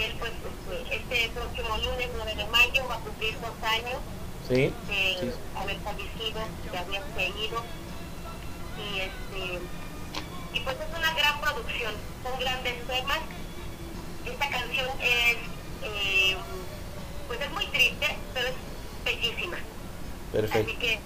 él 0.05 0.15
pues 0.19 0.33
este, 0.81 0.97
este 0.97 1.29
próximo 1.31 1.77
lunes 1.79 2.09
9 2.17 2.35
de 2.37 2.47
mayo 2.47 2.87
va 2.89 2.97
a 2.97 3.01
cumplir 3.01 3.35
dos 3.41 3.53
años 3.63 3.99
Sí. 4.49 4.55
de 4.55 4.73
Sí. 5.21 5.31
haber 5.57 5.77
fallecido, 5.81 6.41
de 6.73 6.79
haber 6.79 7.03
seguido 7.17 7.63
y 8.79 9.01
este 9.01 9.59
y 10.55 10.61
pues 10.61 10.77
es 10.81 10.99
una 10.99 11.13
gran 11.15 11.41
producción, 11.41 11.93
son 12.23 12.41
grandes 12.41 12.75
temas. 12.87 13.19
Esta 14.25 14.49
canción 14.49 14.89
es 15.03 15.37
eh, 15.85 16.37
pues 17.27 17.41
es 17.41 17.51
muy 17.53 17.67
triste, 17.67 18.07
pero 18.35 18.49
es 18.49 18.55
bellísima. 19.05 19.59
Perfecto. 20.33 20.71
Así 20.71 20.79
que 20.79 20.99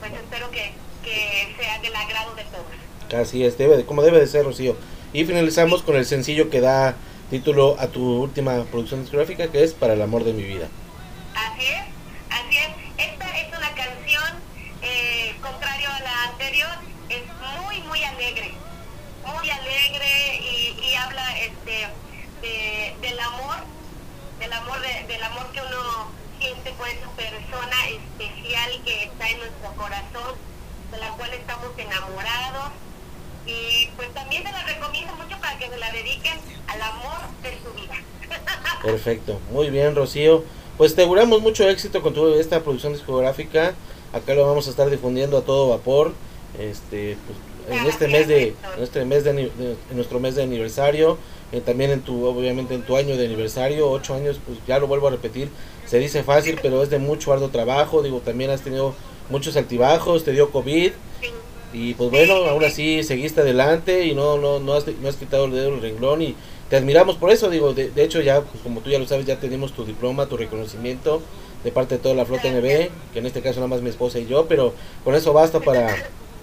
pues 0.00 0.12
espero 0.12 0.50
que, 0.50 0.72
que 1.04 1.54
sea 1.58 1.78
del 1.80 1.94
agrado 1.96 2.34
de 2.34 2.44
todos. 2.44 3.20
Así 3.22 3.44
es, 3.44 3.58
debe 3.58 3.76
de, 3.76 3.84
como 3.84 4.02
debe 4.02 4.18
de 4.20 4.26
ser, 4.26 4.44
Rocío. 4.44 4.76
Y 5.12 5.24
finalizamos 5.24 5.82
con 5.82 5.96
el 5.96 6.06
sencillo 6.06 6.48
que 6.50 6.60
da 6.60 6.96
título 7.36 7.76
a 7.80 7.86
tu 7.88 8.02
última 8.24 8.62
producción 8.64 9.00
discográfica, 9.00 9.50
que 9.50 9.64
es 9.64 9.72
Para 9.72 9.94
el 9.94 10.02
amor 10.02 10.22
de 10.22 10.34
mi 10.34 10.42
vida. 10.42 10.68
Así 11.34 11.64
es, 11.64 11.84
así 12.28 12.56
es. 12.58 13.08
Esta 13.08 13.26
es 13.40 13.48
una 13.48 13.70
canción, 13.72 14.30
eh, 14.82 15.34
contrario 15.40 15.88
a 15.88 16.00
la 16.00 16.24
anterior, 16.24 16.68
es 17.08 17.22
muy, 17.64 17.80
muy 17.88 18.04
alegre. 18.04 18.52
Muy 19.24 19.48
alegre 19.48 20.40
y, 20.40 20.94
habla 20.94 21.24
este, 21.38 21.88
de, 22.42 22.94
del 23.00 23.18
amor, 23.18 23.56
del 24.38 24.52
amor, 24.52 24.78
de- 24.82 25.06
del 25.08 25.22
amor 25.22 25.46
que 25.52 25.60
uno 25.62 26.10
siente 26.38 26.70
por 26.72 26.86
esa 26.86 27.08
persona 27.16 27.76
especial 27.88 28.70
que 28.84 29.04
está 29.04 29.30
en 29.30 29.38
nuestro 29.38 29.72
corazón, 29.76 30.34
de 30.90 30.98
la 30.98 31.08
cual 31.16 31.32
estamos 31.32 31.70
enamorados. 31.78 32.72
Y 33.46 33.88
pues 33.96 34.12
también 34.14 34.42
se 34.44 34.52
la 34.52 34.62
recomiendo 34.64 35.12
mucho 35.14 35.36
para 35.40 35.58
que 35.58 35.68
se 35.68 35.76
la 35.78 35.90
dediquen 35.92 36.38
al 36.68 36.80
amor 36.82 37.18
de 37.42 37.50
su 37.62 37.74
vida. 37.80 37.94
Perfecto, 38.82 39.38
muy 39.52 39.70
bien, 39.70 39.94
Rocío. 39.94 40.44
Pues 40.78 40.94
te 40.94 41.02
auguramos 41.02 41.40
mucho 41.42 41.68
éxito 41.68 42.02
con 42.02 42.14
tu, 42.14 42.34
esta 42.34 42.60
producción 42.60 42.92
discográfica. 42.92 43.74
Acá 44.12 44.34
lo 44.34 44.46
vamos 44.46 44.66
a 44.66 44.70
estar 44.70 44.88
difundiendo 44.90 45.38
a 45.38 45.42
todo 45.42 45.68
vapor. 45.68 46.12
Este, 46.58 47.16
pues, 47.26 47.78
en 47.80 47.86
este 47.86 48.08
mes 48.08 48.28
de, 48.28 48.54
en 48.76 48.82
este 48.82 49.04
mes 49.04 49.24
de, 49.24 49.30
ani- 49.30 49.50
de- 49.56 49.76
en 49.90 49.96
nuestro 49.96 50.18
mes 50.20 50.34
de 50.34 50.42
aniversario, 50.42 51.16
eh, 51.52 51.60
también 51.60 51.90
en 51.90 52.00
tu, 52.02 52.24
obviamente 52.26 52.74
en 52.74 52.82
tu 52.82 52.96
año 52.96 53.16
de 53.16 53.26
aniversario, 53.26 53.88
ocho 53.90 54.14
años, 54.14 54.40
pues 54.44 54.58
ya 54.66 54.78
lo 54.78 54.86
vuelvo 54.86 55.08
a 55.08 55.10
repetir. 55.10 55.48
Se 55.86 55.98
dice 55.98 56.22
fácil, 56.24 56.58
pero 56.62 56.82
es 56.82 56.90
de 56.90 56.98
mucho 56.98 57.32
arduo 57.32 57.48
trabajo. 57.50 58.02
Digo, 58.02 58.20
también 58.20 58.50
has 58.50 58.62
tenido 58.62 58.94
muchos 59.30 59.56
altibajos, 59.56 60.24
te 60.24 60.32
dio 60.32 60.50
COVID. 60.50 60.92
Y 61.72 61.94
pues 61.94 62.10
bueno, 62.10 62.34
aún 62.34 62.64
así 62.64 63.02
seguiste 63.02 63.40
adelante 63.40 64.04
y 64.06 64.14
no, 64.14 64.36
no, 64.38 64.60
no, 64.60 64.74
has, 64.74 64.86
no 64.86 65.08
has 65.08 65.16
quitado 65.16 65.46
el 65.46 65.52
dedo 65.52 65.70
del 65.70 65.80
renglón 65.80 66.20
y 66.22 66.34
te 66.68 66.76
admiramos 66.76 67.16
por 67.16 67.30
eso, 67.30 67.48
digo, 67.50 67.72
de, 67.74 67.90
de 67.90 68.04
hecho 68.04 68.20
ya, 68.20 68.42
pues 68.42 68.62
como 68.62 68.80
tú 68.80 68.90
ya 68.90 68.98
lo 68.98 69.06
sabes, 69.06 69.26
ya 69.26 69.40
tenemos 69.40 69.72
tu 69.72 69.84
diploma, 69.84 70.26
tu 70.26 70.36
reconocimiento 70.36 71.22
de 71.64 71.72
parte 71.72 71.96
de 71.96 72.02
toda 72.02 72.14
la 72.14 72.26
flota 72.26 72.48
NB, 72.48 72.90
que 73.12 73.18
en 73.20 73.26
este 73.26 73.40
caso 73.40 73.60
nada 73.60 73.68
más 73.68 73.80
mi 73.82 73.90
esposa 73.90 74.18
y 74.18 74.26
yo, 74.26 74.46
pero 74.48 74.74
con 75.04 75.14
eso 75.14 75.32
basta 75.32 75.60
para, 75.60 75.88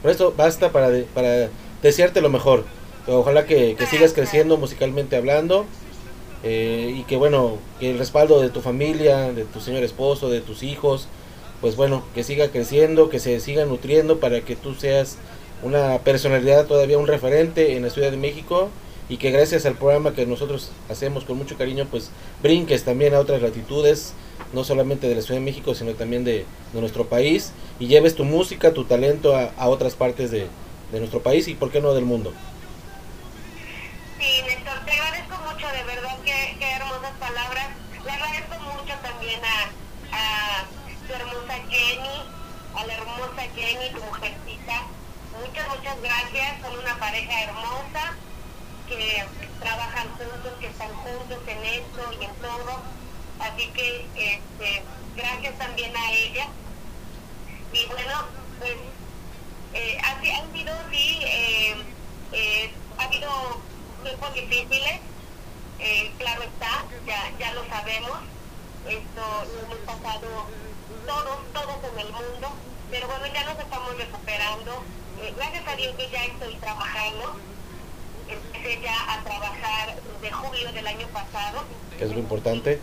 con 0.01 0.11
eso 0.11 0.33
basta 0.35 0.71
para, 0.71 0.89
de- 0.89 1.03
para 1.03 1.49
desearte 1.81 2.21
lo 2.21 2.29
mejor. 2.29 2.63
Ojalá 3.07 3.45
que, 3.45 3.75
que 3.75 3.85
sigas 3.85 4.13
creciendo 4.13 4.57
musicalmente 4.57 5.15
hablando 5.15 5.65
eh, 6.43 6.93
y 6.97 7.03
que 7.03 7.17
bueno, 7.17 7.57
que 7.79 7.91
el 7.91 7.97
respaldo 7.97 8.41
de 8.41 8.49
tu 8.49 8.61
familia, 8.61 9.31
de 9.33 9.43
tu 9.45 9.59
señor 9.59 9.83
esposo, 9.83 10.29
de 10.29 10.41
tus 10.41 10.63
hijos, 10.63 11.07
pues 11.61 11.75
bueno, 11.75 12.03
que 12.13 12.23
siga 12.23 12.49
creciendo, 12.49 13.09
que 13.09 13.19
se 13.19 13.39
siga 13.39 13.65
nutriendo 13.65 14.19
para 14.19 14.41
que 14.41 14.55
tú 14.55 14.75
seas 14.75 15.17
una 15.61 15.99
personalidad 15.99 16.65
todavía 16.67 16.97
un 16.97 17.07
referente 17.07 17.75
en 17.75 17.83
la 17.83 17.89
Ciudad 17.89 18.11
de 18.11 18.17
México 18.17 18.69
y 19.09 19.17
que 19.17 19.31
gracias 19.31 19.65
al 19.65 19.75
programa 19.75 20.13
que 20.13 20.25
nosotros 20.25 20.71
hacemos 20.89 21.25
con 21.25 21.37
mucho 21.37 21.57
cariño, 21.57 21.87
pues 21.89 22.11
brinques 22.41 22.85
también 22.85 23.13
a 23.13 23.19
otras 23.19 23.41
latitudes, 23.41 24.13
no 24.53 24.63
solamente 24.63 25.07
de 25.07 25.15
la 25.15 25.21
Ciudad 25.21 25.39
de 25.39 25.45
México, 25.45 25.75
sino 25.75 25.93
también 25.93 26.23
de, 26.23 26.45
nuestro 26.73 27.07
país 27.07 27.51
y 27.79 27.87
lleves 27.87 28.15
tu 28.15 28.23
música, 28.25 28.73
tu 28.73 28.85
talento 28.85 29.35
a, 29.35 29.51
a 29.57 29.67
otras 29.69 29.95
partes 29.95 30.29
de, 30.29 30.47
de 30.91 30.99
nuestro 30.99 31.21
país 31.21 31.47
y 31.47 31.55
por 31.55 31.71
qué 31.71 31.81
no 31.81 31.93
del 31.93 32.05
mundo. 32.05 32.31
Sí, 34.19 34.41
Néstor, 34.43 34.85
te 34.85 34.91
agradezco 34.91 35.35
mucho, 35.45 35.67
de 35.67 35.83
verdad, 35.83 36.17
qué, 36.23 36.55
qué 36.59 36.71
hermosas 36.71 37.13
palabras. 37.19 37.69
Le 38.05 38.11
agradezco 38.11 38.55
mucho 38.59 38.93
también 39.01 39.39
a, 39.43 39.71
a 40.11 40.65
tu 41.07 41.13
hermosa 41.13 41.55
Jenny, 41.89 42.21
a 42.75 42.85
la 42.85 42.93
hermosa 42.93 43.41
Jenny, 43.55 43.89
tu 43.89 44.03
mujercita. 44.03 44.83
Muchas, 45.41 45.67
muchas 45.69 46.01
gracias. 46.03 46.61
Son 46.61 46.77
una 46.77 46.95
pareja 46.99 47.43
hermosa 47.45 48.13
que 48.87 49.25
trabajan 49.59 50.07
juntos, 50.09 50.53
que 50.59 50.67
están 50.67 50.93
juntos 50.93 51.39
en 51.47 51.65
esto 51.65 52.13
y 52.19 52.25
en 52.25 52.35
todo. 52.35 52.81
Así 53.39 53.67
que 53.69 54.05
este, 54.15 54.83
gracias 55.15 55.57
también 55.57 55.95
a 55.97 56.11
ella. 56.11 56.47
Y 57.73 57.85
bueno, 57.87 58.25
pues 58.59 58.75
eh, 59.73 59.97
han 60.03 60.53
sido, 60.53 60.75
sí, 60.91 61.19
eh, 61.23 61.75
eh, 62.33 62.71
ha 62.99 63.03
habido 63.05 63.61
tiempos 64.03 64.33
difíciles, 64.35 64.99
eh, 65.79 66.11
claro 66.19 66.43
está, 66.43 66.85
ya, 67.05 67.31
ya 67.39 67.53
lo 67.53 67.67
sabemos, 67.67 68.19
esto 68.87 69.45
lo 69.53 69.59
hemos 69.61 69.77
pasado 69.85 70.47
todos, 71.09 71.39
todos 71.53 71.77
en 71.91 71.99
el 72.05 72.11
mundo, 72.13 72.47
pero 72.91 73.07
bueno, 73.07 73.25
ya 73.33 73.43
nos 73.45 73.57
estamos 73.57 73.97
recuperando, 73.97 74.83
Eh, 75.21 75.33
gracias 75.35 75.67
a 75.67 75.75
Dios 75.75 75.93
que 75.97 76.09
ya 76.09 76.23
estoy 76.23 76.55
trabajando, 76.55 77.35
empecé 78.29 78.79
ya 78.81 79.13
a 79.13 79.21
trabajar 79.21 79.99
de 80.21 80.31
julio 80.31 80.71
del 80.71 80.87
año 80.87 81.07
pasado, 81.07 81.65
que 81.97 82.05
es 82.05 82.11
lo 82.11 82.19
importante. 82.19 82.79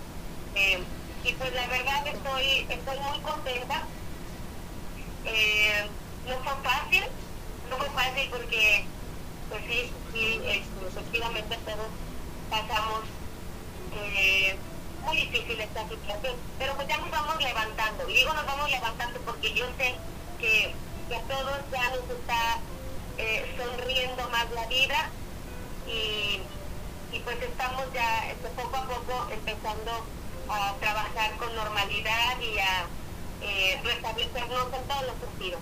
eh, 0.55 0.83
y 1.25 1.33
pues 1.33 1.55
la 1.55 1.67
verdad 1.69 2.07
estoy, 2.07 2.67
estoy 2.69 2.99
muy 3.09 3.19
contenta. 3.21 3.85
Eh, 5.25 5.87
no 6.29 6.37
fue 6.45 6.53
fácil, 6.63 7.05
no 7.71 7.77
fue 7.79 7.89
fácil 7.91 8.29
porque, 8.31 8.85
pues 9.49 9.63
sí, 9.69 9.91
sí, 10.13 10.41
este, 10.45 10.87
efectivamente 10.89 11.57
todos 11.65 11.89
pasamos 12.51 13.01
eh, 13.97 14.57
muy 15.07 15.17
difícil 15.17 15.61
esta 15.61 15.89
situación, 15.89 16.35
pero 16.59 16.75
pues 16.75 16.89
ya 16.89 16.99
nos 16.99 17.11
vamos 17.11 17.43
levantando. 17.43 18.09
Y 18.09 18.15
digo 18.15 18.33
nos 18.35 18.47
vamos 18.47 18.71
levantando 18.71 19.21
porque 19.21 19.55
yo 19.55 19.65
sé 19.79 19.95
que, 20.39 20.75
que 21.09 21.17
a 21.17 21.21
todos 21.23 21.59
ya 21.73 21.91
nos 21.91 22.11
está 22.11 22.59
eh, 23.19 23.55
sonriendo 23.57 24.29
más 24.31 24.51
la 24.51 24.67
vida 24.67 25.09
y, 25.87 26.41
y 27.17 27.21
pues 27.21 27.41
estamos 27.41 27.85
ya 27.95 28.31
este, 28.31 28.49
poco 28.51 28.77
a 28.77 28.87
poco 28.87 29.29
empezando 29.33 30.05
a 30.49 30.75
trabajar 30.81 31.37
con 31.39 31.55
normalidad 31.55 32.41
y 32.41 32.59
a 32.59 32.87
eh, 33.43 33.81
restablecernos 33.85 34.67
en 34.73 34.89
todos 34.89 35.07
los 35.07 35.17
sentidos. 35.21 35.61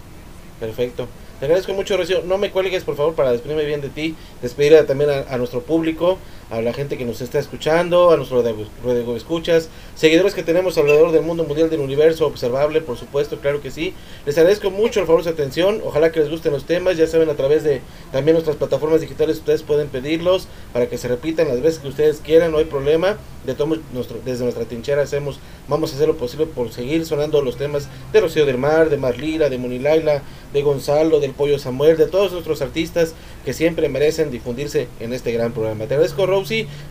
Perfecto. 0.59 1.09
Te 1.41 1.47
agradezco 1.47 1.73
mucho, 1.75 1.97
Rocío. 1.97 2.23
No 2.25 2.39
me 2.39 2.51
cuelgues, 2.51 2.85
por 2.85 2.97
favor, 2.97 3.15
para 3.15 3.33
despedirme 3.33 3.65
bien 3.65 3.81
de 3.81 3.89
ti. 3.89 4.15
Despedir 4.41 4.87
también 4.87 5.11
a, 5.11 5.37
nuestro 5.37 5.63
público, 5.63 6.17
a 6.51 6.61
la 6.63 6.73
gente 6.73 6.97
que 6.97 7.05
nos 7.05 7.21
está 7.21 7.39
escuchando, 7.39 8.11
a 8.13 8.17
nuestros 8.17 8.45
radio- 8.45 9.17
escuchas, 9.17 9.69
seguidores 9.97 10.33
que 10.33 10.43
tenemos 10.43 10.79
alrededor 10.79 11.11
del 11.11 11.23
mundo 11.23 11.45
mundial 11.45 11.71
del 11.71 11.81
universo 11.81 12.27
observable, 12.27 12.81
por 12.81 12.97
supuesto, 12.97 13.39
claro 13.41 13.61
que 13.61 13.71
sí. 13.71 13.95
Les 14.27 14.39
agradezco 14.39 14.71
mucho 14.71 15.01
el 15.01 15.07
favor 15.07 15.25
su 15.25 15.29
atención. 15.29 15.83
Ojalá 15.85 16.13
que 16.13 16.21
les 16.21 16.31
gusten 16.31 16.53
los 16.53 16.65
temas. 16.65 16.97
Ya 16.97 17.07
saben, 17.09 17.29
a 17.29 17.35
través 17.35 17.65
de 17.65 17.81
también 18.13 18.35
nuestras 18.35 18.57
plataformas 18.57 19.01
digitales, 19.01 19.39
ustedes 19.39 19.63
pueden 19.63 19.89
pedirlos 19.89 20.47
para 20.73 20.87
que 20.89 20.99
se 20.99 21.09
repitan 21.09 21.49
las 21.49 21.61
veces 21.61 21.81
que 21.81 21.89
ustedes 21.89 22.21
quieran. 22.25 22.53
No 22.53 22.59
hay 22.59 22.65
problema. 22.65 23.19
De 23.45 23.55
todo, 23.55 23.77
nuestro, 23.93 24.17
desde 24.25 24.45
nuestra 24.45 24.65
trinchera 24.65 25.03
hacemos, 25.03 25.39
vamos 25.69 25.93
a 25.93 25.97
hacer 25.97 26.09
lo 26.09 26.17
posible 26.17 26.47
por 26.47 26.73
seguir 26.73 27.05
sonando 27.05 27.43
los 27.43 27.59
temas 27.59 27.89
de 28.11 28.21
Rocío 28.23 28.47
del 28.47 28.57
Mar, 28.57 28.89
de 28.89 28.97
Marlira, 28.97 29.51
de 29.51 29.59
Monilaila, 29.59 30.23
de 30.55 30.63
Gonzalo, 30.63 31.21
del 31.25 31.35
Pollo 31.35 31.59
Samuel, 31.59 31.97
de 31.97 32.07
todos 32.07 32.33
nuestros 32.33 32.63
artistas 32.63 33.15
que 33.45 33.53
siempre 33.53 33.89
merecen 33.89 34.31
difundirse 34.31 34.89
en 35.01 35.13
este 35.13 35.33
gran 35.33 35.53
programa. 35.53 35.87
Te 35.87 35.95
agradezco, 35.95 36.27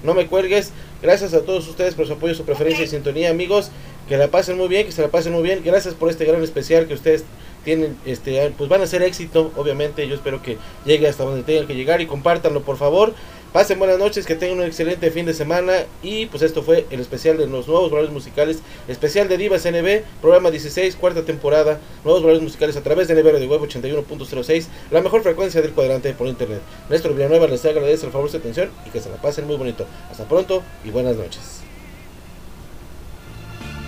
no 0.03 0.13
me 0.13 0.27
cuelgues. 0.27 0.71
Gracias 1.01 1.33
a 1.33 1.41
todos 1.41 1.67
ustedes 1.67 1.95
por 1.95 2.07
su 2.07 2.13
apoyo, 2.13 2.33
su 2.33 2.43
preferencia 2.43 2.83
y 2.83 2.87
sintonía, 2.87 3.29
amigos. 3.29 3.71
Que 4.07 4.17
la 4.17 4.27
pasen 4.27 4.57
muy 4.57 4.67
bien, 4.67 4.85
que 4.85 4.91
se 4.91 5.01
la 5.01 5.07
pasen 5.07 5.33
muy 5.33 5.43
bien. 5.43 5.61
Gracias 5.63 5.93
por 5.93 6.09
este 6.09 6.25
gran 6.25 6.43
especial 6.43 6.87
que 6.87 6.93
ustedes 6.93 7.23
tienen, 7.63 7.95
este, 8.05 8.51
pues 8.57 8.69
van 8.69 8.81
a 8.81 8.87
ser 8.87 9.01
éxito, 9.03 9.51
obviamente. 9.55 10.07
Yo 10.07 10.15
espero 10.15 10.41
que 10.41 10.57
llegue 10.85 11.07
hasta 11.07 11.23
donde 11.23 11.43
tengan 11.43 11.67
que 11.67 11.75
llegar 11.75 12.01
y 12.01 12.07
compártanlo, 12.07 12.61
por 12.63 12.77
favor. 12.77 13.13
Pasen 13.53 13.77
buenas 13.77 13.99
noches, 13.99 14.25
que 14.25 14.33
tengan 14.33 14.57
un 14.57 14.65
excelente 14.65 15.11
fin 15.11 15.27
de 15.27 15.33
semana. 15.35 15.85
Y 16.01 16.25
pues 16.25 16.41
esto 16.41 16.63
fue 16.63 16.87
el 16.89 16.99
especial 16.99 17.37
de 17.37 17.45
los 17.45 17.67
nuevos 17.67 17.91
valores 17.91 18.11
musicales, 18.11 18.63
especial 18.87 19.27
de 19.29 19.37
Divas 19.37 19.63
NB, 19.63 20.01
programa 20.21 20.49
16, 20.49 20.95
cuarta 20.95 21.21
temporada, 21.21 21.79
nuevos 22.03 22.23
valores 22.23 22.41
musicales 22.41 22.75
a 22.77 22.81
través 22.81 23.07
de 23.07 23.13
NB 23.13 23.31
Radio 23.31 23.47
Web 23.47 23.61
81.06, 23.61 24.65
la 24.89 25.01
mejor 25.01 25.21
frecuencia 25.21 25.61
del 25.61 25.71
cuadrante 25.73 26.13
por 26.13 26.25
internet. 26.25 26.61
Néstor 26.89 27.13
Villanueva 27.13 27.45
les 27.45 27.63
agradece 27.63 28.07
el 28.07 28.11
favor 28.11 28.25
de 28.25 28.31
su 28.31 28.37
atención 28.37 28.71
y 28.87 28.89
que 28.89 28.99
se 28.99 29.11
la 29.11 29.17
pasen 29.17 29.45
muy 29.45 29.55
bonito. 29.55 29.85
Hasta 30.09 30.27
pronto 30.27 30.63
y 30.83 30.89
buenas 30.89 31.15
noches. 31.15 31.61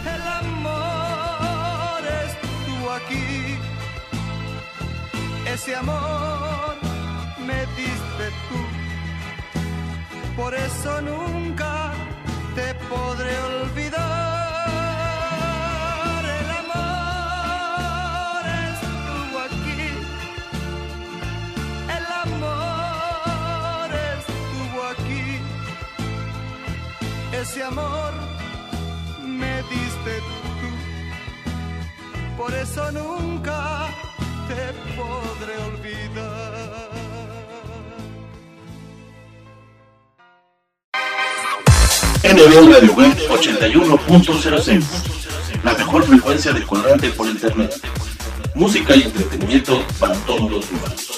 El 0.03 0.21
amor 0.21 2.03
estuvo 2.27 2.91
aquí, 2.91 3.57
ese 5.51 5.73
amor 5.73 6.34
por 10.35 10.53
eso 10.53 11.01
nunca 11.01 11.91
te 12.55 12.73
podré 12.89 13.37
olvidar. 13.61 14.25
El 16.39 16.49
amor 16.61 18.43
estuvo 18.71 19.37
aquí, 19.49 19.83
el 21.97 22.05
amor 22.25 23.89
estuvo 24.17 24.79
aquí, 24.93 25.25
ese 27.41 27.59
amor 27.63 28.11
me 29.41 29.53
diste 29.73 30.13
tú. 30.59 30.69
Por 32.37 32.51
eso 32.53 32.91
nunca 32.91 33.87
te 34.49 34.63
podré 34.97 35.55
olvidar. 35.69 36.54
Web 42.35 43.15
81.06. 43.29 44.83
La 45.63 45.73
mejor 45.73 46.03
frecuencia 46.03 46.51
del 46.51 46.65
cuadrante 46.65 47.09
por 47.11 47.27
internet. 47.27 47.73
Música 48.53 48.93
y 48.93 49.03
entretenimiento 49.03 49.81
para 49.99 50.15
todos 50.25 50.51
los 50.51 50.69
humanos. 50.69 51.17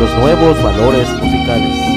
Los 0.00 0.10
nuevos 0.18 0.60
valores 0.60 1.08
musicales. 1.12 1.88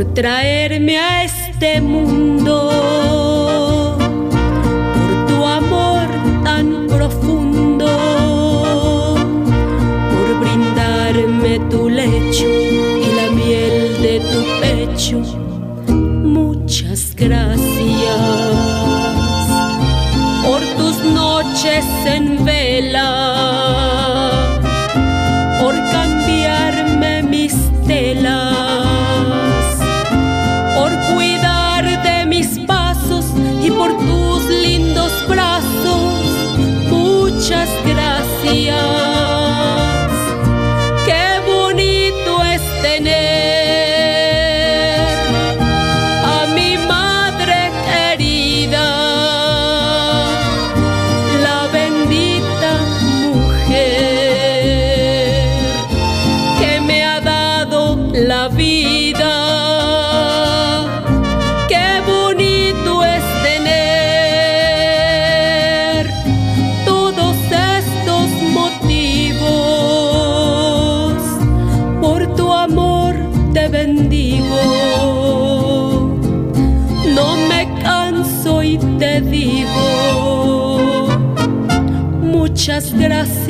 Por 0.00 0.14
traerme 0.14 0.96
a 0.98 1.24
este 1.24 1.80
mundo, 1.80 3.19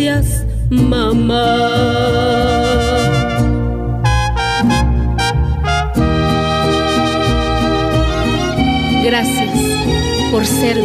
gracias, 0.01 0.47
mamá. 0.71 1.69
Gracias 9.05 9.51
por 10.31 10.47
ser 10.47 10.79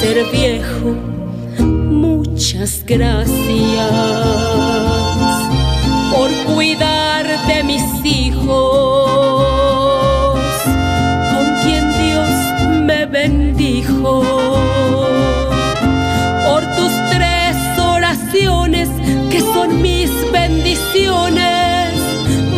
ser 0.00 0.24
viejo. 0.30 0.94
Muchas 1.58 2.84
gracias 2.86 3.90
por 6.12 6.30
cuidar 6.54 7.26
de 7.46 7.64
mis 7.64 7.82
hijos, 8.04 9.48
con 11.32 11.46
quien 11.62 11.84
Dios 12.04 12.30
me 12.84 13.06
bendijo 13.06 14.22
por 16.46 16.62
tus 16.76 16.92
tres 17.10 17.56
oraciones 17.78 18.88
que 19.30 19.40
son 19.40 19.82
mis 19.82 20.10
bendiciones. 20.32 21.94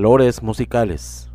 Valores 0.00 0.42
musicales. 0.42 1.29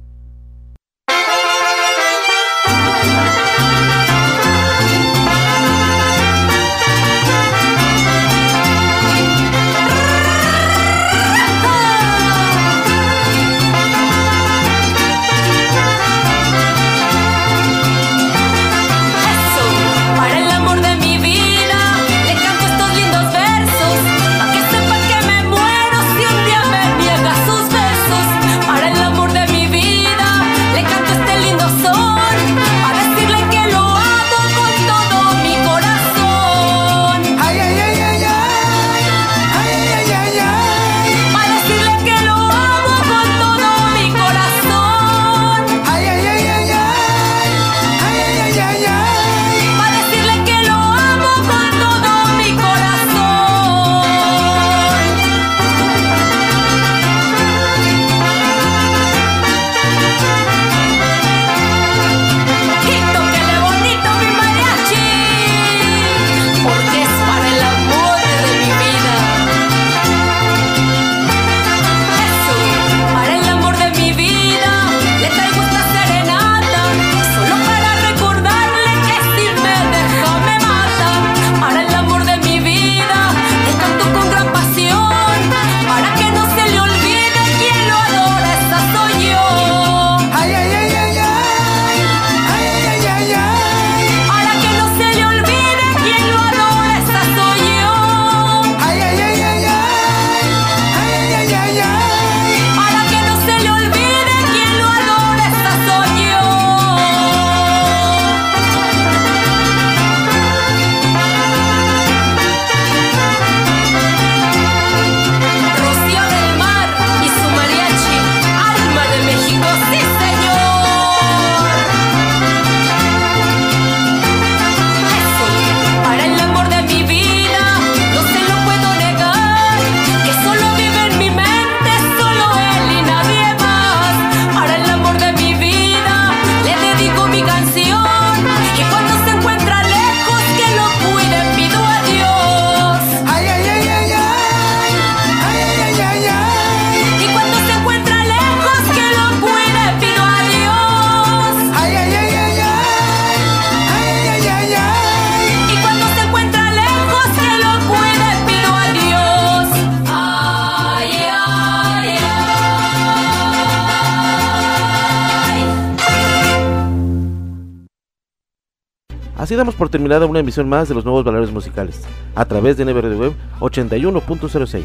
Por 169.86 169.92
terminada 169.92 170.26
una 170.26 170.40
emisión 170.40 170.68
más 170.68 170.90
de 170.90 170.96
los 170.96 171.06
nuevos 171.06 171.24
valores 171.24 171.52
musicales, 171.52 172.02
a 172.34 172.44
través 172.46 172.76
de 172.76 172.86
NB 172.86 173.02
Radio 173.02 173.20
Web 173.20 173.34
81.06. 173.60 174.84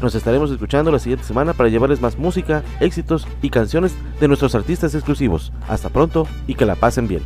Nos 0.00 0.14
estaremos 0.14 0.52
escuchando 0.52 0.92
la 0.92 1.00
siguiente 1.00 1.24
semana 1.24 1.52
para 1.52 1.68
llevarles 1.68 2.00
más 2.00 2.16
música, 2.16 2.62
éxitos 2.78 3.26
y 3.42 3.50
canciones 3.50 3.96
de 4.20 4.28
nuestros 4.28 4.54
artistas 4.54 4.94
exclusivos. 4.94 5.52
Hasta 5.68 5.88
pronto 5.88 6.28
y 6.46 6.54
que 6.54 6.64
la 6.64 6.76
pasen 6.76 7.08
bien. 7.08 7.24